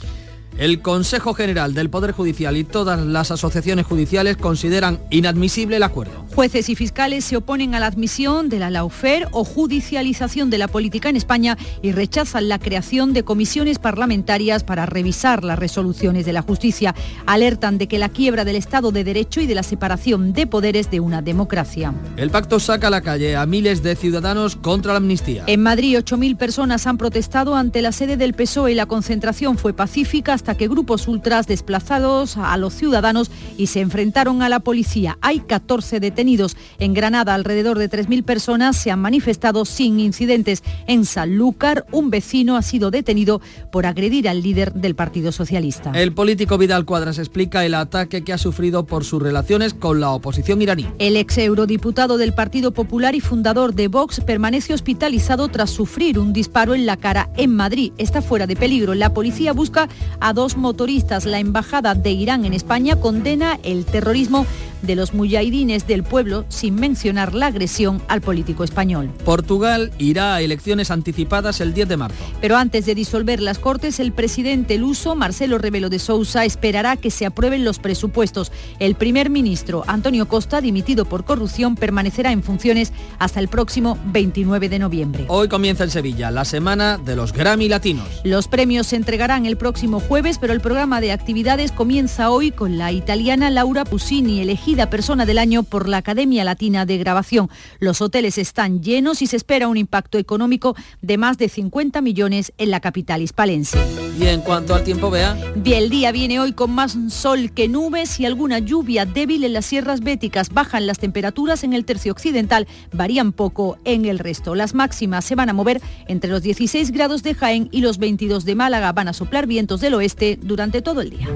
El 0.57 0.81
Consejo 0.81 1.33
General 1.33 1.73
del 1.73 1.89
Poder 1.89 2.11
Judicial 2.11 2.55
y 2.57 2.63
todas 2.63 3.01
las 3.01 3.31
asociaciones 3.31 3.87
judiciales 3.87 4.37
consideran 4.37 4.99
inadmisible 5.09 5.77
el 5.77 5.83
acuerdo. 5.83 6.25
Jueces 6.35 6.69
y 6.69 6.75
fiscales 6.75 7.25
se 7.25 7.37
oponen 7.37 7.73
a 7.73 7.79
la 7.79 7.87
admisión 7.87 8.49
de 8.49 8.59
la 8.59 8.69
laufer 8.69 9.27
o 9.31 9.45
judicialización 9.45 10.51
de 10.51 10.59
la 10.59 10.67
política 10.67 11.09
en 11.09 11.15
España 11.15 11.57
y 11.81 11.91
rechazan 11.91 12.49
la 12.49 12.59
creación 12.59 13.13
de 13.13 13.23
comisiones 13.23 13.79
parlamentarias 13.79 14.63
para 14.63 14.85
revisar 14.85 15.43
las 15.43 15.57
resoluciones 15.57 16.25
de 16.25 16.33
la 16.33 16.43
justicia. 16.43 16.93
Alertan 17.25 17.79
de 17.79 17.87
que 17.87 17.97
la 17.97 18.09
quiebra 18.09 18.45
del 18.45 18.55
Estado 18.55 18.91
de 18.91 19.03
Derecho 19.03 19.41
y 19.41 19.47
de 19.47 19.55
la 19.55 19.63
separación 19.63 20.33
de 20.33 20.45
poderes 20.45 20.91
de 20.91 20.99
una 20.99 21.23
democracia. 21.23 21.93
El 22.15 22.29
pacto 22.29 22.59
saca 22.59 22.87
a 22.87 22.91
la 22.91 23.01
calle 23.01 23.35
a 23.35 23.45
miles 23.47 23.81
de 23.81 23.95
ciudadanos 23.95 24.55
contra 24.55 24.93
la 24.93 24.97
amnistía. 24.97 25.45
En 25.47 25.63
Madrid, 25.63 25.97
8.000 25.97 26.37
personas 26.37 26.85
han 26.85 26.97
protestado 26.97 27.55
ante 27.55 27.81
la 27.81 27.91
sede 27.91 28.17
del 28.17 28.33
PSOE. 28.33 28.75
La 28.75 28.85
concentración 28.85 29.57
fue 29.57 29.73
pacífica 29.73 30.33
hasta 30.43 30.58
que 30.58 30.67
grupos 30.67 31.08
ultras 31.08 31.47
desplazados 31.47 32.36
a 32.36 32.58
los 32.58 32.73
ciudadanos 32.73 33.32
y 33.58 33.67
se 33.67 33.79
enfrentaron 33.79 34.41
a 34.41 34.49
la 34.49 34.60
policía. 34.60 35.17
Hay 35.21 35.39
14 35.39 36.01
detenidos. 36.01 36.58
En 36.79 36.93
Granada, 36.93 37.34
alrededor 37.34 37.77
de 37.77 37.89
3.000 37.89 38.25
personas 38.25 38.75
se 38.75 38.91
han 38.91 38.99
manifestado 38.99 39.63
sin 39.63 40.01
incidentes. 40.01 40.62
En 40.86 41.06
Sanlúcar, 41.06 41.86
un 41.93 42.10
vecino 42.10 42.58
ha 42.58 42.62
sido 42.62 42.91
detenido 42.91 43.39
por 43.71 43.86
agredir 43.86 44.27
al 44.27 44.43
líder 44.43 44.73
del 44.73 44.95
Partido 44.95 45.32
Socialista. 45.32 45.93
El 45.95 46.12
político 46.12 46.58
Vidal 46.58 46.84
Cuadras 46.84 47.19
explica 47.19 47.63
el 47.63 47.73
ataque 47.73 48.25
que 48.25 48.34
ha 48.34 48.38
sufrido 48.38 48.86
por 48.86 49.06
sus 49.06 49.21
relaciones 49.21 49.73
con 49.73 50.01
la 50.01 50.10
oposición 50.10 50.62
iraní. 50.62 50.89
El 50.99 51.15
ex 51.15 51.38
eurodiputado 51.38 52.17
del 52.17 52.34
Partido 52.34 52.73
Popular 52.73 53.15
y 53.15 53.21
fundador 53.21 53.75
de 53.75 53.88
Vox 53.88 54.19
permanece 54.19 54.73
hospitalizado 54.73 55.47
tras 55.47 55.69
sufrir 55.69 56.19
un 56.19 56.34
disparo 56.34 56.75
en 56.75 56.86
la 56.86 56.97
cara 56.97 57.29
en 57.38 57.56
Madrid. 57.56 57.93
Está 57.97 58.21
fuera 58.21 58.45
de 58.45 58.58
peligro. 58.58 58.93
La 58.93 59.13
policía 59.13 59.53
busca 59.53 59.88
a 60.19 60.33
dos 60.34 60.58
motoristas. 60.58 61.26
La 61.26 61.39
Embajada 61.39 61.96
de 61.96 62.12
Irán 62.12 62.46
en 62.46 62.54
España 62.54 62.96
condena 62.96 63.60
el 63.63 63.86
terrorismo 63.86 64.46
de 64.84 64.96
los 64.96 65.13
muyahidines 65.13 65.88
del 65.88 66.04
pueblo 66.04 66.46
sin 66.50 66.76
mencionar 66.76 67.34
la 67.34 67.48
agresión 67.48 68.02
al 68.08 68.22
político 68.22 68.63
español. 68.63 69.10
Portugal 69.26 69.91
irá 69.98 70.36
a 70.36 70.41
elecciones 70.41 70.91
anticipadas 70.91 71.62
el 71.62 71.74
10 71.74 71.88
de 71.88 71.98
marzo. 71.98 72.24
Pero 72.41 72.58
antes 72.58 72.86
de 72.86 72.93
disolver 72.93 73.41
las 73.41 73.60
Cortes, 73.60 74.00
el 74.00 74.12
presidente 74.12 74.78
luso, 74.78 75.15
Marcelo 75.15 75.58
Rebelo 75.58 75.89
de 75.89 76.00
Sousa, 76.00 76.46
esperará 76.46 76.98
que 76.98 77.12
se 77.12 77.26
aprueben 77.26 77.63
los 77.63 77.80
presupuestos. 77.80 78.52
El 78.80 78.96
primer 78.96 79.30
ministro, 79.30 79.84
Antonio 79.88 80.28
Costa, 80.28 80.62
dimitido 80.62 81.06
por 81.06 81.24
corrupción, 81.24 81.76
permanecerá 81.76 82.32
en 82.32 82.43
funciones 82.43 82.91
hasta 83.19 83.39
el 83.39 83.48
próximo 83.48 83.98
29 84.08 84.67
de 84.67 84.80
noviembre. 84.80 85.26
Hoy 85.30 85.48
comienza 85.48 85.86
en 85.86 85.91
Sevilla 85.91 86.30
la 86.30 86.43
semana 86.43 86.98
de 86.98 87.15
los 87.15 87.32
Grammy 87.32 87.69
Latinos. 87.69 88.08
Los 88.26 88.50
premios 88.50 88.88
se 88.88 88.98
entregarán 88.98 89.46
el 89.46 89.56
próximo 89.56 90.02
jueves, 90.02 90.22
pero 90.23 90.53
el 90.53 90.62
programa 90.62 91.01
de 91.01 91.12
actividades 91.12 91.73
comienza 91.73 92.31
hoy 92.31 92.51
con 92.51 92.77
la 92.77 92.93
italiana 92.93 93.49
Laura 93.49 93.83
Pusini, 93.83 94.39
elegida 94.39 94.89
persona 94.89 95.25
del 95.25 95.38
año 95.38 95.63
por 95.63 95.89
la 95.89 95.97
Academia 95.97 96.45
Latina 96.45 96.86
de 96.86 96.97
Grabación. 96.97 97.49
Los 97.79 98.01
hoteles 98.01 98.38
están 98.38 98.81
llenos 98.81 99.21
y 99.21 99.27
se 99.27 99.36
espera 99.36 99.67
un 99.67 99.75
impacto 99.75 100.17
económico 100.17 100.77
de 101.01 101.17
más 101.17 101.38
de 101.38 101.49
50 101.49 101.99
millones 101.99 102.53
en 102.57 102.71
la 102.71 102.79
capital 102.79 103.21
hispalense. 103.21 103.77
Y 104.17 104.27
en 104.27 104.41
cuanto 104.41 104.73
al 104.75 104.86
tiempo, 104.86 105.09
vea. 105.09 105.38
El 105.65 105.89
día 105.89 106.13
viene 106.13 106.39
hoy 106.39 106.53
con 106.53 106.71
más 106.71 106.97
sol 107.09 107.51
que 107.51 107.67
nubes 107.67 108.19
y 108.19 108.25
alguna 108.25 108.59
lluvia 108.59 109.05
débil 109.05 109.43
en 109.43 109.51
las 109.51 109.65
sierras 109.65 109.99
béticas. 109.99 110.51
Bajan 110.53 110.88
las 110.88 110.99
temperaturas 110.99 111.65
en 111.65 111.73
el 111.73 111.83
tercio 111.83 112.13
occidental, 112.13 112.67
varían 112.93 113.33
poco 113.33 113.77
en 113.83 114.05
el 114.05 114.19
resto. 114.19 114.55
Las 114.55 114.73
máximas 114.73 115.25
se 115.25 115.36
van 115.36 115.49
a 115.49 115.53
mover 115.53 115.81
entre 116.07 116.29
los 116.29 116.43
16 116.43 116.91
grados 116.91 117.23
de 117.23 117.33
Jaén 117.33 117.67
y 117.71 117.81
los 117.81 117.97
22 117.97 118.45
de 118.45 118.55
Málaga. 118.55 118.93
Van 118.93 119.09
a 119.09 119.13
soplar 119.13 119.47
vientos 119.47 119.81
del 119.81 119.95
oeste 119.95 120.12
durante 120.41 120.82
todo 120.82 121.02
el 121.02 121.10
día. 121.10 121.28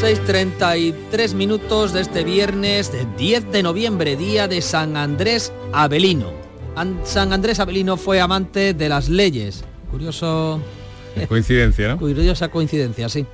6.33 0.00 1.34
minutos 1.34 1.92
de 1.92 2.02
este 2.02 2.22
viernes 2.22 2.92
de 2.92 3.04
10 3.16 3.50
de 3.50 3.64
noviembre, 3.64 4.14
día 4.14 4.46
de 4.46 4.62
San 4.62 4.96
Andrés 4.96 5.52
Avelino. 5.72 6.32
San 7.02 7.32
Andrés 7.32 7.58
Avelino 7.58 7.96
fue 7.96 8.20
amante 8.20 8.74
de 8.74 8.88
las 8.88 9.08
leyes. 9.08 9.64
Curioso... 9.90 10.60
Coincidencia, 11.28 11.88
¿no? 11.88 11.98
Curiosa 11.98 12.48
coincidencia, 12.48 13.08
sí. 13.08 13.26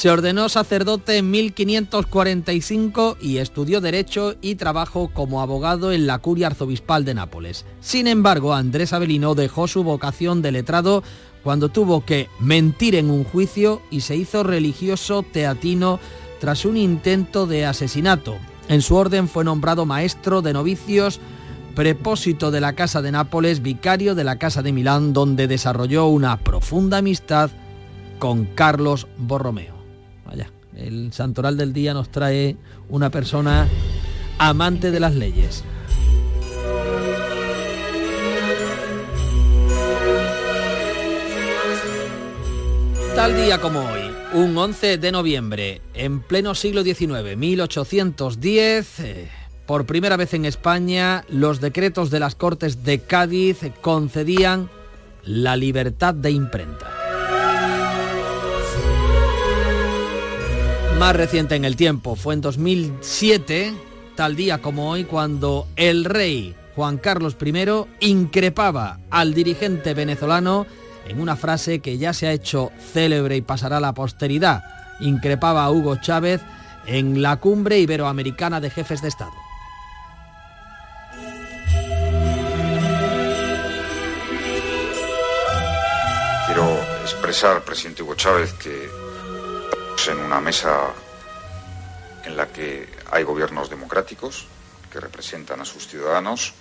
Se 0.00 0.08
ordenó 0.08 0.48
sacerdote 0.48 1.18
en 1.18 1.30
1545 1.30 3.18
y 3.20 3.36
estudió 3.36 3.82
Derecho 3.82 4.34
y 4.40 4.54
trabajo 4.54 5.10
como 5.12 5.42
abogado 5.42 5.92
en 5.92 6.06
la 6.06 6.16
curia 6.20 6.46
arzobispal 6.46 7.04
de 7.04 7.12
Nápoles. 7.12 7.66
Sin 7.80 8.06
embargo, 8.06 8.54
Andrés 8.54 8.94
Avelino 8.94 9.34
dejó 9.34 9.68
su 9.68 9.84
vocación 9.84 10.40
de 10.40 10.52
letrado 10.52 11.02
cuando 11.44 11.68
tuvo 11.68 12.06
que 12.06 12.30
mentir 12.40 12.94
en 12.94 13.10
un 13.10 13.24
juicio 13.24 13.82
y 13.90 14.00
se 14.00 14.16
hizo 14.16 14.42
religioso 14.42 15.22
teatino 15.22 16.00
tras 16.40 16.64
un 16.64 16.78
intento 16.78 17.46
de 17.46 17.66
asesinato. 17.66 18.38
En 18.70 18.80
su 18.80 18.96
orden 18.96 19.28
fue 19.28 19.44
nombrado 19.44 19.84
maestro 19.84 20.40
de 20.40 20.54
novicios, 20.54 21.20
prepósito 21.74 22.50
de 22.50 22.62
la 22.62 22.72
Casa 22.72 23.02
de 23.02 23.12
Nápoles, 23.12 23.60
vicario 23.60 24.14
de 24.14 24.24
la 24.24 24.38
Casa 24.38 24.62
de 24.62 24.72
Milán, 24.72 25.12
donde 25.12 25.46
desarrolló 25.46 26.06
una 26.06 26.38
profunda 26.38 26.96
amistad 26.96 27.50
con 28.18 28.46
Carlos 28.46 29.06
Borromeo. 29.18 29.79
El 30.80 31.12
santoral 31.12 31.56
del 31.56 31.72
día 31.72 31.92
nos 31.94 32.08
trae 32.10 32.56
una 32.88 33.10
persona 33.10 33.68
amante 34.38 34.90
de 34.90 35.00
las 35.00 35.14
leyes. 35.14 35.62
Tal 43.14 43.36
día 43.36 43.60
como 43.60 43.80
hoy, 43.80 44.00
un 44.32 44.56
11 44.56 44.96
de 44.96 45.12
noviembre, 45.12 45.82
en 45.92 46.20
pleno 46.20 46.54
siglo 46.54 46.82
XIX, 46.82 47.36
1810, 47.36 49.00
eh, 49.00 49.28
Por 49.66 49.84
primera 49.84 50.16
vez 50.16 50.32
en 50.32 50.46
España, 50.46 51.24
los 51.28 51.60
decretos 51.60 52.10
de 52.10 52.20
las 52.20 52.34
Cortes 52.34 52.82
de 52.82 53.00
Cádiz 53.00 53.58
concedían 53.82 54.70
la 55.22 55.56
libertad 55.56 56.14
de 56.14 56.30
imprenta. 56.30 56.99
Más 61.00 61.16
reciente 61.16 61.56
en 61.56 61.64
el 61.64 61.76
tiempo, 61.76 62.14
fue 62.14 62.34
en 62.34 62.42
2007, 62.42 63.72
tal 64.16 64.36
día 64.36 64.58
como 64.58 64.90
hoy, 64.90 65.04
cuando 65.04 65.66
el 65.76 66.04
rey 66.04 66.54
Juan 66.76 66.98
Carlos 66.98 67.38
I 67.42 67.86
increpaba 68.00 68.98
al 69.08 69.32
dirigente 69.32 69.94
venezolano 69.94 70.66
en 71.08 71.18
una 71.18 71.36
frase 71.36 71.78
que 71.78 71.96
ya 71.96 72.12
se 72.12 72.26
ha 72.26 72.32
hecho 72.32 72.70
célebre 72.92 73.36
y 73.36 73.40
pasará 73.40 73.78
a 73.78 73.80
la 73.80 73.94
posteridad. 73.94 74.62
Increpaba 75.00 75.64
a 75.64 75.70
Hugo 75.70 75.96
Chávez 75.96 76.42
en 76.84 77.22
la 77.22 77.36
cumbre 77.36 77.78
iberoamericana 77.78 78.60
de 78.60 78.68
jefes 78.68 79.00
de 79.00 79.08
Estado. 79.08 79.32
Quiero 86.44 86.78
expresar, 87.00 87.62
presidente 87.62 88.02
Hugo 88.02 88.16
Chávez, 88.16 88.52
que 88.52 88.99
en 90.08 90.18
una 90.18 90.40
mesa 90.40 90.92
en 92.24 92.36
la 92.36 92.48
que 92.48 92.88
hay 93.10 93.22
gobiernos 93.22 93.68
democráticos 93.68 94.46
que 94.90 95.00
representan 95.00 95.60
a 95.60 95.64
sus 95.64 95.88
ciudadanos, 95.88 96.54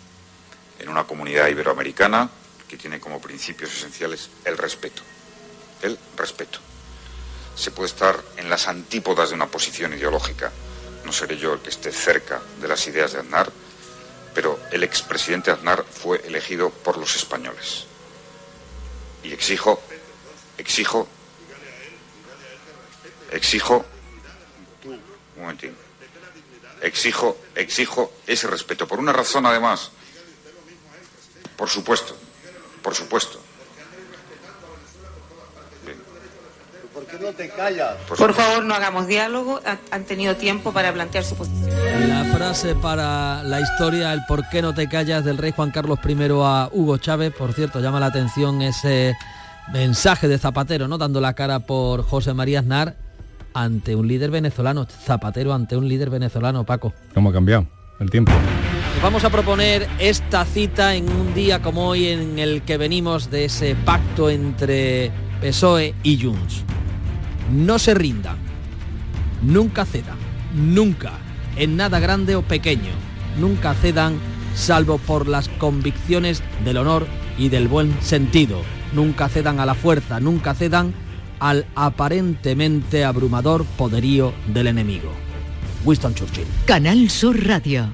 en 0.80 0.90
una 0.90 1.06
comunidad 1.06 1.48
iberoamericana 1.48 2.30
que 2.68 2.78
tiene 2.78 3.00
como 3.00 3.22
principios 3.22 3.72
esenciales 3.72 4.30
el 4.46 4.58
respeto. 4.58 5.02
El 5.82 5.98
respeto. 6.18 6.60
Se 7.56 7.72
puede 7.72 7.88
estar 7.88 8.20
en 8.38 8.50
las 8.50 8.68
antípodas 8.68 9.30
de 9.30 9.36
una 9.36 9.48
posición 9.48 9.94
ideológica. 9.94 10.52
No 11.06 11.12
seré 11.12 11.38
yo 11.38 11.54
el 11.54 11.60
que 11.60 11.70
esté 11.70 11.92
cerca 11.92 12.42
de 12.60 12.68
las 12.68 12.86
ideas 12.88 13.14
de 13.14 13.20
Aznar, 13.20 13.52
pero 14.34 14.60
el 14.72 14.84
expresidente 14.84 15.52
Aznar 15.52 15.84
fue 15.86 16.22
elegido 16.26 16.70
por 16.70 16.98
los 16.98 17.16
españoles. 17.16 17.86
Y 19.24 19.34
exijo, 19.34 19.82
exijo 20.58 21.08
exijo, 23.32 23.86
un 24.86 25.00
momentín, 25.38 25.76
exijo, 26.82 27.38
exijo 27.56 28.12
ese 28.28 28.48
respeto, 28.48 28.88
por 28.88 29.00
una 29.00 29.14
razón 29.14 29.46
además, 29.46 29.92
por 31.56 31.70
supuesto, 31.70 32.16
por 32.82 32.96
supuesto. 32.96 33.40
¿Por 36.94 37.06
qué 37.06 37.20
no 37.20 37.32
te 37.32 37.50
callas? 37.50 37.96
Por, 38.08 38.34
favor, 38.34 38.66
no 38.66 38.74
hagamos 38.74 39.08
diálogo. 39.08 39.62
Han 39.92 40.04
tenido 40.04 40.36
tiempo 40.36 40.74
para 40.74 40.92
plantear 40.92 41.24
su 41.24 41.36
posición. 41.36 41.70
La 42.10 42.26
frase 42.26 42.76
para 42.76 43.42
la 43.44 43.62
historia, 43.62 44.12
el 44.12 44.26
por 44.28 44.48
qué 44.50 44.62
no 44.62 44.74
te 44.74 44.90
callas 44.90 45.24
del 45.24 45.38
rey 45.38 45.54
Juan 45.56 45.72
Carlos 45.72 46.00
I 46.06 46.18
a 46.44 46.70
Hugo 46.72 46.98
Chávez. 46.98 47.34
Por 47.34 47.54
cierto, 47.54 47.80
llama 47.80 48.02
la 48.02 48.08
atención 48.08 48.62
ese 48.62 49.16
mensaje 49.72 50.28
de 50.28 50.38
Zapatero, 50.38 50.88
¿no? 50.88 50.98
Dando 50.98 51.22
la 51.22 51.34
cara 51.34 51.60
por 51.60 52.04
José 52.04 52.34
María 52.34 52.60
Aznar 52.60 52.96
ante 53.64 53.96
un 53.96 54.08
líder 54.08 54.32
venezolano, 54.32 54.86
Zapatero 54.86 55.54
ante 55.54 55.76
un 55.76 55.88
líder 55.88 56.10
venezolano, 56.10 56.66
Paco. 56.66 56.94
¿Cómo 57.14 57.30
ha 57.30 57.34
cambiado 57.34 57.68
el 58.00 58.10
tiempo? 58.10 58.32
Vamos 59.04 59.24
a 59.24 59.30
proponer 59.30 59.88
esta 60.00 60.46
cita 60.46 60.96
en 60.96 61.10
un 61.10 61.34
día 61.34 61.62
como 61.62 61.88
hoy 61.88 62.08
en 62.08 62.40
el 62.40 62.62
que 62.62 62.78
venimos 62.78 63.30
de 63.30 63.46
ese 63.46 63.76
pacto 63.76 64.30
entre 64.30 65.12
PSOE 65.42 65.94
y 66.04 66.22
Junts. 66.22 66.64
No 67.52 67.80
se 67.80 67.94
rindan, 67.94 68.38
nunca 69.42 69.86
cedan, 69.86 70.18
nunca, 70.54 71.14
en 71.56 71.76
nada 71.76 72.00
grande 72.00 72.36
o 72.36 72.42
pequeño, 72.42 72.92
nunca 73.40 73.74
cedan 73.74 74.18
salvo 74.56 74.98
por 74.98 75.28
las 75.28 75.50
convicciones 75.50 76.44
del 76.64 76.78
honor 76.78 77.08
y 77.38 77.50
del 77.50 77.68
buen 77.68 77.94
sentido. 78.02 78.62
Nunca 78.94 79.30
cedan 79.30 79.60
a 79.60 79.66
la 79.66 79.76
fuerza, 79.76 80.20
nunca 80.20 80.54
cedan 80.54 80.94
al 81.40 81.66
aparentemente 81.76 83.06
abrumador 83.06 83.66
poderío 83.78 84.34
del 84.54 84.68
enemigo. 84.68 85.12
Winston 85.86 86.14
Churchill. 86.14 86.46
Canal 86.66 87.10
Sur 87.10 87.46
Radio. 87.48 87.94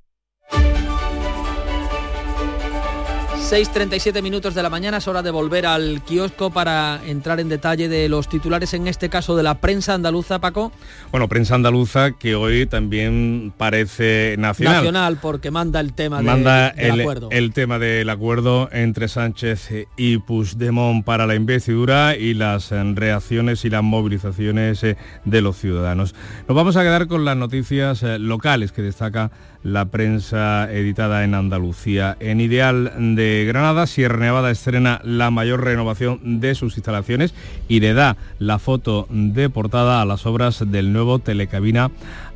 6.37 3.51 4.21
minutos 4.21 4.55
de 4.55 4.63
la 4.63 4.69
mañana 4.69 4.99
es 4.99 5.09
hora 5.09 5.21
de 5.21 5.29
volver 5.29 5.65
al 5.65 6.01
kiosco 6.05 6.51
para 6.51 7.01
entrar 7.05 7.41
en 7.41 7.49
detalle 7.49 7.89
de 7.89 8.07
los 8.07 8.29
titulares, 8.29 8.73
en 8.73 8.87
este 8.87 9.09
caso 9.09 9.35
de 9.35 9.43
la 9.43 9.55
prensa 9.55 9.93
andaluza, 9.93 10.39
Paco. 10.39 10.71
Bueno, 11.11 11.27
prensa 11.27 11.55
andaluza 11.55 12.13
que 12.13 12.33
hoy 12.33 12.65
también 12.65 13.51
parece 13.57 14.35
nacional. 14.39 14.75
Nacional, 14.77 15.17
porque 15.21 15.51
manda 15.51 15.81
el 15.81 15.91
tema 15.91 16.21
manda 16.21 16.69
del 16.69 16.93
el, 16.93 17.01
acuerdo. 17.01 17.27
el 17.29 17.51
tema 17.51 17.77
del 17.77 18.09
acuerdo 18.09 18.69
entre 18.71 19.09
Sánchez 19.09 19.69
y 19.97 20.19
Puigdemont 20.19 21.03
para 21.03 21.27
la 21.27 21.35
investidura 21.35 22.15
y 22.15 22.33
las 22.33 22.71
reacciones 22.71 23.65
y 23.65 23.69
las 23.69 23.83
movilizaciones 23.83 24.81
eh, 24.85 24.95
de 25.25 25.41
los 25.41 25.57
ciudadanos. 25.57 26.15
Nos 26.47 26.55
vamos 26.55 26.77
a 26.77 26.83
quedar 26.83 27.07
con 27.07 27.25
las 27.25 27.35
noticias 27.35 28.01
eh, 28.01 28.17
locales 28.17 28.71
que 28.71 28.81
destaca 28.81 29.29
la 29.63 29.85
prensa 29.85 30.71
editada 30.71 31.23
en 31.23 31.35
Andalucía. 31.35 32.17
En 32.19 32.41
Ideal 32.41 32.91
de 33.15 33.45
Granada, 33.47 33.87
Sierra 33.87 34.17
Nevada 34.17 34.51
estrena 34.51 35.01
la 35.03 35.31
mayor 35.31 35.63
renovación 35.63 36.39
de 36.39 36.55
sus 36.55 36.77
instalaciones 36.77 37.33
y 37.67 37.79
le 37.79 37.93
da 37.93 38.17
la 38.39 38.59
foto 38.59 39.07
de 39.09 39.49
portada 39.49 40.01
a 40.01 40.05
las 40.05 40.25
obras 40.25 40.71
del 40.71 40.93
nuevo 40.93 41.19
telecabina 41.19 41.91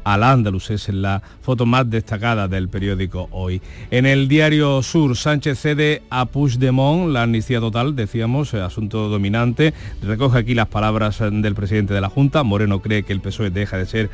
al 0.06 0.24
Andalus. 0.24 0.70
Es 0.70 0.88
la 0.88 1.22
foto 1.42 1.66
más 1.66 1.90
destacada 1.90 2.48
del 2.48 2.70
periódico 2.70 3.28
hoy. 3.32 3.62
En 3.92 4.06
el 4.06 4.30
diario 4.30 4.82
Sur, 4.82 5.18
Sánchez 5.18 5.60
cede 5.60 6.04
a 6.10 6.26
Puigdemont 6.26 7.12
la 7.12 7.24
amnistía 7.24 7.60
total, 7.60 7.96
decíamos, 7.98 8.54
asunto 8.54 9.10
dominante. 9.10 9.74
Recoge 10.02 10.40
aquí 10.40 10.54
las 10.56 10.68
palabras 10.68 11.20
del 11.20 11.56
presidente 11.56 11.94
de 11.94 12.00
la 12.00 12.10
Junta. 12.10 12.44
Moreno 12.44 12.82
cree 12.82 13.04
que 13.04 13.12
el 13.12 13.20
PSOE 13.20 13.50
deja 13.50 13.78
de 13.78 13.86
ser 13.86 14.10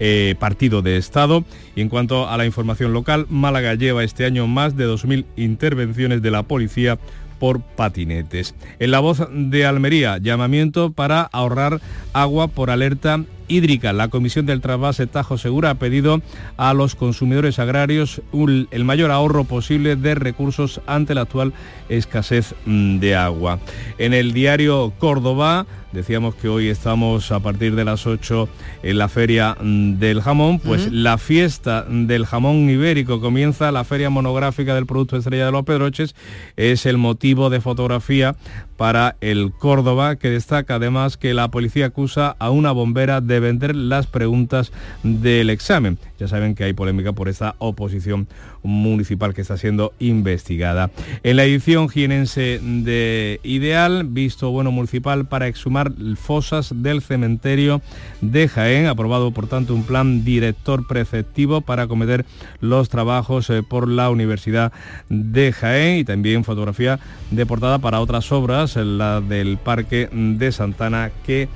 eh, 0.00 0.34
partido 0.40 0.82
de 0.82 0.96
Estado. 0.96 1.44
Y 1.76 1.80
en 1.80 1.88
cuanto 1.88 2.28
a 2.28 2.36
la 2.36 2.46
información 2.46 2.92
local, 2.92 3.26
Málaga 3.28 3.74
lleva 3.74 4.02
este 4.02 4.24
año 4.24 4.48
más 4.48 4.76
de 4.76 4.88
2.000 4.88 5.24
intervenciones 5.36 6.20
de 6.20 6.30
la 6.32 6.42
policía 6.42 6.98
por 7.44 7.60
patinetes. 7.60 8.54
En 8.78 8.90
la 8.90 9.00
voz 9.00 9.28
de 9.30 9.66
Almería, 9.66 10.16
llamamiento 10.16 10.92
para 10.92 11.20
ahorrar 11.20 11.82
agua 12.14 12.48
por 12.48 12.70
alerta 12.70 13.22
hídrica. 13.48 13.92
La 13.92 14.08
Comisión 14.08 14.46
del 14.46 14.62
Trasvase 14.62 15.06
Tajo 15.06 15.36
Segura 15.36 15.68
ha 15.68 15.74
pedido 15.74 16.22
a 16.56 16.72
los 16.72 16.94
consumidores 16.94 17.58
agrarios 17.58 18.22
un, 18.32 18.66
el 18.70 18.86
mayor 18.86 19.10
ahorro 19.10 19.44
posible 19.44 19.94
de 19.94 20.14
recursos 20.14 20.80
ante 20.86 21.14
la 21.14 21.20
actual 21.20 21.52
escasez 21.90 22.54
mm, 22.64 23.00
de 23.00 23.14
agua. 23.14 23.58
En 23.98 24.14
el 24.14 24.32
diario 24.32 24.94
Córdoba, 24.98 25.66
decíamos 25.94 26.34
que 26.34 26.48
hoy 26.48 26.68
estamos 26.68 27.32
a 27.32 27.40
partir 27.40 27.74
de 27.74 27.84
las 27.84 28.06
8 28.06 28.48
en 28.82 28.98
la 28.98 29.08
feria 29.08 29.56
mm, 29.58 29.98
del 29.98 30.20
jamón, 30.20 30.58
pues 30.58 30.92
la 30.92 31.16
fiesta 31.16 31.86
del 31.88 32.26
jamón 32.26 32.68
ibérico 32.68 33.20
comienza, 33.20 33.72
la 33.72 33.84
feria 33.84 34.10
monográfica 34.10 34.74
del 34.74 34.86
Producto 34.86 35.16
Estrella 35.16 35.46
de 35.46 35.52
los 35.52 35.64
Pedroches, 35.64 36.14
es 36.56 36.84
el 36.84 36.98
motivo 36.98 37.48
de 37.48 37.60
fotografía 37.60 38.36
para 38.76 39.16
el 39.20 39.52
Córdoba, 39.52 40.16
que 40.16 40.30
destaca 40.30 40.76
además 40.76 41.16
que 41.16 41.34
la 41.34 41.48
policía 41.48 41.86
acusa 41.86 42.36
a 42.38 42.50
una 42.50 42.72
bombera 42.72 43.20
de 43.20 43.40
vender 43.40 43.76
las 43.76 44.06
preguntas 44.06 44.72
del 45.02 45.50
examen. 45.50 45.98
Ya 46.18 46.28
saben 46.28 46.54
que 46.54 46.64
hay 46.64 46.72
polémica 46.72 47.12
por 47.12 47.28
esta 47.28 47.54
oposición 47.58 48.28
municipal 48.62 49.34
que 49.34 49.42
está 49.42 49.56
siendo 49.56 49.92
investigada. 49.98 50.90
En 51.22 51.36
la 51.36 51.44
edición 51.44 51.88
jienense 51.88 52.60
de 52.62 53.40
Ideal, 53.42 54.04
visto 54.04 54.50
bueno 54.50 54.72
municipal 54.72 55.26
para 55.26 55.48
exhumar 55.48 55.92
fosas 56.16 56.72
del 56.74 57.02
cementerio 57.02 57.82
de 58.20 58.48
Jaén, 58.48 58.86
aprobado 58.86 59.30
por 59.32 59.48
tanto 59.48 59.74
un 59.74 59.84
plan 59.84 60.24
director 60.24 60.86
preceptivo 60.86 61.60
para 61.60 61.82
acometer 61.82 62.24
los 62.60 62.88
trabajos 62.88 63.50
eh, 63.50 63.62
por 63.62 63.88
la 63.88 64.10
Universidad 64.10 64.72
de 65.08 65.52
Jaén 65.52 65.98
y 65.98 66.04
también 66.04 66.44
fotografía 66.44 66.98
de 67.30 67.46
portada 67.46 67.78
para 67.78 68.00
otras 68.00 68.32
obras, 68.32 68.73
la 68.76 69.20
del 69.20 69.58
Parque 69.58 70.08
de 70.12 70.52
Santana 70.52 71.10
que 71.24 71.48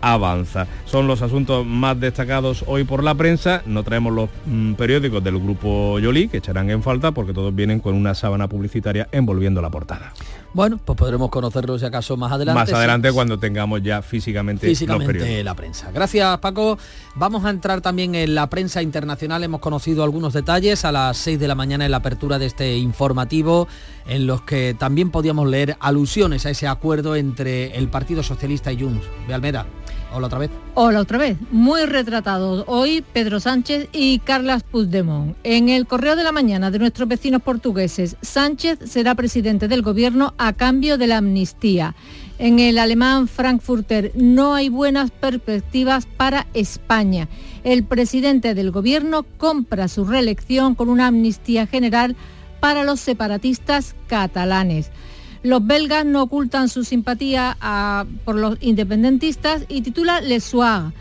avanza. 0.00 0.66
Son 0.84 1.06
los 1.06 1.22
asuntos 1.22 1.66
más 1.66 1.98
destacados 1.98 2.64
hoy 2.66 2.84
por 2.84 3.02
la 3.02 3.14
prensa. 3.14 3.62
No 3.66 3.82
traemos 3.82 4.12
los 4.12 4.30
mm, 4.46 4.74
periódicos 4.74 5.22
del 5.22 5.38
grupo 5.38 5.98
Yoli, 5.98 6.28
que 6.28 6.38
echarán 6.38 6.70
en 6.70 6.82
falta 6.82 7.12
porque 7.12 7.32
todos 7.32 7.54
vienen 7.54 7.80
con 7.80 7.94
una 7.94 8.14
sábana 8.14 8.48
publicitaria 8.48 9.08
envolviendo 9.12 9.60
la 9.60 9.70
portada. 9.70 10.12
Bueno, 10.56 10.80
pues 10.82 10.96
podremos 10.96 11.28
conocerlo 11.28 11.78
si 11.78 11.84
acaso 11.84 12.16
más 12.16 12.32
adelante. 12.32 12.58
Más 12.58 12.72
adelante 12.72 13.12
cuando 13.12 13.38
tengamos 13.38 13.82
ya 13.82 14.00
físicamente, 14.00 14.66
físicamente 14.66 15.44
la 15.44 15.54
prensa. 15.54 15.90
Gracias 15.92 16.38
Paco. 16.38 16.78
Vamos 17.14 17.44
a 17.44 17.50
entrar 17.50 17.82
también 17.82 18.14
en 18.14 18.34
la 18.34 18.48
prensa 18.48 18.80
internacional. 18.80 19.44
Hemos 19.44 19.60
conocido 19.60 20.02
algunos 20.02 20.32
detalles 20.32 20.86
a 20.86 20.92
las 20.92 21.18
6 21.18 21.38
de 21.38 21.46
la 21.46 21.54
mañana 21.54 21.84
en 21.84 21.90
la 21.90 21.98
apertura 21.98 22.38
de 22.38 22.46
este 22.46 22.74
informativo 22.78 23.68
en 24.06 24.26
los 24.26 24.40
que 24.40 24.72
también 24.72 25.10
podíamos 25.10 25.46
leer 25.46 25.76
alusiones 25.78 26.46
a 26.46 26.50
ese 26.50 26.66
acuerdo 26.66 27.16
entre 27.16 27.76
el 27.76 27.88
Partido 27.88 28.22
Socialista 28.22 28.72
y 28.72 28.80
Junts. 28.80 29.04
De 29.28 29.34
Almeda. 29.34 29.66
Hola 30.12 30.28
otra 30.28 30.38
vez. 30.38 30.50
Hola 30.74 31.00
otra 31.00 31.18
vez. 31.18 31.36
Muy 31.50 31.84
retratados 31.84 32.64
hoy 32.68 33.04
Pedro 33.12 33.40
Sánchez 33.40 33.88
y 33.92 34.20
Carlas 34.20 34.62
Puigdemont. 34.62 35.36
En 35.42 35.68
el 35.68 35.86
correo 35.86 36.16
de 36.16 36.24
la 36.24 36.32
mañana 36.32 36.70
de 36.70 36.78
nuestros 36.78 37.08
vecinos 37.08 37.42
portugueses, 37.42 38.16
Sánchez 38.22 38.78
será 38.84 39.14
presidente 39.14 39.68
del 39.68 39.82
gobierno 39.82 40.34
a 40.38 40.52
cambio 40.52 40.96
de 40.96 41.08
la 41.08 41.18
amnistía. 41.18 41.94
En 42.38 42.58
el 42.58 42.78
alemán 42.78 43.28
Frankfurter 43.28 44.12
no 44.14 44.54
hay 44.54 44.68
buenas 44.68 45.10
perspectivas 45.10 46.06
para 46.06 46.46
España. 46.54 47.28
El 47.64 47.84
presidente 47.84 48.54
del 48.54 48.70
gobierno 48.70 49.24
compra 49.38 49.88
su 49.88 50.04
reelección 50.04 50.74
con 50.74 50.88
una 50.88 51.08
amnistía 51.08 51.66
general 51.66 52.16
para 52.60 52.84
los 52.84 53.00
separatistas 53.00 53.94
catalanes. 54.06 54.90
Los 55.46 55.64
belgas 55.64 56.04
no 56.04 56.24
ocultan 56.24 56.68
su 56.68 56.82
simpatía 56.82 57.56
por 58.24 58.34
los 58.34 58.58
independentistas 58.60 59.64
y 59.68 59.82
titula 59.82 60.20
Le 60.20 60.40
Soir. 60.40 60.92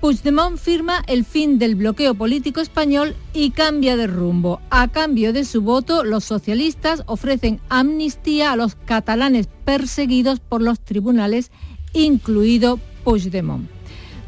Puigdemont 0.00 0.56
firma 0.56 1.02
el 1.06 1.26
fin 1.26 1.58
del 1.58 1.74
bloqueo 1.74 2.14
político 2.14 2.62
español 2.62 3.14
y 3.34 3.50
cambia 3.50 3.98
de 3.98 4.06
rumbo. 4.06 4.62
A 4.70 4.88
cambio 4.88 5.34
de 5.34 5.44
su 5.44 5.60
voto, 5.60 6.02
los 6.02 6.24
socialistas 6.24 7.02
ofrecen 7.04 7.60
amnistía 7.68 8.52
a 8.52 8.56
los 8.56 8.74
catalanes 8.74 9.50
perseguidos 9.66 10.40
por 10.40 10.62
los 10.62 10.80
tribunales, 10.80 11.50
incluido 11.92 12.80
Puigdemont. 13.04 13.68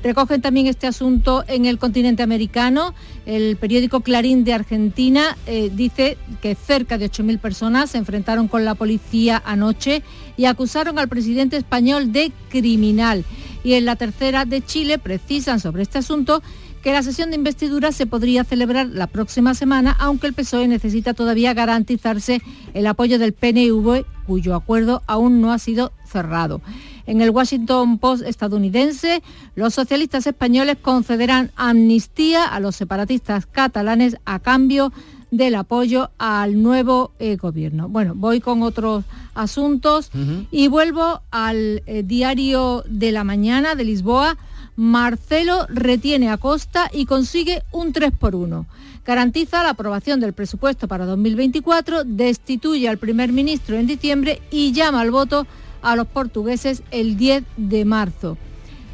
Recogen 0.07 0.40
también 0.40 0.68
este 0.68 0.86
asunto 0.86 1.42
en 1.48 1.66
el 1.66 1.78
continente 1.78 2.22
americano. 2.22 2.94
El 3.26 3.57
periódico 3.57 4.02
Clarín 4.02 4.44
de 4.44 4.52
Argentina 4.52 5.36
eh, 5.48 5.68
dice 5.74 6.16
que 6.40 6.54
cerca 6.54 6.96
de 6.96 7.11
8.000 7.11 7.40
personas 7.40 7.90
se 7.90 7.98
enfrentaron 7.98 8.46
con 8.46 8.64
la 8.64 8.76
policía 8.76 9.42
anoche 9.44 10.04
y 10.36 10.44
acusaron 10.44 11.00
al 11.00 11.09
presidente 11.09 11.57
español 11.57 12.12
de 12.12 12.30
criminal. 12.50 13.24
Y 13.64 13.72
en 13.72 13.84
la 13.84 13.96
tercera 13.96 14.44
de 14.44 14.64
Chile 14.64 15.00
precisan 15.00 15.59
sobre 15.59 15.82
este 15.82 15.98
asunto 15.98 16.40
que 16.84 16.92
la 16.92 17.02
sesión 17.02 17.30
de 17.30 17.36
investidura 17.36 17.90
se 17.90 18.07
podría 18.07 18.44
celebrar 18.44 18.86
la 18.86 19.09
próxima 19.09 19.54
semana, 19.54 19.90
aunque 19.98 20.28
el 20.28 20.34
PSOE 20.34 20.68
necesita 20.68 21.14
todavía 21.14 21.52
garantizarse 21.52 22.40
el 22.74 22.86
apoyo 22.86 23.18
del 23.18 23.32
PNV, 23.32 24.04
cuyo 24.24 24.54
acuerdo 24.54 25.02
aún 25.09 25.40
no 25.40 25.52
ha 25.52 25.59
sido 25.59 25.90
cerrado. 26.04 26.61
En 27.07 27.20
el 27.20 27.30
Washington 27.30 27.98
Post 27.98 28.24
estadounidense, 28.26 29.22
los 29.54 29.74
socialistas 29.74 30.26
españoles 30.26 30.76
concederán 30.80 31.52
amnistía 31.54 32.44
a 32.44 32.59
los 32.59 32.74
separatistas 32.74 33.46
catalanes 33.46 34.16
a 34.24 34.40
cambio 34.40 34.92
del 35.30 35.54
apoyo 35.54 36.11
al 36.18 36.62
nuevo 36.62 37.12
eh, 37.18 37.36
gobierno. 37.36 37.88
Bueno, 37.88 38.14
voy 38.16 38.40
con 38.40 38.62
otros 38.62 39.04
asuntos 39.34 40.11
y 40.50 40.68
vuelvo 40.68 41.20
al 41.30 41.82
eh, 41.86 42.02
diario 42.04 42.84
de 42.88 43.12
la 43.12 43.22
mañana 43.22 43.74
de 43.74 43.84
Lisboa. 43.84 44.36
Marcelo 44.76 45.66
retiene 45.68 46.28
a 46.30 46.38
Costa 46.38 46.90
y 46.92 47.07
consigue 47.07 47.62
un 47.72 47.92
3 47.92 48.12
por 48.12 48.34
1. 48.34 48.66
Garantiza 49.04 49.62
la 49.62 49.70
aprobación 49.70 50.18
del 50.20 50.32
presupuesto 50.32 50.88
para 50.88 51.07
2024, 51.07 52.02
destituye 52.04 52.88
al 52.88 52.98
primer 52.98 53.32
ministro 53.32 53.76
en 53.76 53.86
diciembre 53.86 54.42
y 54.50 54.72
llama 54.72 55.00
al 55.00 55.12
voto 55.12 55.46
a 55.83 55.97
los 55.97 56.07
portugueses 56.07 56.83
el 56.91 57.16
10 57.16 57.45
de 57.57 57.85
marzo. 57.85 58.37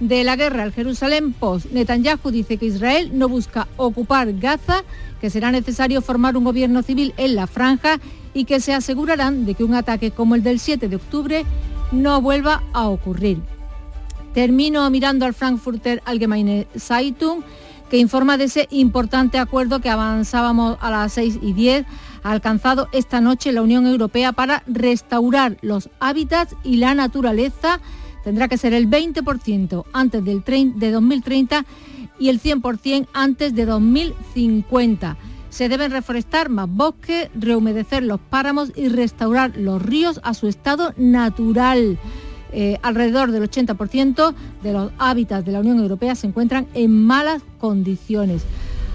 De 0.00 0.24
la 0.24 0.34
guerra 0.34 0.64
al 0.64 0.72
Jerusalén 0.72 1.32
Post, 1.32 1.66
Netanyahu 1.70 2.30
dice 2.32 2.56
que 2.56 2.66
Israel 2.66 3.10
no 3.14 3.28
busca 3.28 3.68
ocupar 3.76 4.32
Gaza, 4.32 4.82
que 5.20 5.30
será 5.30 5.52
necesario 5.52 6.02
formar 6.02 6.36
un 6.36 6.44
gobierno 6.44 6.82
civil 6.82 7.14
en 7.16 7.36
la 7.36 7.46
franja 7.46 8.00
y 8.34 8.44
que 8.44 8.58
se 8.58 8.74
asegurarán 8.74 9.46
de 9.46 9.54
que 9.54 9.62
un 9.62 9.74
ataque 9.74 10.10
como 10.10 10.34
el 10.34 10.42
del 10.42 10.58
7 10.58 10.88
de 10.88 10.96
octubre 10.96 11.44
no 11.92 12.20
vuelva 12.20 12.62
a 12.72 12.88
ocurrir. 12.88 13.38
Termino 14.34 14.88
mirando 14.90 15.26
al 15.26 15.34
Frankfurter 15.34 16.02
Allgemeine 16.04 16.66
Zeitung, 16.76 17.42
que 17.90 17.98
informa 17.98 18.38
de 18.38 18.44
ese 18.44 18.66
importante 18.70 19.38
acuerdo 19.38 19.80
que 19.80 19.90
avanzábamos 19.90 20.78
a 20.80 20.90
las 20.90 21.12
6 21.12 21.38
y 21.42 21.52
10 21.52 21.84
ha 22.22 22.30
alcanzado 22.30 22.88
esta 22.92 23.20
noche 23.20 23.52
la 23.52 23.62
Unión 23.62 23.86
Europea 23.86 24.32
para 24.32 24.62
restaurar 24.66 25.56
los 25.62 25.90
hábitats 26.00 26.56
y 26.64 26.76
la 26.76 26.94
naturaleza. 26.94 27.80
Tendrá 28.24 28.48
que 28.48 28.58
ser 28.58 28.74
el 28.74 28.88
20% 28.88 29.84
antes 29.92 30.24
del 30.24 30.44
de 30.44 30.90
2030 30.90 31.64
y 32.18 32.28
el 32.28 32.40
100% 32.40 33.08
antes 33.12 33.54
de 33.54 33.66
2050. 33.66 35.16
Se 35.50 35.68
deben 35.68 35.90
reforestar 35.90 36.48
más 36.48 36.68
bosques, 36.68 37.28
rehumedecer 37.34 38.02
los 38.02 38.20
páramos 38.20 38.72
y 38.74 38.88
restaurar 38.88 39.56
los 39.56 39.82
ríos 39.82 40.20
a 40.22 40.34
su 40.34 40.48
estado 40.48 40.94
natural. 40.96 41.98
Eh, 42.52 42.78
alrededor 42.82 43.32
del 43.32 43.50
80% 43.50 44.34
de 44.62 44.72
los 44.72 44.92
hábitats 44.98 45.44
de 45.44 45.52
la 45.52 45.60
Unión 45.60 45.78
Europea 45.78 46.14
se 46.14 46.26
encuentran 46.26 46.68
en 46.74 47.04
malas 47.04 47.42
condiciones. 47.58 48.44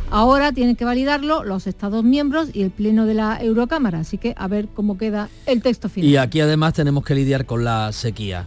Ahora 0.09 0.53
tienen 0.53 0.75
que 0.75 0.85
validarlo 0.85 1.43
los 1.43 1.67
Estados 1.67 2.03
miembros 2.03 2.49
y 2.53 2.61
el 2.61 2.71
Pleno 2.71 3.05
de 3.05 3.13
la 3.13 3.37
Eurocámara, 3.41 3.99
así 3.99 4.17
que 4.17 4.33
a 4.37 4.47
ver 4.47 4.67
cómo 4.73 4.97
queda 4.97 5.29
el 5.45 5.61
texto 5.61 5.89
final. 5.89 6.09
Y 6.09 6.15
aquí 6.15 6.39
además 6.39 6.73
tenemos 6.73 7.03
que 7.03 7.13
lidiar 7.13 7.45
con 7.45 7.65
la 7.65 7.91
sequía. 7.91 8.45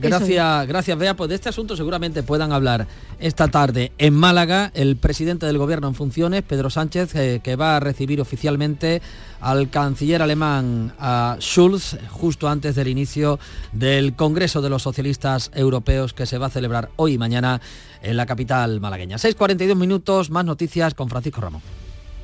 Gracias, 0.00 0.66
gracias 0.66 0.98
Bea. 0.98 1.14
Pues 1.14 1.28
de 1.28 1.34
este 1.34 1.48
asunto 1.48 1.76
seguramente 1.76 2.22
puedan 2.22 2.52
hablar 2.52 2.86
esta 3.18 3.48
tarde 3.48 3.92
en 3.98 4.14
Málaga 4.14 4.70
el 4.74 4.96
presidente 4.96 5.46
del 5.46 5.58
gobierno 5.58 5.88
en 5.88 5.94
funciones, 5.94 6.42
Pedro 6.42 6.70
Sánchez, 6.70 7.14
eh, 7.14 7.40
que 7.42 7.56
va 7.56 7.76
a 7.76 7.80
recibir 7.80 8.20
oficialmente 8.20 9.02
al 9.40 9.70
canciller 9.70 10.22
alemán 10.22 10.92
Schulz 11.38 11.96
justo 12.10 12.48
antes 12.48 12.74
del 12.74 12.88
inicio 12.88 13.38
del 13.72 14.14
Congreso 14.14 14.62
de 14.62 14.70
los 14.70 14.82
Socialistas 14.82 15.50
Europeos 15.54 16.12
que 16.12 16.26
se 16.26 16.38
va 16.38 16.46
a 16.46 16.50
celebrar 16.50 16.90
hoy 16.96 17.14
y 17.14 17.18
mañana 17.18 17.60
en 18.02 18.16
la 18.16 18.26
capital 18.26 18.80
malagueña. 18.80 19.16
6.42 19.16 19.76
minutos, 19.76 20.30
más 20.30 20.44
noticias 20.44 20.94
con 20.94 21.08
Francisco 21.08 21.40
Ramón. 21.40 21.62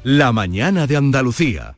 La 0.04 0.32
mañana 0.32 0.86
de 0.86 0.96
Andalucía. 0.96 1.76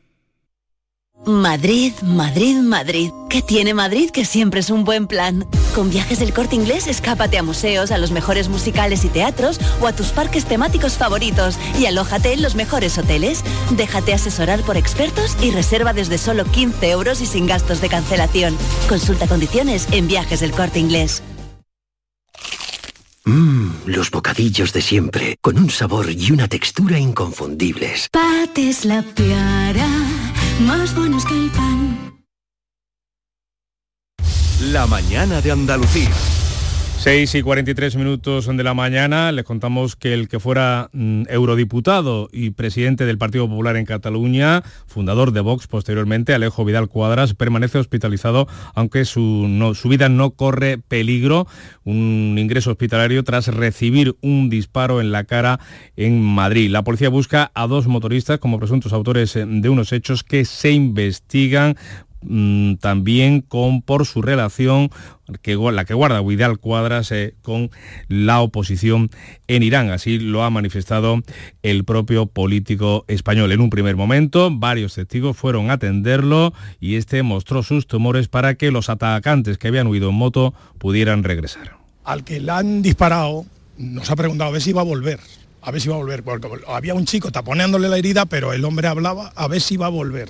Madrid, 1.25 1.93
Madrid, 2.01 2.57
Madrid. 2.57 3.11
¿Qué 3.29 3.41
tiene 3.41 3.73
Madrid 3.73 4.09
que 4.09 4.25
siempre 4.25 4.61
es 4.61 4.69
un 4.69 4.83
buen 4.83 5.05
plan? 5.05 5.45
Con 5.75 5.89
viajes 5.89 6.19
del 6.19 6.33
corte 6.33 6.55
inglés, 6.55 6.87
escápate 6.87 7.37
a 7.37 7.43
museos, 7.43 7.91
a 7.91 7.97
los 7.97 8.11
mejores 8.11 8.47
musicales 8.49 9.03
y 9.03 9.09
teatros 9.09 9.59
o 9.81 9.87
a 9.87 9.93
tus 9.93 10.07
parques 10.07 10.45
temáticos 10.45 10.97
favoritos 10.97 11.57
y 11.77 11.85
alójate 11.85 12.33
en 12.33 12.41
los 12.41 12.55
mejores 12.55 12.97
hoteles. 12.97 13.43
Déjate 13.71 14.13
asesorar 14.13 14.61
por 14.61 14.77
expertos 14.77 15.35
y 15.41 15.51
reserva 15.51 15.93
desde 15.93 16.17
solo 16.17 16.45
15 16.45 16.89
euros 16.89 17.21
y 17.21 17.25
sin 17.25 17.47
gastos 17.47 17.81
de 17.81 17.89
cancelación. 17.89 18.57
Consulta 18.87 19.27
condiciones 19.27 19.87
en 19.91 20.07
viajes 20.07 20.39
del 20.39 20.51
corte 20.51 20.79
inglés. 20.79 21.21
Mmm, 23.25 23.69
los 23.85 24.09
bocadillos 24.09 24.73
de 24.73 24.81
siempre, 24.81 25.37
con 25.41 25.59
un 25.59 25.69
sabor 25.69 26.09
y 26.09 26.31
una 26.31 26.47
textura 26.47 26.97
inconfundibles. 26.97 28.07
Pates 28.11 28.85
la 28.85 29.03
piara 29.03 29.85
más 30.59 30.95
buenos 30.95 31.25
que 31.25 31.33
el 31.33 31.49
pan. 31.51 32.23
La 34.71 34.85
mañana 34.87 35.41
de 35.41 35.51
Andalucía. 35.51 36.11
6 36.99 37.33
y 37.35 37.41
43 37.43 37.95
minutos 37.95 38.45
de 38.45 38.61
la 38.61 38.73
mañana. 38.73 39.31
Les 39.31 39.45
contamos 39.45 39.95
que 39.95 40.13
el 40.13 40.27
que 40.27 40.41
fuera 40.41 40.89
mm, 40.91 41.23
eurodiputado 41.29 42.27
y 42.33 42.49
presidente 42.49 43.05
del 43.05 43.17
Partido 43.17 43.47
Popular 43.47 43.77
en 43.77 43.85
Cataluña, 43.85 44.63
fundador 44.85 45.31
de 45.31 45.39
Vox 45.39 45.67
posteriormente, 45.67 46.33
Alejo 46.33 46.65
Vidal 46.65 46.89
Cuadras, 46.89 47.35
permanece 47.35 47.77
hospitalizado 47.77 48.49
aunque 48.75 49.05
su, 49.05 49.73
su 49.75 49.87
vida 49.87 50.09
no 50.09 50.31
corre 50.31 50.77
peligro, 50.77 51.47
un 51.85 52.35
ingreso 52.37 52.71
hospitalario 52.71 53.23
tras 53.23 53.47
recibir 53.47 54.17
un 54.21 54.49
disparo 54.49 54.99
en 54.99 55.13
la 55.13 55.23
cara 55.23 55.61
en 55.95 56.21
Madrid. 56.21 56.69
La 56.69 56.83
policía 56.83 57.07
busca 57.07 57.49
a 57.53 57.67
dos 57.67 57.87
motoristas 57.87 58.39
como 58.39 58.59
presuntos 58.59 58.91
autores 58.91 59.37
eh, 59.37 59.45
de 59.47 59.69
unos 59.69 59.93
hechos 59.93 60.25
que 60.25 60.43
se 60.43 60.71
investigan 60.71 61.77
Mm, 62.21 62.75
también 62.75 63.41
con 63.41 63.81
por 63.81 64.05
su 64.05 64.21
relación 64.21 64.89
que, 65.41 65.55
la 65.55 65.85
que 65.85 65.93
guarda 65.93 66.21
Vidal 66.21 66.59
Cuadras 66.59 67.11
eh, 67.11 67.35
con 67.41 67.71
la 68.07 68.41
oposición 68.41 69.09
en 69.47 69.63
Irán. 69.63 69.89
Así 69.89 70.19
lo 70.19 70.43
ha 70.43 70.49
manifestado 70.49 71.21
el 71.63 71.85
propio 71.85 72.25
político 72.25 73.05
español. 73.07 73.51
En 73.51 73.61
un 73.61 73.69
primer 73.69 73.95
momento, 73.95 74.49
varios 74.51 74.95
testigos 74.95 75.37
fueron 75.37 75.69
a 75.69 75.73
atenderlo 75.73 76.53
y 76.79 76.95
este 76.95 77.23
mostró 77.23 77.63
sus 77.63 77.87
temores 77.87 78.27
para 78.27 78.55
que 78.55 78.71
los 78.71 78.89
atacantes 78.89 79.57
que 79.57 79.69
habían 79.69 79.87
huido 79.87 80.09
en 80.09 80.15
moto 80.15 80.53
pudieran 80.77 81.23
regresar 81.23 81.79
al 82.09 82.23
que 82.23 82.39
le 82.39 82.51
han 82.51 82.81
disparado 82.81 83.45
nos 83.77 84.09
ha 84.09 84.15
preguntado 84.15 84.49
a 84.49 84.53
ver 84.53 84.61
si 84.63 84.71
iba 84.71 84.81
a 84.81 84.83
volver, 84.83 85.19
a 85.61 85.69
ver 85.69 85.79
si 85.79 85.87
iba 85.87 85.95
a 85.95 85.99
volver, 85.99 86.23
porque 86.23 86.47
había 86.67 86.95
un 86.95 87.05
chico 87.05 87.31
taponeándole 87.31 87.87
la 87.87 87.99
herida, 87.99 88.25
pero 88.25 88.51
el 88.51 88.65
hombre 88.65 88.87
hablaba 88.87 89.31
a 89.35 89.47
ver 89.47 89.61
si 89.61 89.75
iba 89.75 89.85
a 89.85 89.89
volver. 89.89 90.29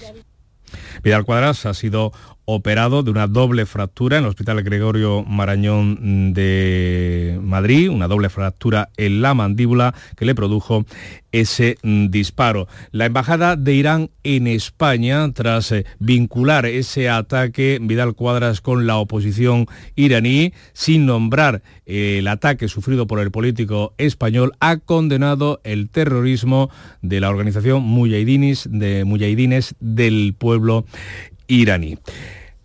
Vidal 1.03 1.25
Cuadras 1.25 1.65
ha 1.65 1.73
sido 1.73 2.11
operado 2.51 3.03
de 3.03 3.11
una 3.11 3.27
doble 3.27 3.67
fractura 3.67 4.17
en 4.17 4.23
el 4.23 4.29
Hospital 4.29 4.63
Gregorio 4.63 5.23
Marañón 5.23 6.33
de 6.33 7.39
Madrid, 7.43 7.91
una 7.91 8.07
doble 8.07 8.29
fractura 8.29 8.89
en 8.97 9.21
la 9.21 9.35
mandíbula 9.35 9.93
que 10.17 10.25
le 10.25 10.33
produjo 10.33 10.83
ese 11.31 11.77
disparo. 11.83 12.67
La 12.91 13.05
Embajada 13.05 13.55
de 13.55 13.75
Irán 13.75 14.09
en 14.23 14.47
España, 14.47 15.31
tras 15.31 15.71
eh, 15.71 15.85
vincular 15.99 16.65
ese 16.65 17.07
ataque 17.07 17.77
Vidal 17.79 18.15
Cuadras 18.15 18.61
con 18.61 18.87
la 18.87 18.97
oposición 18.97 19.67
iraní, 19.95 20.53
sin 20.73 21.05
nombrar 21.05 21.61
eh, 21.85 22.17
el 22.17 22.27
ataque 22.27 22.67
sufrido 22.67 23.05
por 23.05 23.19
el 23.19 23.29
político 23.29 23.93
español, 23.99 24.53
ha 24.59 24.77
condenado 24.77 25.61
el 25.63 25.89
terrorismo 25.89 26.71
de 27.03 27.19
la 27.19 27.29
organización 27.29 27.83
Mujahidines, 27.83 28.67
de 28.71 29.05
Mujahidines 29.05 29.75
del 29.79 30.33
pueblo 30.35 30.85
iraní. 31.47 31.97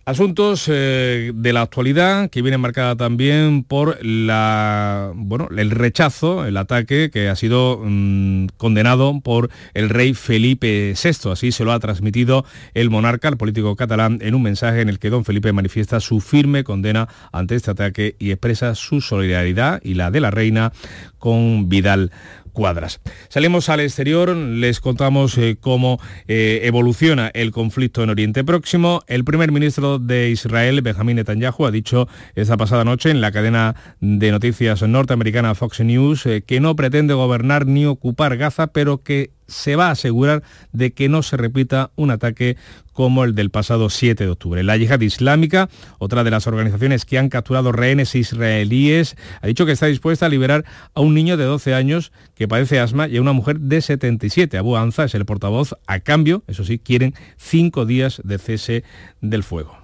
Asuntos 0.06 0.66
eh, 0.70 1.32
de 1.34 1.52
la 1.54 1.62
actualidad 1.62 2.28
que 2.28 2.42
viene 2.42 2.58
marcada 2.58 2.94
también 2.94 3.64
por 3.64 4.04
la, 4.04 5.10
bueno, 5.14 5.48
el 5.56 5.70
rechazo, 5.70 6.44
el 6.44 6.58
ataque 6.58 7.10
que 7.10 7.30
ha 7.30 7.36
sido 7.36 7.80
mm, 7.82 8.48
condenado 8.58 9.18
por 9.22 9.48
el 9.72 9.88
rey 9.88 10.12
Felipe 10.12 10.92
VI. 11.02 11.30
Así 11.30 11.52
se 11.52 11.64
lo 11.64 11.72
ha 11.72 11.80
transmitido 11.80 12.44
el 12.74 12.90
monarca, 12.90 13.28
el 13.28 13.38
político 13.38 13.76
catalán, 13.76 14.18
en 14.20 14.34
un 14.34 14.42
mensaje 14.42 14.82
en 14.82 14.90
el 14.90 14.98
que 14.98 15.08
don 15.08 15.24
Felipe 15.24 15.54
manifiesta 15.54 16.00
su 16.00 16.20
firme 16.20 16.64
condena 16.64 17.08
ante 17.32 17.54
este 17.54 17.70
ataque 17.70 18.14
y 18.18 18.30
expresa 18.30 18.74
su 18.74 19.00
solidaridad 19.00 19.80
y 19.82 19.94
la 19.94 20.10
de 20.10 20.20
la 20.20 20.30
reina 20.30 20.70
con 21.18 21.70
Vidal 21.70 22.10
cuadras. 22.54 23.02
Salimos 23.28 23.68
al 23.68 23.80
exterior, 23.80 24.34
les 24.34 24.80
contamos 24.80 25.36
eh, 25.36 25.58
cómo 25.60 26.00
eh, 26.26 26.60
evoluciona 26.62 27.30
el 27.34 27.50
conflicto 27.50 28.02
en 28.02 28.08
Oriente 28.08 28.44
Próximo. 28.44 29.02
El 29.06 29.24
primer 29.24 29.52
ministro 29.52 29.98
de 29.98 30.30
Israel, 30.30 30.80
Benjamin 30.80 31.16
Netanyahu, 31.16 31.66
ha 31.66 31.70
dicho 31.70 32.08
esta 32.34 32.56
pasada 32.56 32.84
noche 32.84 33.10
en 33.10 33.20
la 33.20 33.32
cadena 33.32 33.74
de 34.00 34.30
noticias 34.30 34.80
norteamericana 34.82 35.54
Fox 35.54 35.80
News 35.80 36.24
eh, 36.24 36.42
que 36.46 36.60
no 36.60 36.74
pretende 36.76 37.12
gobernar 37.12 37.66
ni 37.66 37.84
ocupar 37.84 38.38
Gaza, 38.38 38.68
pero 38.68 39.02
que 39.02 39.30
se 39.46 39.76
va 39.76 39.88
a 39.88 39.92
asegurar 39.92 40.42
de 40.72 40.92
que 40.92 41.08
no 41.08 41.22
se 41.22 41.36
repita 41.36 41.90
un 41.96 42.10
ataque 42.10 42.56
como 42.92 43.24
el 43.24 43.34
del 43.34 43.50
pasado 43.50 43.90
7 43.90 44.24
de 44.24 44.30
octubre. 44.30 44.62
La 44.62 44.76
yihad 44.76 45.00
islámica, 45.00 45.68
otra 45.98 46.24
de 46.24 46.30
las 46.30 46.46
organizaciones 46.46 47.04
que 47.04 47.18
han 47.18 47.28
capturado 47.28 47.72
rehenes 47.72 48.14
israelíes, 48.14 49.16
ha 49.42 49.46
dicho 49.46 49.66
que 49.66 49.72
está 49.72 49.86
dispuesta 49.86 50.26
a 50.26 50.28
liberar 50.28 50.64
a 50.94 51.00
un 51.00 51.14
niño 51.14 51.36
de 51.36 51.44
12 51.44 51.74
años 51.74 52.12
que 52.34 52.48
padece 52.48 52.80
asma 52.80 53.08
y 53.08 53.16
a 53.16 53.20
una 53.20 53.32
mujer 53.32 53.60
de 53.60 53.80
77. 53.80 54.56
Abu 54.56 54.76
Anza 54.76 55.04
es 55.04 55.14
el 55.14 55.26
portavoz. 55.26 55.74
A 55.86 56.00
cambio, 56.00 56.44
eso 56.46 56.64
sí, 56.64 56.78
quieren 56.78 57.14
cinco 57.36 57.84
días 57.84 58.22
de 58.24 58.38
cese 58.38 58.84
del 59.20 59.42
fuego. 59.42 59.76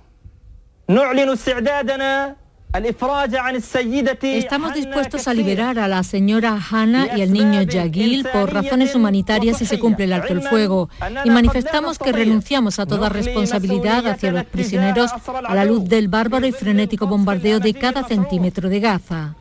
Estamos 4.38 4.74
dispuestos 4.74 5.26
a 5.26 5.34
liberar 5.34 5.78
a 5.80 5.88
la 5.88 6.04
señora 6.04 6.56
Hanna 6.70 7.08
y 7.16 7.22
al 7.22 7.32
niño 7.32 7.62
Yagil 7.62 8.24
por 8.32 8.52
razones 8.52 8.94
humanitarias 8.94 9.58
si 9.58 9.66
se 9.66 9.80
cumple 9.80 10.04
el 10.04 10.12
alto 10.12 10.32
el 10.32 10.42
fuego. 10.42 10.88
y 11.24 11.30
manifestamos 11.30 11.98
que 11.98 12.12
renunciamos 12.12 12.78
a 12.78 12.86
toda 12.86 13.08
responsabilidad 13.08 14.06
hacia 14.06 14.30
los 14.30 14.44
prisioneros 14.44 15.10
a 15.10 15.54
la 15.54 15.64
luz 15.64 15.84
del 15.88 16.06
bárbaro 16.06 16.46
y 16.46 16.52
frenético 16.52 17.08
bombardeo 17.08 17.58
de 17.58 17.74
cada 17.74 18.04
centímetro 18.04 18.68
de 18.68 18.78
Gaza. 18.78 19.34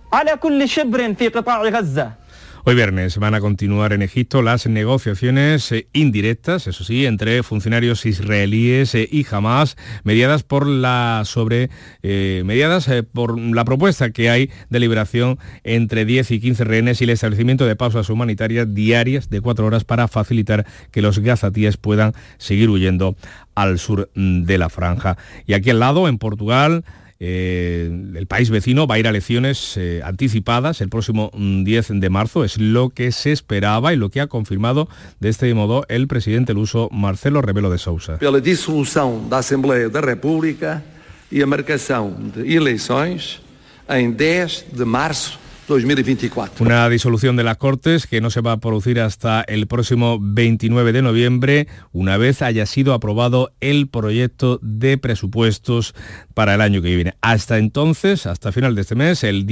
Hoy 2.70 2.76
viernes 2.76 3.18
van 3.18 3.34
a 3.34 3.42
continuar 3.42 3.94
en 3.94 4.04
Egipto 4.04 4.44
las 4.44 4.68
negociaciones 4.68 5.72
eh, 5.72 5.88
indirectas, 5.92 6.68
eso 6.68 6.84
sí, 6.84 7.08
entre 7.08 7.42
funcionarios 7.42 8.06
israelíes 8.06 8.94
eh, 8.94 9.10
y 9.12 9.26
Hamas, 9.32 9.76
mediadas 10.04 10.44
por 10.44 10.68
la 10.68 11.24
sobre 11.26 11.72
eh, 12.04 12.44
mediadas 12.46 12.88
por 13.12 13.40
la 13.40 13.66
propuesta 13.66 14.12
que 14.12 14.30
hay 14.30 14.52
de 14.70 14.80
liberación 14.80 15.40
entre 15.64 16.06
10 16.06 16.30
y 16.30 16.40
15 16.40 16.64
rehenes 16.64 17.02
y 17.02 17.06
el 17.06 17.10
establecimiento 17.10 17.66
de 17.66 17.76
pausas 17.76 18.08
humanitarias 18.12 18.72
diarias 18.72 19.32
de 19.32 19.42
cuatro 19.42 19.66
horas 19.66 19.84
para 19.84 20.08
facilitar 20.08 20.68
que 20.92 21.02
los 21.02 21.18
gazatíes 21.18 21.78
puedan 21.78 22.14
seguir 22.38 22.70
huyendo 22.70 23.16
al 23.56 23.80
sur 23.80 24.12
mm, 24.14 24.44
de 24.44 24.58
la 24.60 24.70
franja. 24.70 25.18
Y 25.48 25.54
aquí 25.54 25.72
al 25.72 25.80
lado, 25.80 26.08
en 26.08 26.20
Portugal, 26.20 26.84
el 27.20 28.26
país 28.28 28.50
vecino 28.50 28.88
va 28.88 28.96
a 28.96 29.00
ir 29.00 29.06
a 29.06 29.10
elecciones 29.10 29.76
eh, 29.76 30.02
anticipadas 30.06 30.80
el 30.80 30.88
próximo 30.88 31.32
10 31.34 31.92
mm, 31.92 32.00
de 32.00 32.10
marzo. 32.10 32.44
Es 32.46 32.58
lo 32.58 32.90
que 32.90 33.12
se 33.12 33.32
esperaba 33.32 33.94
y 33.94 33.98
lo 33.98 34.10
que 34.10 34.22
ha 34.22 34.28
confirmado 34.28 34.88
de 35.20 35.30
este 35.30 35.54
modo 35.54 35.86
el 35.90 36.08
presidente 36.08 36.54
luso 36.54 36.90
Marcelo 36.92 37.42
Rebelo 37.42 37.70
de 37.70 37.78
Sousa. 37.78 38.18
Pela 38.18 38.40
dissolução 38.40 39.28
da 39.28 39.40
Assembleia 39.40 39.90
da 39.90 40.00
República 40.00 40.84
e 41.32 41.44
a 41.44 41.48
marcação 41.48 42.16
de 42.36 42.56
eleições 42.56 43.42
em 43.90 44.12
10 44.12 44.68
de 44.72 44.86
março 44.86 45.40
2024. 45.70 46.66
Una 46.66 46.90
disolución 46.90 47.36
de 47.36 47.44
las 47.44 47.58
Cortes 47.58 48.08
que 48.08 48.22
no 48.22 48.32
se 48.32 48.42
va 48.42 48.54
a 48.54 48.58
producir 48.58 49.00
hasta 49.00 49.42
el 49.42 49.68
próximo 49.68 50.18
29 50.20 50.92
de 50.92 51.02
noviembre, 51.04 51.68
una 51.92 52.18
vez 52.18 52.42
haya 52.42 52.66
sido 52.66 52.94
aprobado 52.94 53.52
el 53.62 53.88
proyecto 53.88 54.60
de 54.64 54.98
presupuestos 54.98 55.94
para 56.34 56.56
el 56.56 56.62
año 56.62 56.82
que 56.82 56.96
viene. 56.96 57.14
Hasta 57.22 57.60
entonces, 57.60 58.26
hasta 58.26 58.52
final 58.52 58.74
de 58.74 58.82
este 58.82 58.96
mes, 58.96 59.24
el, 59.24 59.46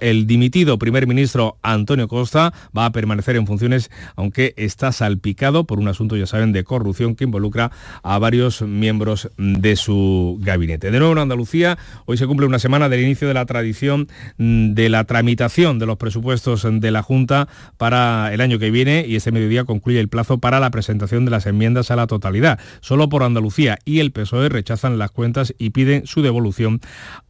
el 0.00 0.26
dimitido 0.26 0.78
primer 0.78 1.06
ministro 1.06 1.56
Antonio 1.62 2.08
Costa 2.08 2.52
va 2.76 2.84
a 2.84 2.92
permanecer 2.92 3.36
en 3.36 3.46
funciones, 3.46 3.90
aunque 4.16 4.52
está 4.58 4.92
salpicado 4.92 5.64
por 5.64 5.78
un 5.78 5.88
asunto, 5.88 6.16
ya 6.16 6.26
saben, 6.26 6.52
de 6.52 6.64
corrupción 6.64 7.16
que 7.16 7.24
involucra 7.24 7.70
a 8.02 8.18
varios 8.18 8.60
miembros 8.60 9.30
de 9.38 9.76
su 9.76 10.38
gabinete. 10.42 10.90
De 10.90 10.98
nuevo 10.98 11.14
en 11.14 11.20
Andalucía, 11.20 11.78
hoy 12.04 12.18
se 12.18 12.26
cumple 12.26 12.46
una 12.46 12.58
semana 12.58 12.90
del 12.90 13.00
inicio 13.00 13.28
de 13.28 13.34
la 13.34 13.46
tradición 13.46 14.08
de 14.36 14.88
la 14.90 15.04
tramitación 15.04 15.37
de 15.38 15.86
los 15.86 15.96
presupuestos 15.98 16.66
de 16.68 16.90
la 16.90 17.02
Junta 17.02 17.46
para 17.76 18.34
el 18.34 18.40
año 18.40 18.58
que 18.58 18.72
viene 18.72 19.04
y 19.06 19.14
este 19.14 19.30
mediodía 19.30 19.64
concluye 19.64 20.00
el 20.00 20.08
plazo 20.08 20.38
para 20.38 20.58
la 20.58 20.72
presentación 20.72 21.24
de 21.24 21.30
las 21.30 21.46
enmiendas 21.46 21.92
a 21.92 21.96
la 21.96 22.08
totalidad. 22.08 22.58
Solo 22.80 23.08
por 23.08 23.22
Andalucía 23.22 23.78
y 23.84 24.00
el 24.00 24.10
PSOE 24.10 24.48
rechazan 24.48 24.98
las 24.98 25.12
cuentas 25.12 25.54
y 25.56 25.70
piden 25.70 26.08
su 26.08 26.22
devolución 26.22 26.80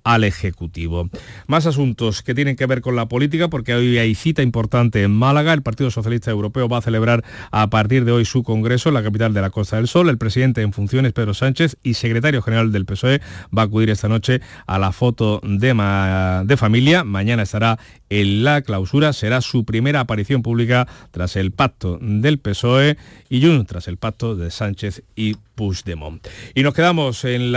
al 0.05 0.25
Ejecutivo. 0.25 1.11
Más 1.47 1.67
asuntos 1.67 2.23
que 2.23 2.35
tienen 2.35 2.57
que 2.57 2.65
ver 2.65 2.81
con 2.81 2.97
la 2.97 3.09
política, 3.09 3.49
porque 3.49 3.75
hoy 3.75 3.99
hay 3.99 4.15
cita 4.15 4.43
importante 4.43 5.03
en 5.03 5.11
Málaga. 5.11 5.53
El 5.53 5.63
Partido 5.63 5.91
Socialista 5.91 6.31
Europeo 6.31 6.67
va 6.67 6.79
a 6.79 6.83
celebrar 6.83 7.23
a 7.51 7.69
partir 7.69 8.07
de 8.07 8.13
hoy 8.13 8.25
su 8.25 8.43
congreso 8.43 8.89
en 8.89 8.95
la 8.95 9.03
capital 9.03 9.35
de 9.35 9.43
la 9.43 9.51
Costa 9.51 9.77
del 9.77 9.87
Sol. 9.87 10.09
El 10.09 10.17
presidente 10.17 10.63
en 10.63 10.73
funciones, 10.73 11.13
Pedro 11.13 11.35
Sánchez, 11.35 11.77
y 11.83 11.93
secretario 11.93 12.41
general 12.41 12.73
del 12.73 12.87
PSOE, 12.87 13.21
va 13.57 13.63
a 13.63 13.65
acudir 13.67 13.91
esta 13.91 14.09
noche 14.09 14.41
a 14.67 14.79
la 14.79 14.93
foto 14.93 15.43
de, 15.43 16.45
de 16.47 16.57
familia. 16.57 17.05
Mañana 17.05 17.43
estará 17.43 17.79
en 18.11 18.45
la 18.45 18.63
clausura. 18.63 19.13
Será 19.13 19.41
su 19.41 19.65
primera 19.65 20.01
aparición 20.01 20.43
pública 20.43 20.87
tras 21.11 21.37
el 21.37 21.53
pacto 21.53 21.99
del 22.01 22.39
PSOE 22.39 22.97
y 23.29 23.43
Jun, 23.43 23.67
tras 23.67 23.89
el 23.89 23.97
pacto 23.97 24.37
de 24.37 24.51
Sánchez 24.51 25.03
y 25.17 25.37
Puigdemont. 25.55 26.27
Y 26.55 26.63
nos 26.63 26.75
quedamos 26.75 27.25
en 27.25 27.51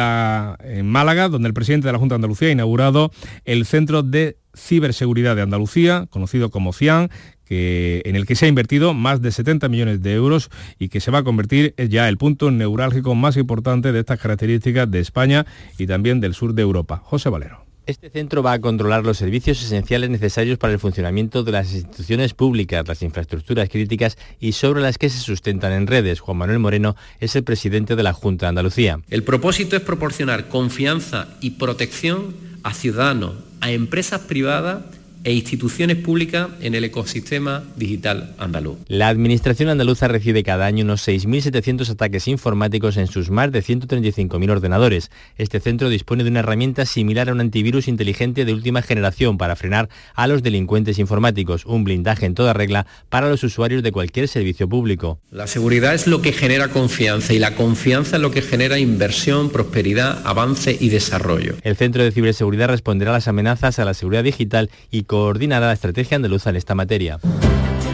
Málaga, 0.87 1.29
donde 1.29 1.47
el 1.47 1.53
presidente 1.53 1.87
de 1.87 1.93
la 1.93 1.99
Junta 1.99 2.13
de 2.13 2.17
Andalucía 2.17 2.49
ha 2.49 2.51
inaugurado 2.51 3.11
el 3.45 3.65
Centro 3.65 4.03
de 4.03 4.37
Ciberseguridad 4.55 5.35
de 5.35 5.43
Andalucía, 5.43 6.07
conocido 6.09 6.49
como 6.49 6.73
CIAN, 6.73 7.09
que, 7.45 8.01
en 8.05 8.15
el 8.15 8.25
que 8.25 8.35
se 8.35 8.45
ha 8.45 8.49
invertido 8.49 8.93
más 8.93 9.21
de 9.21 9.31
70 9.31 9.67
millones 9.69 10.01
de 10.01 10.13
euros 10.13 10.49
y 10.79 10.89
que 10.89 10.99
se 10.99 11.11
va 11.11 11.19
a 11.19 11.23
convertir 11.23 11.73
ya 11.89 12.07
el 12.09 12.17
punto 12.17 12.51
neurálgico 12.51 13.15
más 13.15 13.37
importante 13.37 13.91
de 13.91 13.99
estas 13.99 14.19
características 14.19 14.89
de 14.89 14.99
España 14.99 15.45
y 15.77 15.87
también 15.87 16.19
del 16.19 16.33
sur 16.33 16.53
de 16.53 16.61
Europa. 16.61 17.01
José 17.03 17.29
Valero. 17.29 17.70
Este 17.87 18.11
centro 18.11 18.43
va 18.43 18.53
a 18.53 18.61
controlar 18.61 19.03
los 19.03 19.17
servicios 19.17 19.61
esenciales 19.63 20.11
necesarios 20.11 20.59
para 20.59 20.71
el 20.71 20.77
funcionamiento 20.77 21.43
de 21.43 21.51
las 21.51 21.73
instituciones 21.73 22.35
públicas, 22.35 22.87
las 22.87 23.01
infraestructuras 23.01 23.69
críticas 23.69 24.19
y 24.39 24.51
sobre 24.51 24.81
las 24.81 24.99
que 24.99 25.09
se 25.09 25.17
sustentan 25.17 25.71
en 25.71 25.87
redes. 25.87 26.19
Juan 26.19 26.37
Manuel 26.37 26.59
Moreno 26.59 26.95
es 27.19 27.35
el 27.35 27.43
presidente 27.43 27.95
de 27.95 28.03
la 28.03 28.13
Junta 28.13 28.45
de 28.45 28.49
Andalucía. 28.49 28.99
El 29.09 29.23
propósito 29.23 29.75
es 29.75 29.81
proporcionar 29.81 30.47
confianza 30.47 31.29
y 31.41 31.51
protección 31.51 32.35
a 32.61 32.75
ciudadanos, 32.75 33.33
a 33.61 33.71
empresas 33.71 34.21
privadas 34.21 34.83
e 35.23 35.33
instituciones 35.33 35.97
públicas 35.97 36.49
en 36.61 36.75
el 36.75 36.83
ecosistema 36.83 37.63
digital 37.75 38.35
andaluz. 38.37 38.77
La 38.87 39.09
Administración 39.09 39.69
andaluza 39.69 40.07
recibe 40.07 40.43
cada 40.43 40.65
año 40.65 40.83
unos 40.83 41.07
6.700 41.07 41.89
ataques 41.89 42.27
informáticos 42.27 42.97
en 42.97 43.07
sus 43.07 43.29
más 43.29 43.51
de 43.51 43.63
135.000 43.63 44.49
ordenadores. 44.49 45.11
Este 45.37 45.59
centro 45.59 45.89
dispone 45.89 46.23
de 46.23 46.29
una 46.29 46.39
herramienta 46.39 46.85
similar 46.85 47.29
a 47.29 47.33
un 47.33 47.41
antivirus 47.41 47.87
inteligente 47.87 48.45
de 48.45 48.53
última 48.53 48.81
generación 48.81 49.37
para 49.37 49.55
frenar 49.55 49.89
a 50.15 50.27
los 50.27 50.43
delincuentes 50.43 50.99
informáticos, 50.99 51.65
un 51.65 51.83
blindaje 51.83 52.25
en 52.25 52.35
toda 52.35 52.53
regla 52.53 52.87
para 53.09 53.29
los 53.29 53.43
usuarios 53.43 53.83
de 53.83 53.91
cualquier 53.91 54.27
servicio 54.27 54.67
público. 54.67 55.19
La 55.31 55.47
seguridad 55.47 55.93
es 55.93 56.07
lo 56.07 56.21
que 56.21 56.33
genera 56.33 56.69
confianza 56.69 57.33
y 57.33 57.39
la 57.39 57.55
confianza 57.55 58.15
es 58.17 58.21
lo 58.21 58.31
que 58.31 58.41
genera 58.41 58.79
inversión, 58.79 59.49
prosperidad, 59.49 60.21
avance 60.25 60.75
y 60.79 60.89
desarrollo. 60.89 61.55
El 61.63 61.75
Centro 61.75 62.03
de 62.03 62.11
Ciberseguridad 62.11 62.69
responderá 62.69 63.11
a 63.11 63.15
las 63.15 63.27
amenazas 63.27 63.79
a 63.79 63.85
la 63.85 63.93
seguridad 63.93 64.23
digital 64.23 64.69
y 64.89 65.03
coordinará 65.11 65.67
la 65.67 65.73
estrategia 65.73 66.15
andaluza 66.15 66.51
en 66.51 66.55
esta 66.55 66.73
materia. 66.73 67.19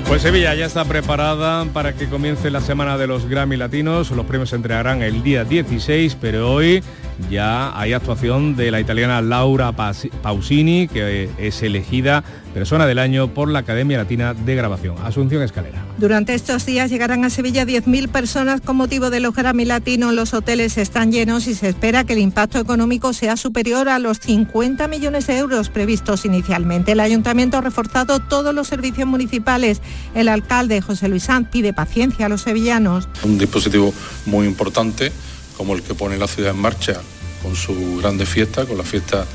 Pues 0.08 0.22
Sevilla 0.22 0.54
ya 0.54 0.68
está 0.68 0.86
preparada 0.86 1.66
para 1.66 1.94
que 1.94 2.08
comience 2.08 2.52
la 2.52 2.62
semana 2.62 2.96
de 3.00 3.08
los 3.08 3.26
Grammy 3.28 3.58
Latinos. 3.58 4.12
Los 4.12 4.28
premios 4.28 4.52
se 4.52 4.56
entregarán 4.56 5.02
el 5.02 5.24
día 5.24 5.44
16, 5.44 6.16
pero 6.22 6.54
hoy 6.54 6.84
ya 7.30 7.78
hay 7.80 7.94
actuación 7.94 8.56
de 8.56 8.72
la 8.72 8.80
italiana 8.80 9.22
Laura 9.22 9.74
Pausini, 9.74 10.88
que 10.88 11.30
es 11.38 11.64
elegida 11.64 12.24
persona 12.58 12.88
del 12.88 12.98
año 12.98 13.36
por 13.36 13.50
la 13.50 13.60
Academia 13.60 14.00
Latina 14.00 14.34
de 14.34 14.56
Grabación. 14.56 14.96
Asunción 15.04 15.44
Escalera. 15.44 15.86
Durante 16.00 16.34
estos 16.34 16.66
días 16.66 16.90
llegarán 16.90 17.24
a 17.24 17.30
Sevilla 17.30 17.66
10.000 17.66 18.10
personas 18.10 18.62
con 18.62 18.78
motivo 18.78 19.12
de 19.12 19.20
los 19.20 19.36
Grammy 19.36 19.64
Latinos. 19.64 20.12
Los 20.14 20.34
hoteles 20.34 20.78
están 20.80 21.12
llenos 21.12 21.46
y 21.46 21.54
se 21.54 21.70
espera 21.70 22.04
que 22.04 22.14
el 22.14 22.20
impacto 22.20 22.58
económico 22.58 23.14
sea 23.14 23.38
superior 23.38 23.90
a 23.90 24.00
los 24.00 24.20
50 24.20 24.88
millones 24.88 25.28
de 25.28 25.38
euros 25.38 25.70
previstos 25.70 26.26
inicialmente. 26.26 26.94
El 26.94 27.00
ayuntamiento 27.00 27.58
ha 27.58 27.62
reforzado 27.62 28.20
todos 28.20 28.56
los 28.56 28.68
servicios 28.68 29.08
municipales. 29.08 29.82
El 30.16 30.28
alcalde 30.28 30.82
José 30.82 31.10
Luis 31.10 31.24
Sanz 31.24 31.50
pide 31.52 31.74
paciencia 31.74 32.26
a 32.26 32.30
los 32.30 32.42
sevillanos. 32.42 33.08
Un 33.24 33.38
dispositivo 33.38 33.94
muy 34.26 34.48
importante 34.48 35.12
como 35.58 35.74
el 35.74 35.82
que 35.82 35.96
pone 35.96 36.18
la 36.18 36.28
ciudad 36.28 36.52
en 36.52 36.62
marcha 36.62 37.02
con 37.42 37.56
su 37.56 37.98
grande 37.98 38.26
fiesta, 38.26 38.66
con 38.66 38.78
la 38.78 38.84
fiesta 38.84 39.26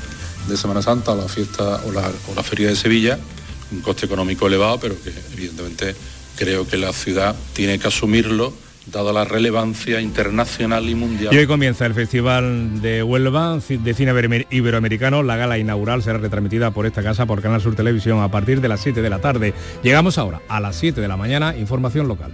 de 0.47 0.57
Semana 0.57 0.81
Santa, 0.81 1.13
la 1.15 1.27
fiesta 1.27 1.81
o 1.85 1.91
la, 1.91 2.09
o 2.31 2.35
la 2.35 2.43
feria 2.43 2.69
de 2.69 2.75
Sevilla, 2.75 3.19
un 3.71 3.81
coste 3.81 4.05
económico 4.05 4.47
elevado, 4.47 4.79
pero 4.79 4.95
que 5.01 5.11
evidentemente 5.33 5.95
creo 6.37 6.67
que 6.67 6.77
la 6.77 6.93
ciudad 6.93 7.35
tiene 7.53 7.77
que 7.77 7.87
asumirlo 7.87 8.53
dada 8.85 9.13
la 9.13 9.23
relevancia 9.25 10.01
internacional 10.01 10.89
y 10.89 10.95
mundial. 10.95 11.33
Y 11.33 11.37
hoy 11.37 11.47
comienza 11.47 11.85
el 11.85 11.93
Festival 11.93 12.81
de 12.81 13.01
Huelva 13.01 13.57
de 13.57 13.93
Cine 13.93 14.45
Iberoamericano. 14.49 15.23
La 15.23 15.37
gala 15.37 15.57
inaugural 15.57 16.03
será 16.03 16.17
retransmitida 16.17 16.71
por 16.71 16.85
esta 16.85 17.01
casa 17.01 17.25
por 17.25 17.41
Canal 17.41 17.61
Sur 17.61 17.75
Televisión 17.75 18.21
a 18.21 18.29
partir 18.29 18.61
de 18.61 18.67
las 18.67 18.81
7 18.81 19.01
de 19.01 19.09
la 19.09 19.19
tarde. 19.19 19.53
Llegamos 19.83 20.17
ahora 20.17 20.41
a 20.49 20.59
las 20.59 20.75
7 20.75 20.99
de 20.99 21.07
la 21.07 21.17
mañana, 21.17 21.55
información 21.55 22.07
local. 22.07 22.33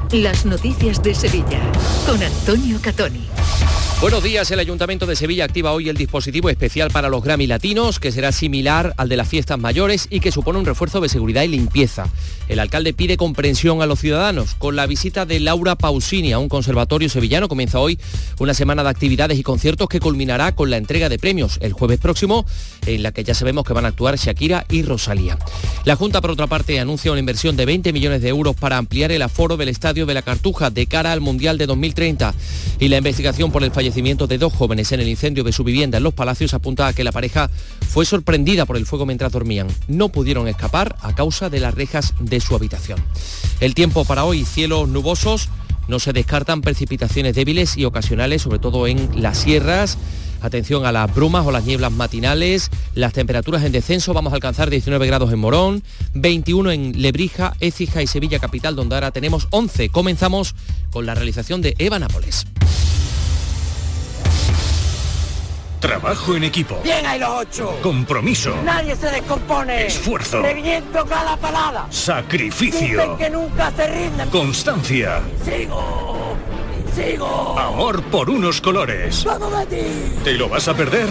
las 0.13 0.45
noticias 0.45 1.01
de 1.01 1.15
Sevilla 1.15 1.61
con 2.05 2.21
Antonio 2.21 2.79
Catoni. 2.81 3.29
Buenos 4.01 4.23
días, 4.23 4.49
el 4.49 4.57
Ayuntamiento 4.57 5.05
de 5.05 5.15
Sevilla 5.15 5.45
activa 5.45 5.73
hoy 5.73 5.87
el 5.87 5.95
dispositivo 5.95 6.49
especial 6.49 6.89
para 6.89 7.07
los 7.07 7.23
Grammy 7.23 7.45
Latinos, 7.45 7.99
que 7.99 8.11
será 8.11 8.31
similar 8.31 8.95
al 8.97 9.09
de 9.09 9.15
las 9.15 9.27
fiestas 9.27 9.59
mayores 9.59 10.07
y 10.09 10.21
que 10.21 10.31
supone 10.31 10.57
un 10.57 10.65
refuerzo 10.65 11.01
de 11.01 11.07
seguridad 11.07 11.43
y 11.43 11.49
limpieza. 11.49 12.09
El 12.47 12.57
alcalde 12.57 12.95
pide 12.95 13.15
comprensión 13.15 13.83
a 13.83 13.85
los 13.85 13.99
ciudadanos. 13.99 14.55
Con 14.55 14.75
la 14.75 14.87
visita 14.87 15.27
de 15.27 15.39
Laura 15.39 15.75
Pausini 15.75 16.33
a 16.33 16.39
un 16.39 16.49
conservatorio 16.49 17.09
sevillano 17.09 17.47
comienza 17.47 17.77
hoy 17.77 17.99
una 18.39 18.55
semana 18.55 18.81
de 18.81 18.89
actividades 18.89 19.37
y 19.37 19.43
conciertos 19.43 19.87
que 19.87 19.99
culminará 19.99 20.55
con 20.55 20.71
la 20.71 20.77
entrega 20.77 21.07
de 21.07 21.19
premios 21.19 21.59
el 21.61 21.73
jueves 21.73 21.99
próximo, 21.99 22.47
en 22.87 23.03
la 23.03 23.11
que 23.11 23.23
ya 23.23 23.35
sabemos 23.35 23.65
que 23.65 23.73
van 23.73 23.85
a 23.85 23.89
actuar 23.89 24.17
Shakira 24.17 24.65
y 24.67 24.81
Rosalía. 24.81 25.37
La 25.85 25.95
Junta, 25.95 26.21
por 26.21 26.31
otra 26.31 26.47
parte, 26.47 26.79
anuncia 26.79 27.11
una 27.11 27.19
inversión 27.19 27.55
de 27.55 27.67
20 27.67 27.93
millones 27.93 28.23
de 28.23 28.29
euros 28.29 28.55
para 28.55 28.77
ampliar 28.77 29.11
el 29.11 29.21
aforo 29.21 29.57
del 29.57 29.69
Estadio 29.69 30.00
de 30.05 30.13
la 30.13 30.21
Cartuja 30.21 30.69
de 30.69 30.85
cara 30.87 31.11
al 31.11 31.21
Mundial 31.21 31.57
de 31.57 31.65
2030 31.65 32.33
y 32.79 32.87
la 32.87 32.97
investigación 32.97 33.51
por 33.51 33.63
el 33.63 33.71
fallecimiento 33.71 34.27
de 34.27 34.37
dos 34.37 34.53
jóvenes 34.53 34.91
en 34.91 34.99
el 34.99 35.07
incendio 35.07 35.43
de 35.43 35.51
su 35.51 35.63
vivienda 35.63 35.97
en 35.97 36.03
Los 36.03 36.13
Palacios 36.13 36.53
apunta 36.53 36.87
a 36.87 36.93
que 36.93 37.03
la 37.03 37.11
pareja 37.11 37.49
fue 37.89 38.05
sorprendida 38.05 38.65
por 38.65 38.77
el 38.77 38.85
fuego 38.85 39.05
mientras 39.05 39.31
dormían. 39.31 39.67
No 39.87 40.09
pudieron 40.09 40.47
escapar 40.47 40.95
a 41.01 41.13
causa 41.13 41.49
de 41.49 41.59
las 41.59 41.73
rejas 41.73 42.13
de 42.19 42.39
su 42.39 42.55
habitación. 42.55 42.99
El 43.59 43.75
tiempo 43.75 44.05
para 44.05 44.23
hoy, 44.23 44.45
cielos 44.45 44.87
nubosos, 44.87 45.49
no 45.87 45.99
se 45.99 46.13
descartan 46.13 46.61
precipitaciones 46.61 47.35
débiles 47.35 47.77
y 47.77 47.85
ocasionales, 47.85 48.41
sobre 48.41 48.59
todo 48.59 48.87
en 48.87 49.21
las 49.21 49.37
sierras. 49.37 49.97
Atención 50.41 50.85
a 50.85 50.91
las 50.91 51.13
brumas 51.13 51.45
o 51.45 51.51
las 51.51 51.63
nieblas 51.63 51.91
matinales. 51.91 52.69
Las 52.95 53.13
temperaturas 53.13 53.63
en 53.63 53.71
descenso 53.71 54.13
vamos 54.13 54.33
a 54.33 54.35
alcanzar 54.35 54.69
19 54.69 55.05
grados 55.07 55.31
en 55.31 55.39
Morón, 55.39 55.83
21 56.13 56.71
en 56.71 57.01
Lebrija, 57.01 57.53
Écija 57.59 58.01
y 58.01 58.07
Sevilla 58.07 58.39
capital, 58.39 58.75
donde 58.75 58.95
ahora 58.95 59.11
tenemos 59.11 59.47
11. 59.51 59.89
Comenzamos 59.89 60.55
con 60.91 61.05
la 61.05 61.15
realización 61.15 61.61
de 61.61 61.75
Eva 61.77 61.99
Nápoles. 61.99 62.45
Trabajo 65.81 66.35
en 66.35 66.43
equipo. 66.43 66.79
Bien 66.83 67.03
hay 67.07 67.19
los 67.19 67.29
ocho. 67.29 67.79
Compromiso. 67.81 68.55
Nadie 68.63 68.95
se 68.95 69.07
descompone. 69.07 69.87
Esfuerzo. 69.87 70.39
Reviento 70.43 71.03
cada 71.05 71.35
palada. 71.37 71.87
Sacrificio. 71.89 73.01
Dicen 73.01 73.17
que 73.17 73.29
nunca 73.31 73.71
se 73.71 73.87
rinden. 73.87 74.29
Constancia. 74.29 75.23
Sigo. 75.43 76.37
Sigo. 76.95 77.57
Amor 77.57 78.03
por 78.03 78.29
unos 78.29 78.61
colores. 78.61 79.23
¡Vamos, 79.25 79.51
Betis! 79.51 80.23
¿Te 80.23 80.33
lo 80.33 80.49
vas 80.49 80.67
a 80.67 80.75
perder? 80.75 81.07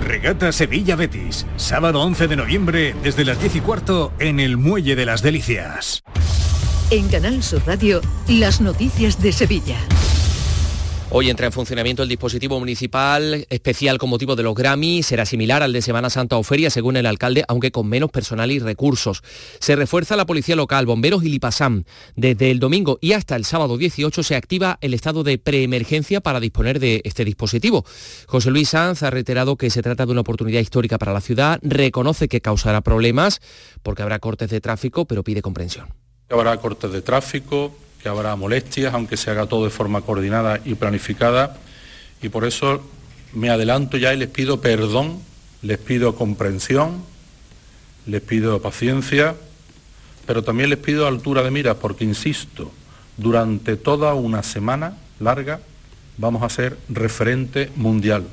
Regata 0.00 0.52
Sevilla 0.52 0.96
Betis. 0.96 1.46
Sábado 1.56 2.00
11 2.02 2.28
de 2.28 2.36
noviembre 2.36 2.94
desde 3.02 3.24
las 3.24 3.40
10 3.40 3.56
y 3.56 3.60
cuarto 3.60 4.12
en 4.18 4.40
el 4.40 4.56
Muelle 4.56 4.96
de 4.96 5.06
las 5.06 5.22
Delicias. 5.22 6.02
En 6.90 7.08
Canal 7.08 7.42
Sur 7.42 7.62
Radio, 7.66 8.00
las 8.28 8.60
noticias 8.60 9.22
de 9.22 9.32
Sevilla. 9.32 9.78
Hoy 11.14 11.28
entra 11.28 11.44
en 11.44 11.52
funcionamiento 11.52 12.02
el 12.02 12.08
dispositivo 12.08 12.58
municipal 12.58 13.46
especial 13.50 13.98
con 13.98 14.08
motivo 14.08 14.34
de 14.34 14.42
los 14.42 14.54
Grammy. 14.54 15.02
Será 15.02 15.26
similar 15.26 15.62
al 15.62 15.74
de 15.74 15.82
Semana 15.82 16.08
Santa 16.08 16.38
o 16.38 16.42
Feria, 16.42 16.70
según 16.70 16.96
el 16.96 17.04
alcalde, 17.04 17.44
aunque 17.48 17.70
con 17.70 17.86
menos 17.86 18.10
personal 18.10 18.50
y 18.50 18.58
recursos. 18.58 19.22
Se 19.60 19.76
refuerza 19.76 20.16
la 20.16 20.24
policía 20.24 20.56
local, 20.56 20.86
bomberos 20.86 21.22
y 21.22 21.28
Lipasam. 21.28 21.84
Desde 22.16 22.50
el 22.50 22.60
domingo 22.60 22.96
y 23.02 23.12
hasta 23.12 23.36
el 23.36 23.44
sábado 23.44 23.76
18 23.76 24.22
se 24.22 24.36
activa 24.36 24.78
el 24.80 24.94
estado 24.94 25.22
de 25.22 25.36
preemergencia 25.36 26.22
para 26.22 26.40
disponer 26.40 26.80
de 26.80 27.02
este 27.04 27.26
dispositivo. 27.26 27.84
José 28.26 28.50
Luis 28.50 28.70
Sanz 28.70 29.02
ha 29.02 29.10
reiterado 29.10 29.56
que 29.56 29.68
se 29.68 29.82
trata 29.82 30.06
de 30.06 30.12
una 30.12 30.22
oportunidad 30.22 30.60
histórica 30.60 30.96
para 30.96 31.12
la 31.12 31.20
ciudad, 31.20 31.60
reconoce 31.60 32.26
que 32.26 32.40
causará 32.40 32.80
problemas 32.80 33.42
porque 33.82 34.00
habrá 34.00 34.18
cortes 34.18 34.48
de 34.48 34.62
tráfico, 34.62 35.04
pero 35.04 35.22
pide 35.22 35.42
comprensión. 35.42 35.92
Habrá 36.30 36.56
cortes 36.56 36.90
de 36.90 37.02
tráfico, 37.02 37.76
que 38.02 38.08
habrá 38.08 38.34
molestias, 38.36 38.92
aunque 38.94 39.16
se 39.16 39.30
haga 39.30 39.46
todo 39.46 39.64
de 39.64 39.70
forma 39.70 40.02
coordinada 40.02 40.60
y 40.64 40.74
planificada. 40.74 41.56
Y 42.20 42.28
por 42.28 42.44
eso 42.44 42.82
me 43.32 43.50
adelanto 43.50 43.96
ya 43.96 44.12
y 44.12 44.16
les 44.16 44.28
pido 44.28 44.60
perdón, 44.60 45.20
les 45.62 45.78
pido 45.78 46.16
comprensión, 46.16 47.02
les 48.06 48.20
pido 48.20 48.60
paciencia, 48.60 49.36
pero 50.26 50.42
también 50.42 50.70
les 50.70 50.78
pido 50.78 51.06
altura 51.06 51.42
de 51.42 51.50
miras, 51.50 51.76
porque 51.76 52.04
insisto, 52.04 52.72
durante 53.16 53.76
toda 53.76 54.14
una 54.14 54.42
semana 54.42 54.96
larga 55.20 55.60
vamos 56.18 56.42
a 56.42 56.48
ser 56.48 56.76
referente 56.88 57.70
mundial. 57.76 58.24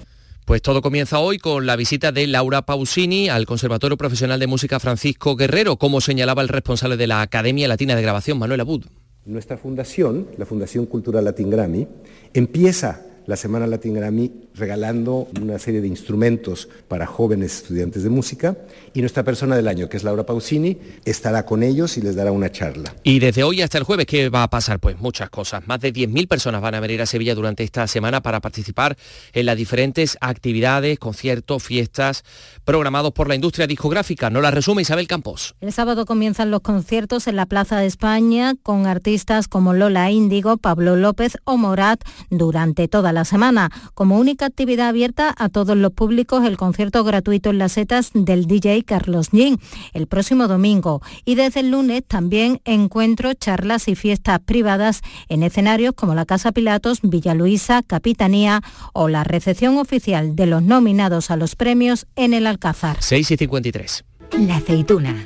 Pues 0.45 0.63
todo 0.63 0.82
comienza 0.82 1.20
hoy 1.20 1.38
con 1.38 1.67
la 1.67 1.76
visita 1.76 2.11
de 2.11 2.26
Laura 2.26 2.63
Pausini 2.63 3.30
al 3.30 3.45
Conservatorio 3.45 3.97
Profesional 3.97 4.39
de 4.39 4.47
Música 4.47 4.80
Francisco 4.80 5.36
Guerrero, 5.36 5.78
como 5.78 6.01
señalaba 6.01 6.41
el 6.41 6.47
responsable 6.47 6.97
de 6.97 7.05
la 7.05 7.22
Academia 7.22 7.67
Latina 7.67 7.95
de 7.95 8.01
Grabación, 8.01 8.39
Manuel 8.39 8.61
Abud. 8.61 8.86
Nuestra 9.30 9.57
fundación, 9.57 10.25
la 10.39 10.45
Fundación 10.47 10.88
Cultural 10.88 11.23
Latin 11.23 11.51
Grammy, 11.51 11.88
empieza 12.34 13.05
la 13.30 13.36
Semana 13.36 13.67
Latin 13.67 13.93
Grammy 13.93 14.32
regalando 14.55 15.27
una 15.39 15.59
serie 15.59 15.82
de 15.82 15.88
instrumentos 15.88 16.67
para 16.88 17.05
jóvenes 17.05 17.57
estudiantes 17.57 18.01
de 18.01 18.09
música 18.09 18.57
y 18.91 19.01
nuestra 19.01 19.23
persona 19.23 19.55
del 19.55 19.67
año, 19.67 19.88
que 19.88 19.97
es 19.97 20.03
Laura 20.03 20.25
Pausini, 20.25 20.80
estará 21.05 21.45
con 21.45 21.61
ellos 21.61 21.95
y 21.97 22.01
les 22.01 22.15
dará 22.15 22.32
una 22.32 22.51
charla. 22.51 22.95
Y 23.03 23.19
desde 23.19 23.43
hoy 23.43 23.61
hasta 23.61 23.77
el 23.77 23.84
jueves, 23.84 24.07
¿qué 24.07 24.30
va 24.30 24.41
a 24.41 24.49
pasar? 24.49 24.80
Pues 24.80 24.99
muchas 24.99 25.30
cosas. 25.30 25.67
Más 25.67 25.80
de 25.80 25.93
10.000 25.93 26.27
personas 26.27 26.59
van 26.59 26.73
a 26.73 26.80
venir 26.80 27.03
a 27.03 27.05
Sevilla 27.05 27.36
durante 27.36 27.63
esta 27.63 27.86
semana 27.86 28.21
para 28.21 28.39
participar 28.39 28.97
en 29.34 29.45
las 29.45 29.55
diferentes 29.55 30.17
actividades, 30.21 30.97
conciertos, 30.97 31.61
fiestas 31.61 32.23
programados 32.65 33.11
por 33.11 33.27
la 33.27 33.36
industria 33.36 33.67
discográfica. 33.67 34.32
No 34.32 34.41
la 34.41 34.49
resume 34.49 34.82
Isabel 34.82 35.05
Campos. 35.05 35.53
El 35.61 35.71
sábado 35.71 36.07
comienzan 36.07 36.49
los 36.49 36.61
conciertos 36.61 37.27
en 37.27 37.36
la 37.36 37.45
Plaza 37.45 37.77
de 37.80 37.86
España 37.86 38.55
con 38.63 38.88
artistas 38.88 39.47
como 39.47 39.75
Lola 39.75 40.09
Índigo, 40.09 40.57
Pablo 40.57 40.95
López 40.95 41.38
o 41.43 41.57
Morat 41.57 42.01
durante 42.32 42.88
toda 42.88 43.13
la 43.13 43.18
la 43.20 43.26
semana. 43.26 43.70
Como 43.95 44.17
única 44.17 44.45
actividad 44.45 44.88
abierta 44.88 45.36
a 45.38 45.49
todos 45.49 45.76
los 45.76 45.91
públicos, 45.91 46.45
el 46.45 46.55
concierto 46.55 47.03
gratuito 47.03 47.49
en 47.49 47.57
las 47.57 47.74
setas 47.74 48.11
del 48.13 48.45
DJ 48.45 48.84
Carlos 48.84 49.32
Yin 49.32 49.59
el 49.93 50.07
próximo 50.07 50.47
domingo. 50.47 51.01
Y 51.26 51.36
desde 51.36 51.59
el 51.59 51.72
lunes 51.72 52.03
también 52.07 52.61
encuentros, 52.63 53.36
charlas 53.38 53.89
y 53.89 53.95
fiestas 53.95 54.39
privadas 54.39 55.01
en 55.28 55.43
escenarios 55.43 55.95
como 55.95 56.15
la 56.15 56.26
Casa 56.26 56.53
Pilatos, 56.53 56.99
Villa 57.03 57.34
Luisa, 57.34 57.84
Capitanía 57.86 58.61
o 58.93 59.09
la 59.09 59.26
recepción 59.26 59.78
oficial 59.78 60.38
de 60.38 60.45
los 60.45 60.63
nominados 60.63 61.30
a 61.30 61.36
los 61.36 61.57
premios 61.57 62.07
en 62.15 62.34
el 62.34 62.47
Alcázar. 62.47 62.97
6 63.01 63.32
y 63.32 63.38
53. 63.38 64.05
La 64.47 64.55
aceituna. 64.55 65.26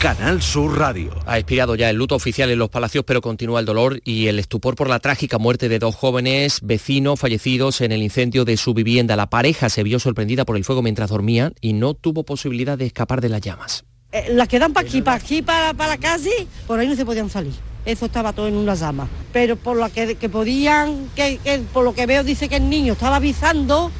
Canal 0.00 0.40
Sur 0.40 0.78
Radio. 0.78 1.10
Ha 1.26 1.36
expirado 1.36 1.74
ya 1.74 1.90
el 1.90 1.96
luto 1.96 2.14
oficial 2.14 2.50
en 2.50 2.58
los 2.58 2.70
palacios, 2.70 3.04
pero 3.06 3.20
continúa 3.20 3.60
el 3.60 3.66
dolor 3.66 4.00
y 4.02 4.28
el 4.28 4.38
estupor 4.38 4.74
por 4.74 4.88
la 4.88 4.98
trágica 4.98 5.36
muerte 5.36 5.68
de 5.68 5.78
dos 5.78 5.94
jóvenes 5.94 6.60
vecinos 6.62 7.20
fallecidos 7.20 7.82
en 7.82 7.92
el 7.92 8.02
incendio 8.02 8.46
de 8.46 8.56
su 8.56 8.72
vivienda. 8.72 9.14
La 9.14 9.28
pareja 9.28 9.68
se 9.68 9.82
vio 9.82 9.98
sorprendida 10.00 10.46
por 10.46 10.56
el 10.56 10.64
fuego 10.64 10.80
mientras 10.80 11.10
dormían 11.10 11.52
y 11.60 11.74
no 11.74 11.92
tuvo 11.92 12.22
posibilidad 12.22 12.78
de 12.78 12.86
escapar 12.86 13.20
de 13.20 13.28
las 13.28 13.42
llamas. 13.42 13.84
Eh, 14.12 14.30
las 14.32 14.48
que 14.48 14.58
dan 14.58 14.72
para 14.72 14.88
aquí, 14.88 15.02
para 15.02 15.18
aquí, 15.18 15.42
para, 15.42 15.74
para 15.74 15.90
la 15.90 15.98
calle, 15.98 16.46
por 16.66 16.78
ahí 16.78 16.88
no 16.88 16.96
se 16.96 17.04
podían 17.04 17.28
salir. 17.28 17.52
Eso 17.84 18.06
estaba 18.06 18.32
todo 18.32 18.48
en 18.48 18.54
una 18.54 18.76
llama. 18.76 19.06
Pero 19.34 19.56
por 19.56 19.76
lo 19.76 19.86
que, 19.92 20.14
que 20.14 20.30
podían, 20.30 21.10
que, 21.14 21.38
que 21.44 21.58
por 21.74 21.84
lo 21.84 21.94
que 21.94 22.06
veo 22.06 22.24
dice 22.24 22.48
que 22.48 22.56
el 22.56 22.70
niño 22.70 22.94
estaba 22.94 23.16
avisando, 23.16 23.92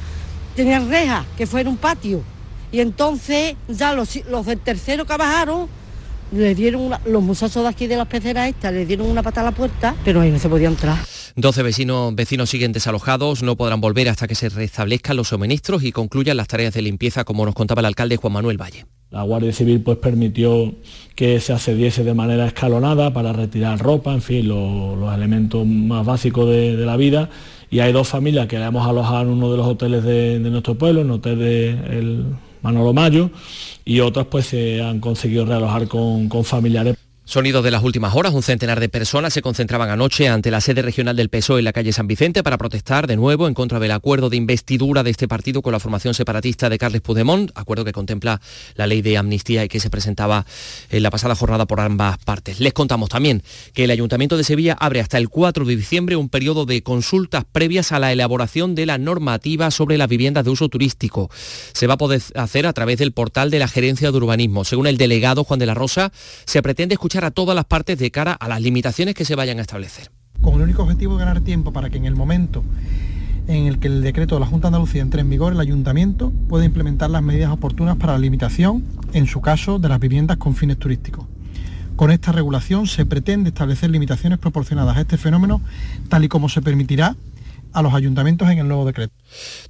tenían 0.57 0.89
reja, 0.89 1.27
que 1.37 1.47
fue 1.47 1.61
en 1.61 1.69
un 1.69 1.77
patio. 1.77 2.23
Y 2.73 2.81
entonces 2.81 3.57
ya 3.69 3.93
los, 3.93 4.17
los 4.31 4.47
del 4.47 4.61
tercero 4.61 5.05
que 5.05 5.17
bajaron 5.19 5.69
le 6.33 6.55
dieron 6.55 6.83
una- 6.83 7.01
los 7.07 7.23
muchachos 7.23 7.63
de 7.63 7.69
aquí 7.69 7.87
de 7.87 7.97
las 7.97 8.07
peceras 8.07 8.49
estas 8.49 8.73
le 8.73 8.87
dieron 8.87 9.09
una 9.11 9.23
pata 9.23 9.41
a 9.41 9.45
la 9.45 9.53
puerta, 9.53 9.95
pero 10.05 10.21
ahí 10.21 10.31
no 10.31 10.39
se 10.39 10.49
podía 10.49 10.69
entrar. 10.69 10.97
12 11.37 11.63
vecinos, 11.63 12.15
vecinos 12.15 12.51
siguen 12.51 12.73
desalojados, 12.73 13.43
no 13.43 13.57
podrán 13.57 13.81
volver 13.81 14.09
hasta 14.09 14.27
que 14.29 14.35
se 14.35 14.49
restablezcan 14.49 15.17
los 15.17 15.29
suministros 15.29 15.83
y 15.85 15.93
concluyan 15.93 16.37
las 16.37 16.49
tareas 16.49 16.75
de 16.75 16.83
limpieza, 16.83 17.25
como 17.25 17.45
nos 17.47 17.55
contaba 17.55 17.81
el 17.81 17.87
alcalde 17.87 18.17
Juan 18.17 18.33
Manuel 18.33 18.61
Valle. 18.61 18.87
La 19.11 19.23
Guardia 19.23 19.53
Civil 19.53 19.81
pues 19.81 19.99
permitió 19.99 20.73
que 21.17 21.41
se 21.41 21.53
accediese 21.53 22.05
de 22.05 22.15
manera 22.15 22.47
escalonada 22.47 23.13
para 23.13 23.33
retirar 23.33 23.79
ropa, 23.81 24.13
en 24.15 24.23
fin, 24.23 24.47
lo- 24.47 24.95
los 24.97 25.13
elementos 25.15 25.67
más 25.67 26.07
básicos 26.07 26.49
de, 26.49 26.77
de 26.77 26.87
la 26.87 26.97
vida. 26.97 27.29
Y 27.73 27.81
hay 27.81 27.93
dos 27.93 28.07
familias 28.09 28.47
que 28.47 28.59
la 28.59 28.67
hemos 28.67 28.87
alojado 28.89 29.23
en 29.23 29.29
uno 29.29 29.51
de 29.51 29.57
los 29.57 29.67
hoteles 29.67 30.05
de, 30.05 30.39
de 30.39 30.51
nuestro 30.51 30.77
pueblo, 30.77 31.01
en 31.01 31.07
el 31.09 31.13
hotel 31.15 31.39
de 31.39 31.71
el 31.71 32.25
Manolo 32.63 32.93
Mayo, 32.93 33.31
y 33.85 34.01
otras 34.01 34.27
pues 34.27 34.47
se 34.47 34.83
han 34.83 35.01
conseguido 35.01 35.45
realojar 35.45 35.89
con, 35.89 36.29
con 36.29 36.45
familiares. 36.45 36.97
Sonidos 37.31 37.63
de 37.63 37.71
las 37.71 37.85
últimas 37.85 38.17
horas, 38.17 38.35
un 38.35 38.43
centenar 38.43 38.81
de 38.81 38.89
personas 38.89 39.33
se 39.33 39.41
concentraban 39.41 39.89
anoche 39.89 40.27
ante 40.27 40.51
la 40.51 40.61
sede 40.61 40.83
regional 40.83 41.15
del 41.15 41.29
PSOE 41.29 41.61
en 41.61 41.65
la 41.65 41.73
calle 41.73 41.93
San 41.93 42.09
Vicente 42.09 42.43
para 42.43 42.59
protestar 42.59 43.07
de 43.07 43.15
nuevo 43.15 43.47
en 43.47 43.55
contra 43.55 43.79
del 43.79 43.93
acuerdo 43.93 44.31
de 44.31 44.37
investidura 44.37 45.05
de 45.05 45.11
este 45.11 45.29
partido 45.29 45.63
con 45.63 45.73
la 45.73 45.79
formación 45.79 46.13
separatista 46.13 46.69
de 46.69 46.77
Carles 46.77 47.03
Puigdemont, 47.03 47.53
acuerdo 47.55 47.85
que 47.85 47.93
contempla 47.93 48.41
la 48.75 48.89
ley 48.89 49.01
de 49.01 49.17
amnistía 49.17 49.63
y 49.63 49.69
que 49.69 49.79
se 49.79 49.91
presentaba 49.91 50.45
en 50.91 51.05
la 51.05 51.13
pasada 51.13 51.37
jornada 51.37 51.67
por 51.67 51.79
ambas 51.79 52.19
partes. 52.19 52.59
Les 52.59 52.73
contamos 52.73 53.09
también 53.11 53.45
que 53.75 53.85
el 53.85 53.93
Ayuntamiento 53.93 54.37
de 54.37 54.43
Sevilla 54.43 54.77
abre 54.81 54.99
hasta 54.99 55.17
el 55.17 55.29
4 55.29 55.65
de 55.65 55.77
diciembre 55.77 56.17
un 56.17 56.31
periodo 56.31 56.67
de 56.67 56.83
consultas 56.83 57.45
previas 57.45 57.93
a 57.93 58.01
la 58.01 58.11
elaboración 58.11 58.75
de 58.75 58.87
la 58.87 58.99
normativa 58.99 59.71
sobre 59.71 59.99
las 59.99 60.09
viviendas 60.09 60.45
de 60.45 60.51
uso 60.51 60.69
turístico. 60.69 61.31
Se 61.75 61.87
va 61.87 61.95
a 61.95 61.99
poder 61.99 62.23
hacer 62.35 62.67
a 62.67 62.73
través 62.73 62.99
del 62.99 63.13
portal 63.13 63.51
de 63.51 63.61
la 63.61 63.69
Gerencia 63.69 64.11
de 64.11 64.17
Urbanismo. 64.19 64.65
Según 64.65 64.89
el 64.89 64.97
delegado 64.97 65.45
Juan 65.45 65.61
de 65.61 65.67
la 65.67 65.75
Rosa, 65.75 66.11
se 66.45 66.61
pretende 66.61 66.95
escuchar 66.95 67.20
a 67.25 67.31
todas 67.31 67.55
las 67.55 67.65
partes 67.65 67.99
de 67.99 68.11
cara 68.11 68.33
a 68.33 68.49
las 68.49 68.61
limitaciones 68.61 69.15
que 69.15 69.25
se 69.25 69.35
vayan 69.35 69.59
a 69.59 69.63
establecer. 69.63 70.11
con 70.41 70.55
el 70.55 70.63
único 70.63 70.83
objetivo 70.83 71.15
de 71.15 71.25
ganar 71.25 71.41
tiempo 71.43 71.73
para 71.73 71.91
que 71.91 71.99
en 71.99 72.07
el 72.07 72.17
momento 72.17 72.65
en 73.47 73.67
el 73.67 73.79
que 73.79 73.89
el 73.89 74.01
decreto 74.03 74.37
de 74.37 74.41
la 74.41 74.47
Junta 74.47 74.69
Andalucía 74.69 75.03
entre 75.03 75.23
en 75.23 75.31
vigor, 75.31 75.53
el 75.53 75.61
ayuntamiento 75.61 76.33
pueda 76.49 76.65
implementar 76.65 77.11
las 77.11 77.23
medidas 77.23 77.51
oportunas 77.51 77.97
para 77.97 78.13
la 78.13 78.19
limitación, 78.21 78.85
en 79.13 79.27
su 79.27 79.41
caso, 79.41 79.79
de 79.79 79.89
las 79.89 79.99
viviendas 79.99 80.37
con 80.37 80.55
fines 80.55 80.79
turísticos. 80.79 81.27
Con 81.97 82.11
esta 82.11 82.33
regulación 82.33 82.87
se 82.87 83.05
pretende 83.05 83.49
establecer 83.49 83.91
limitaciones 83.91 84.39
proporcionadas 84.39 84.97
a 84.97 85.01
este 85.01 85.19
fenómeno, 85.19 85.61
tal 86.09 86.25
y 86.25 86.29
como 86.29 86.49
se 86.49 86.63
permitirá 86.63 87.17
a 87.73 87.83
los 87.83 87.95
ayuntamientos 87.95 88.49
en 88.51 88.59
el 88.59 88.69
nuevo 88.69 88.85
decreto. 88.85 89.13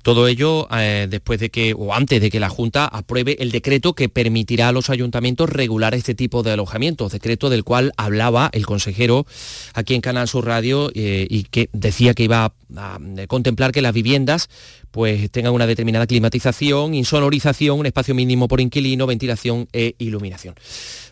Todo 0.02 0.26
ello 0.28 0.68
eh, 0.76 1.06
después 1.10 1.38
de 1.40 1.50
que, 1.50 1.74
o 1.76 1.94
antes 1.94 2.20
de 2.20 2.30
que 2.30 2.40
la 2.40 2.48
Junta 2.48 2.86
apruebe 2.86 3.36
el 3.40 3.50
decreto 3.50 3.94
que 3.94 4.08
permitirá 4.08 4.68
a 4.68 4.72
los 4.72 4.90
ayuntamientos 4.90 5.50
regular 5.50 5.94
este 5.94 6.14
tipo 6.14 6.42
de 6.42 6.52
alojamientos, 6.52 7.12
decreto 7.12 7.50
del 7.50 7.64
cual 7.64 7.92
hablaba 7.96 8.50
el 8.52 8.66
consejero 8.66 9.26
aquí 9.74 9.94
en 9.94 10.00
Canal 10.00 10.28
Sur 10.28 10.46
Radio 10.46 10.90
eh, 10.94 11.26
y 11.28 11.44
que 11.44 11.68
decía 11.72 12.14
que 12.14 12.24
iba 12.24 12.44
a, 12.44 12.52
a 12.76 13.26
contemplar 13.26 13.72
que 13.72 13.82
las 13.82 13.92
viviendas 13.92 14.48
pues 14.90 15.30
tengan 15.30 15.52
una 15.52 15.66
determinada 15.66 16.06
climatización, 16.06 16.94
insonorización, 16.94 17.78
un 17.78 17.86
espacio 17.86 18.14
mínimo 18.14 18.48
por 18.48 18.60
inquilino, 18.60 19.06
ventilación 19.06 19.68
e 19.72 19.94
iluminación. 19.98 20.54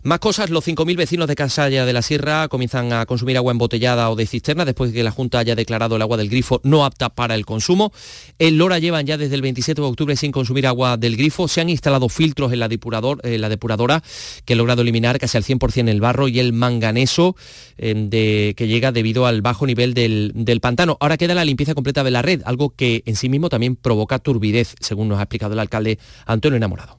Más 0.09 0.21
cosas, 0.21 0.49
los 0.49 0.67
5.000 0.67 0.97
vecinos 0.97 1.29
de 1.29 1.35
Casalla 1.35 1.85
de 1.85 1.93
la 1.93 2.01
Sierra 2.01 2.49
comienzan 2.49 2.95
a 2.95 3.05
consumir 3.05 3.37
agua 3.37 3.53
embotellada 3.53 4.09
o 4.09 4.17
de 4.17 4.25
cisterna 4.25 4.65
después 4.65 4.91
de 4.91 4.97
que 4.97 5.05
la 5.05 5.11
Junta 5.11 5.39
haya 5.39 5.55
declarado 5.55 5.97
el 5.97 6.01
agua 6.01 6.17
del 6.17 6.31
grifo 6.31 6.63
no 6.65 6.87
apta 6.87 7.11
para 7.11 7.35
el 7.35 7.45
consumo. 7.45 7.93
En 8.39 8.57
Lora 8.57 8.79
llevan 8.79 9.05
ya 9.05 9.19
desde 9.19 9.35
el 9.35 9.43
27 9.43 9.83
de 9.83 9.87
octubre 9.87 10.17
sin 10.17 10.33
consumir 10.33 10.67
agua 10.67 10.97
del 10.97 11.19
grifo. 11.19 11.47
Se 11.47 11.61
han 11.61 11.69
instalado 11.69 12.09
filtros 12.09 12.55
en 12.55 12.61
la, 12.61 12.69
la 12.69 13.49
depuradora 13.51 14.03
que 14.47 14.55
han 14.55 14.57
logrado 14.57 14.81
eliminar 14.81 15.19
casi 15.19 15.37
al 15.37 15.45
100% 15.45 15.91
el 15.91 16.01
barro 16.01 16.27
y 16.27 16.41
el 16.41 16.55
manganeso 16.55 17.37
eh, 17.77 18.55
que 18.57 18.67
llega 18.67 18.93
debido 18.93 19.27
al 19.27 19.43
bajo 19.43 19.67
nivel 19.67 19.93
del, 19.93 20.59
pantano. 20.63 20.97
Ahora 21.01 21.19
queda 21.19 21.35
la 21.35 21.45
limpieza 21.45 21.75
completa 21.75 22.03
de 22.03 22.13
la 22.13 22.23
red, 22.23 22.41
algo 22.47 22.71
que 22.71 23.03
en 23.05 23.15
sí 23.15 23.29
mismo 23.29 23.51
también 23.51 23.77
provoca 23.77 24.19
turbidez, 24.19 24.75
según 24.81 25.09
nos 25.09 25.19
ha 25.19 25.25
explicado 25.25 25.53
el 25.53 25.59
alcalde 25.59 25.99
Antonio 26.25 26.57
Enamorado. 26.57 26.99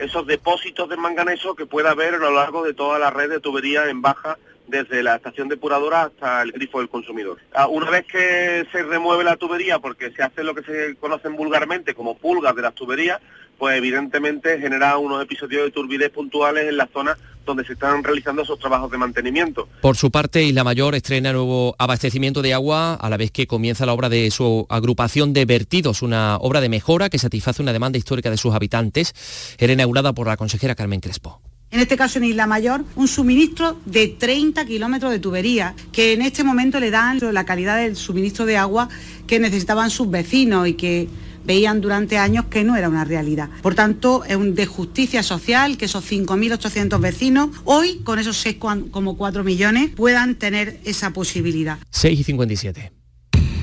Esos 0.00 0.26
depósitos 0.26 0.88
de 0.88 0.96
manganeso 0.96 1.54
que 1.54 1.66
pueda 1.66 1.90
haber 1.90 2.14
a 2.14 2.18
lo 2.18 2.30
largo 2.30 2.64
de 2.64 2.72
toda 2.72 2.98
la 2.98 3.10
red 3.10 3.28
de 3.28 3.40
tubería 3.40 3.88
en 3.88 4.00
baja 4.00 4.38
desde 4.66 5.02
la 5.02 5.16
estación 5.16 5.48
depuradora 5.48 6.04
hasta 6.04 6.42
el 6.42 6.52
grifo 6.52 6.78
del 6.78 6.88
consumidor. 6.88 7.38
Ah, 7.52 7.66
Una 7.66 7.90
vez 7.90 8.06
que 8.06 8.66
se 8.72 8.82
remueve 8.82 9.24
la 9.24 9.36
tubería, 9.36 9.78
porque 9.78 10.10
se 10.12 10.22
hace 10.22 10.42
lo 10.42 10.54
que 10.54 10.62
se 10.62 10.96
conocen 10.96 11.36
vulgarmente 11.36 11.94
como 11.94 12.16
pulgas 12.16 12.54
de 12.54 12.62
las 12.62 12.74
tuberías, 12.74 13.20
pues 13.60 13.76
evidentemente 13.76 14.58
genera 14.58 14.96
unos 14.96 15.22
episodios 15.22 15.64
de 15.64 15.70
turbidez 15.70 16.10
puntuales 16.10 16.66
en 16.66 16.78
la 16.78 16.88
zona 16.90 17.14
donde 17.44 17.62
se 17.66 17.74
están 17.74 18.02
realizando 18.02 18.40
esos 18.40 18.58
trabajos 18.58 18.90
de 18.90 18.96
mantenimiento. 18.96 19.68
Por 19.82 19.98
su 19.98 20.10
parte, 20.10 20.42
Isla 20.42 20.64
Mayor 20.64 20.94
estrena 20.94 21.34
nuevo 21.34 21.74
abastecimiento 21.78 22.40
de 22.40 22.54
agua 22.54 22.94
a 22.94 23.10
la 23.10 23.18
vez 23.18 23.30
que 23.30 23.46
comienza 23.46 23.84
la 23.84 23.92
obra 23.92 24.08
de 24.08 24.30
su 24.30 24.66
agrupación 24.70 25.34
de 25.34 25.44
vertidos, 25.44 26.00
una 26.00 26.38
obra 26.38 26.62
de 26.62 26.70
mejora 26.70 27.10
que 27.10 27.18
satisface 27.18 27.60
una 27.60 27.74
demanda 27.74 27.98
histórica 27.98 28.30
de 28.30 28.38
sus 28.38 28.54
habitantes. 28.54 29.12
Era 29.58 29.74
inaugurada 29.74 30.14
por 30.14 30.26
la 30.26 30.38
consejera 30.38 30.74
Carmen 30.74 31.00
Crespo. 31.00 31.42
En 31.70 31.80
este 31.80 31.96
caso 31.98 32.18
en 32.18 32.24
Isla 32.24 32.46
Mayor, 32.46 32.82
un 32.96 33.08
suministro 33.08 33.78
de 33.84 34.08
30 34.08 34.64
kilómetros 34.64 35.12
de 35.12 35.18
tubería 35.18 35.74
que 35.92 36.14
en 36.14 36.22
este 36.22 36.44
momento 36.44 36.80
le 36.80 36.90
dan 36.90 37.20
la 37.32 37.44
calidad 37.44 37.76
del 37.76 37.94
suministro 37.94 38.46
de 38.46 38.56
agua 38.56 38.88
que 39.26 39.38
necesitaban 39.38 39.90
sus 39.90 40.10
vecinos 40.10 40.66
y 40.66 40.74
que 40.74 41.08
veían 41.44 41.80
durante 41.80 42.18
años 42.18 42.46
que 42.46 42.64
no 42.64 42.76
era 42.76 42.88
una 42.88 43.04
realidad. 43.04 43.48
Por 43.62 43.74
tanto, 43.74 44.24
es 44.24 44.36
un 44.36 44.54
de 44.54 44.66
justicia 44.66 45.22
social 45.22 45.76
que 45.76 45.86
esos 45.86 46.10
5.800 46.10 47.00
vecinos 47.00 47.50
hoy, 47.64 48.00
con 48.04 48.18
esos 48.18 48.44
6,4 48.44 49.44
millones, 49.44 49.90
puedan 49.94 50.34
tener 50.36 50.80
esa 50.84 51.12
posibilidad. 51.12 51.78
6 51.90 52.20
y 52.20 52.24
57. 52.24 52.92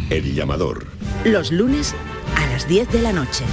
El 0.09 0.33
llamador. 0.33 0.87
Los 1.25 1.51
lunes 1.51 1.93
a 2.35 2.45
las 2.47 2.67
10 2.67 2.91
de 2.91 3.01
la 3.01 3.13
noche. 3.13 3.43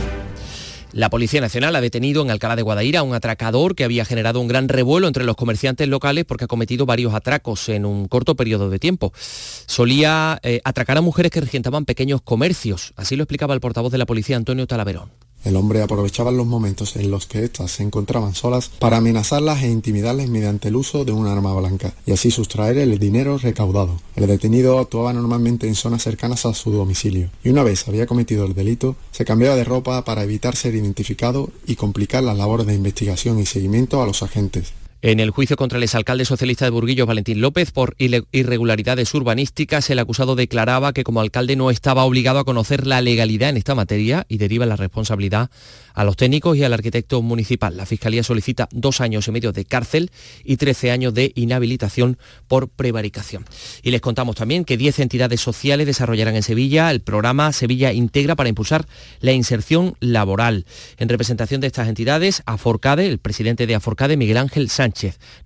La 0.94 1.10
Policía 1.10 1.40
Nacional 1.40 1.74
ha 1.74 1.80
detenido 1.80 2.22
en 2.22 2.30
Alcalá 2.30 2.54
de 2.54 2.62
Guadaira 2.62 3.00
a 3.00 3.02
un 3.02 3.14
atracador 3.14 3.74
que 3.74 3.82
había 3.82 4.04
generado 4.04 4.38
un 4.38 4.46
gran 4.46 4.68
revuelo 4.68 5.08
entre 5.08 5.24
los 5.24 5.34
comerciantes 5.34 5.88
locales 5.88 6.24
porque 6.24 6.44
ha 6.44 6.46
cometido 6.46 6.86
varios 6.86 7.14
atracos 7.14 7.68
en 7.68 7.84
un 7.84 8.06
corto 8.06 8.36
periodo 8.36 8.70
de 8.70 8.78
tiempo. 8.78 9.12
Solía 9.16 10.38
eh, 10.44 10.60
atracar 10.62 10.96
a 10.96 11.00
mujeres 11.00 11.32
que 11.32 11.40
regentaban 11.40 11.84
pequeños 11.84 12.22
comercios. 12.22 12.92
Así 12.94 13.16
lo 13.16 13.24
explicaba 13.24 13.54
el 13.54 13.60
portavoz 13.60 13.90
de 13.90 13.98
la 13.98 14.06
policía, 14.06 14.36
Antonio 14.36 14.68
Talaverón. 14.68 15.23
El 15.44 15.56
hombre 15.56 15.82
aprovechaba 15.82 16.32
los 16.32 16.46
momentos 16.46 16.96
en 16.96 17.10
los 17.10 17.26
que 17.26 17.44
éstas 17.44 17.70
se 17.70 17.82
encontraban 17.82 18.34
solas 18.34 18.70
para 18.78 18.96
amenazarlas 18.96 19.62
e 19.62 19.70
intimidarles 19.70 20.28
mediante 20.28 20.68
el 20.68 20.76
uso 20.76 21.04
de 21.04 21.12
un 21.12 21.26
arma 21.26 21.54
blanca 21.54 21.94
y 22.06 22.12
así 22.12 22.30
sustraer 22.30 22.78
el 22.78 22.98
dinero 22.98 23.38
recaudado. 23.38 24.00
El 24.16 24.26
detenido 24.26 24.78
actuaba 24.78 25.12
normalmente 25.12 25.68
en 25.68 25.74
zonas 25.74 26.02
cercanas 26.02 26.46
a 26.46 26.54
su 26.54 26.70
domicilio 26.70 27.30
y 27.42 27.50
una 27.50 27.62
vez 27.62 27.86
había 27.86 28.06
cometido 28.06 28.46
el 28.46 28.54
delito 28.54 28.96
se 29.10 29.24
cambiaba 29.24 29.56
de 29.56 29.64
ropa 29.64 30.04
para 30.04 30.24
evitar 30.24 30.56
ser 30.56 30.74
identificado 30.74 31.50
y 31.66 31.76
complicar 31.76 32.22
las 32.22 32.38
labores 32.38 32.66
de 32.66 32.74
investigación 32.74 33.38
y 33.38 33.46
seguimiento 33.46 34.02
a 34.02 34.06
los 34.06 34.22
agentes. 34.22 34.72
En 35.06 35.20
el 35.20 35.28
juicio 35.28 35.58
contra 35.58 35.76
el 35.76 35.82
exalcalde 35.82 36.24
socialista 36.24 36.64
de 36.64 36.70
Burguillos, 36.70 37.06
Valentín 37.06 37.42
López, 37.42 37.72
por 37.72 37.94
irregularidades 37.98 39.12
urbanísticas, 39.12 39.90
el 39.90 39.98
acusado 39.98 40.34
declaraba 40.34 40.94
que 40.94 41.04
como 41.04 41.20
alcalde 41.20 41.56
no 41.56 41.70
estaba 41.70 42.04
obligado 42.04 42.38
a 42.38 42.44
conocer 42.44 42.86
la 42.86 43.02
legalidad 43.02 43.50
en 43.50 43.58
esta 43.58 43.74
materia 43.74 44.24
y 44.30 44.38
deriva 44.38 44.64
la 44.64 44.76
responsabilidad 44.76 45.50
a 45.92 46.04
los 46.04 46.16
técnicos 46.16 46.56
y 46.56 46.64
al 46.64 46.72
arquitecto 46.72 47.20
municipal. 47.20 47.76
La 47.76 47.84
Fiscalía 47.84 48.22
solicita 48.22 48.66
dos 48.72 49.02
años 49.02 49.28
y 49.28 49.30
medio 49.30 49.52
de 49.52 49.66
cárcel 49.66 50.10
y 50.42 50.56
13 50.56 50.90
años 50.90 51.12
de 51.12 51.32
inhabilitación 51.34 52.16
por 52.48 52.70
prevaricación. 52.70 53.44
Y 53.82 53.90
les 53.90 54.00
contamos 54.00 54.36
también 54.36 54.64
que 54.64 54.78
10 54.78 55.00
entidades 55.00 55.42
sociales 55.42 55.86
desarrollarán 55.86 56.34
en 56.34 56.42
Sevilla 56.42 56.90
el 56.90 57.02
programa 57.02 57.52
Sevilla 57.52 57.92
Integra 57.92 58.36
para 58.36 58.48
impulsar 58.48 58.86
la 59.20 59.32
inserción 59.32 59.96
laboral. 60.00 60.64
En 60.96 61.10
representación 61.10 61.60
de 61.60 61.66
estas 61.66 61.88
entidades, 61.88 62.42
Aforcade, 62.46 63.06
el 63.06 63.18
presidente 63.18 63.66
de 63.66 63.74
Aforcade, 63.74 64.16
Miguel 64.16 64.38
Ángel 64.38 64.70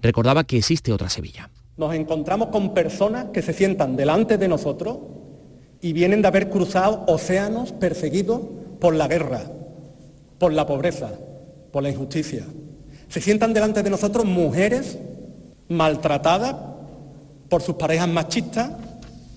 Recordaba 0.00 0.44
que 0.44 0.58
existe 0.58 0.92
otra 0.92 1.08
Sevilla. 1.08 1.50
Nos 1.76 1.94
encontramos 1.94 2.48
con 2.48 2.74
personas 2.74 3.26
que 3.32 3.42
se 3.42 3.52
sientan 3.52 3.96
delante 3.96 4.36
de 4.36 4.48
nosotros 4.48 4.98
y 5.80 5.92
vienen 5.92 6.22
de 6.22 6.28
haber 6.28 6.50
cruzado 6.50 7.04
océanos 7.06 7.72
perseguidos 7.72 8.40
por 8.80 8.94
la 8.94 9.06
guerra, 9.06 9.42
por 10.38 10.52
la 10.52 10.66
pobreza, 10.66 11.10
por 11.72 11.82
la 11.82 11.90
injusticia. 11.90 12.44
Se 13.08 13.20
sientan 13.20 13.54
delante 13.54 13.82
de 13.82 13.90
nosotros 13.90 14.24
mujeres 14.24 14.98
maltratadas 15.68 16.56
por 17.48 17.62
sus 17.62 17.76
parejas 17.76 18.08
machistas 18.08 18.72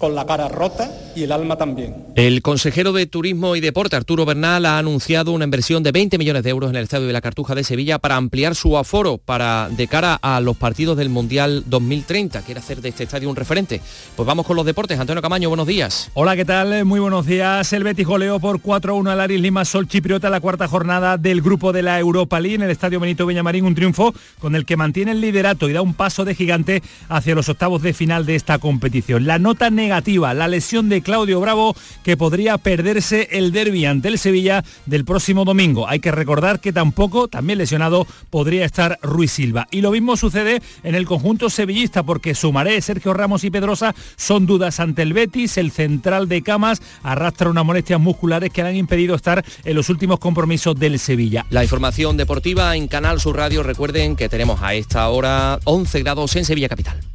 con 0.01 0.15
la 0.15 0.25
cara 0.25 0.47
rota 0.47 0.91
y 1.15 1.23
el 1.23 1.31
alma 1.31 1.57
también. 1.57 2.07
El 2.15 2.41
consejero 2.41 2.91
de 2.91 3.05
Turismo 3.05 3.55
y 3.55 3.61
Deporte, 3.61 3.95
Arturo 3.95 4.25
Bernal, 4.25 4.65
ha 4.65 4.79
anunciado 4.79 5.31
una 5.31 5.45
inversión 5.45 5.83
de 5.83 5.91
20 5.91 6.17
millones 6.17 6.41
de 6.41 6.49
euros 6.49 6.71
en 6.71 6.75
el 6.75 6.83
Estadio 6.83 7.05
de 7.05 7.13
la 7.13 7.21
Cartuja 7.21 7.53
de 7.53 7.63
Sevilla 7.63 7.99
para 7.99 8.15
ampliar 8.15 8.55
su 8.55 8.77
aforo 8.79 9.19
para, 9.19 9.69
de 9.69 9.87
cara 9.87 10.17
a 10.19 10.41
los 10.41 10.57
partidos 10.57 10.97
del 10.97 11.09
Mundial 11.09 11.65
2030. 11.67 12.41
Quiere 12.41 12.59
hacer 12.59 12.81
de 12.81 12.89
este 12.89 13.03
estadio 13.03 13.29
un 13.29 13.35
referente. 13.35 13.79
Pues 14.15 14.25
vamos 14.25 14.47
con 14.47 14.55
los 14.55 14.65
deportes. 14.65 14.99
Antonio 14.99 15.21
Camaño, 15.21 15.49
buenos 15.49 15.67
días. 15.67 16.09
Hola, 16.15 16.35
¿qué 16.35 16.45
tal? 16.45 16.83
Muy 16.83 16.99
buenos 16.99 17.27
días. 17.27 17.71
El 17.71 17.83
Betis 17.83 18.07
goleó 18.07 18.39
por 18.39 18.59
4-1 18.59 19.07
al 19.07 19.21
Aris 19.21 19.39
Lima 19.39 19.65
Sol 19.65 19.87
Chipriota 19.87 20.31
la 20.31 20.39
cuarta 20.39 20.67
jornada 20.67 21.17
del 21.17 21.43
grupo 21.43 21.73
de 21.73 21.83
la 21.83 21.99
Europa 21.99 22.39
League 22.39 22.55
en 22.55 22.63
el 22.63 22.71
Estadio 22.71 22.99
Benito 22.99 23.27
Villamarín. 23.27 23.65
Un 23.65 23.75
triunfo 23.75 24.15
con 24.39 24.55
el 24.55 24.65
que 24.65 24.77
mantiene 24.77 25.11
el 25.11 25.21
liderato 25.21 25.69
y 25.69 25.73
da 25.73 25.83
un 25.83 25.93
paso 25.93 26.25
de 26.25 26.33
gigante 26.33 26.81
hacia 27.07 27.35
los 27.35 27.49
octavos 27.49 27.83
de 27.83 27.93
final 27.93 28.25
de 28.25 28.35
esta 28.35 28.57
competición. 28.57 29.27
La 29.27 29.37
nota 29.37 29.69
negativa 29.69 29.90
la 29.91 30.47
lesión 30.47 30.87
de 30.87 31.01
Claudio 31.01 31.41
Bravo, 31.41 31.75
que 32.03 32.15
podría 32.15 32.57
perderse 32.57 33.27
el 33.31 33.51
derby 33.51 33.85
ante 33.85 34.07
el 34.07 34.17
Sevilla 34.17 34.63
del 34.85 35.03
próximo 35.03 35.43
domingo. 35.43 35.85
Hay 35.87 35.99
que 35.99 36.11
recordar 36.11 36.61
que 36.61 36.71
tampoco, 36.71 37.27
también 37.27 37.59
lesionado, 37.59 38.07
podría 38.29 38.63
estar 38.63 38.99
Ruiz 39.01 39.33
Silva. 39.33 39.67
Y 39.69 39.81
lo 39.81 39.91
mismo 39.91 40.15
sucede 40.15 40.61
en 40.83 40.95
el 40.95 41.05
conjunto 41.05 41.49
sevillista, 41.49 42.03
porque 42.03 42.35
Sumaré, 42.35 42.79
Sergio 42.81 43.13
Ramos 43.13 43.43
y 43.43 43.51
Pedrosa 43.51 43.93
son 44.15 44.45
dudas 44.45 44.79
ante 44.79 45.01
el 45.01 45.11
Betis. 45.11 45.57
El 45.57 45.71
central 45.71 46.29
de 46.29 46.41
Camas 46.41 46.81
arrastra 47.03 47.49
unas 47.49 47.65
molestias 47.65 47.99
musculares 47.99 48.49
que 48.49 48.63
le 48.63 48.69
han 48.69 48.77
impedido 48.77 49.13
estar 49.13 49.43
en 49.65 49.75
los 49.75 49.89
últimos 49.89 50.19
compromisos 50.19 50.79
del 50.79 50.99
Sevilla. 50.99 51.45
La 51.49 51.63
información 51.63 52.15
deportiva 52.15 52.77
en 52.77 52.87
Canal 52.87 53.19
Sur 53.19 53.35
Radio. 53.35 53.61
Recuerden 53.61 54.15
que 54.15 54.29
tenemos 54.29 54.61
a 54.61 54.73
esta 54.73 55.09
hora 55.09 55.59
11 55.65 55.99
grados 55.99 56.33
en 56.37 56.45
Sevilla 56.45 56.69
Capital. 56.69 57.10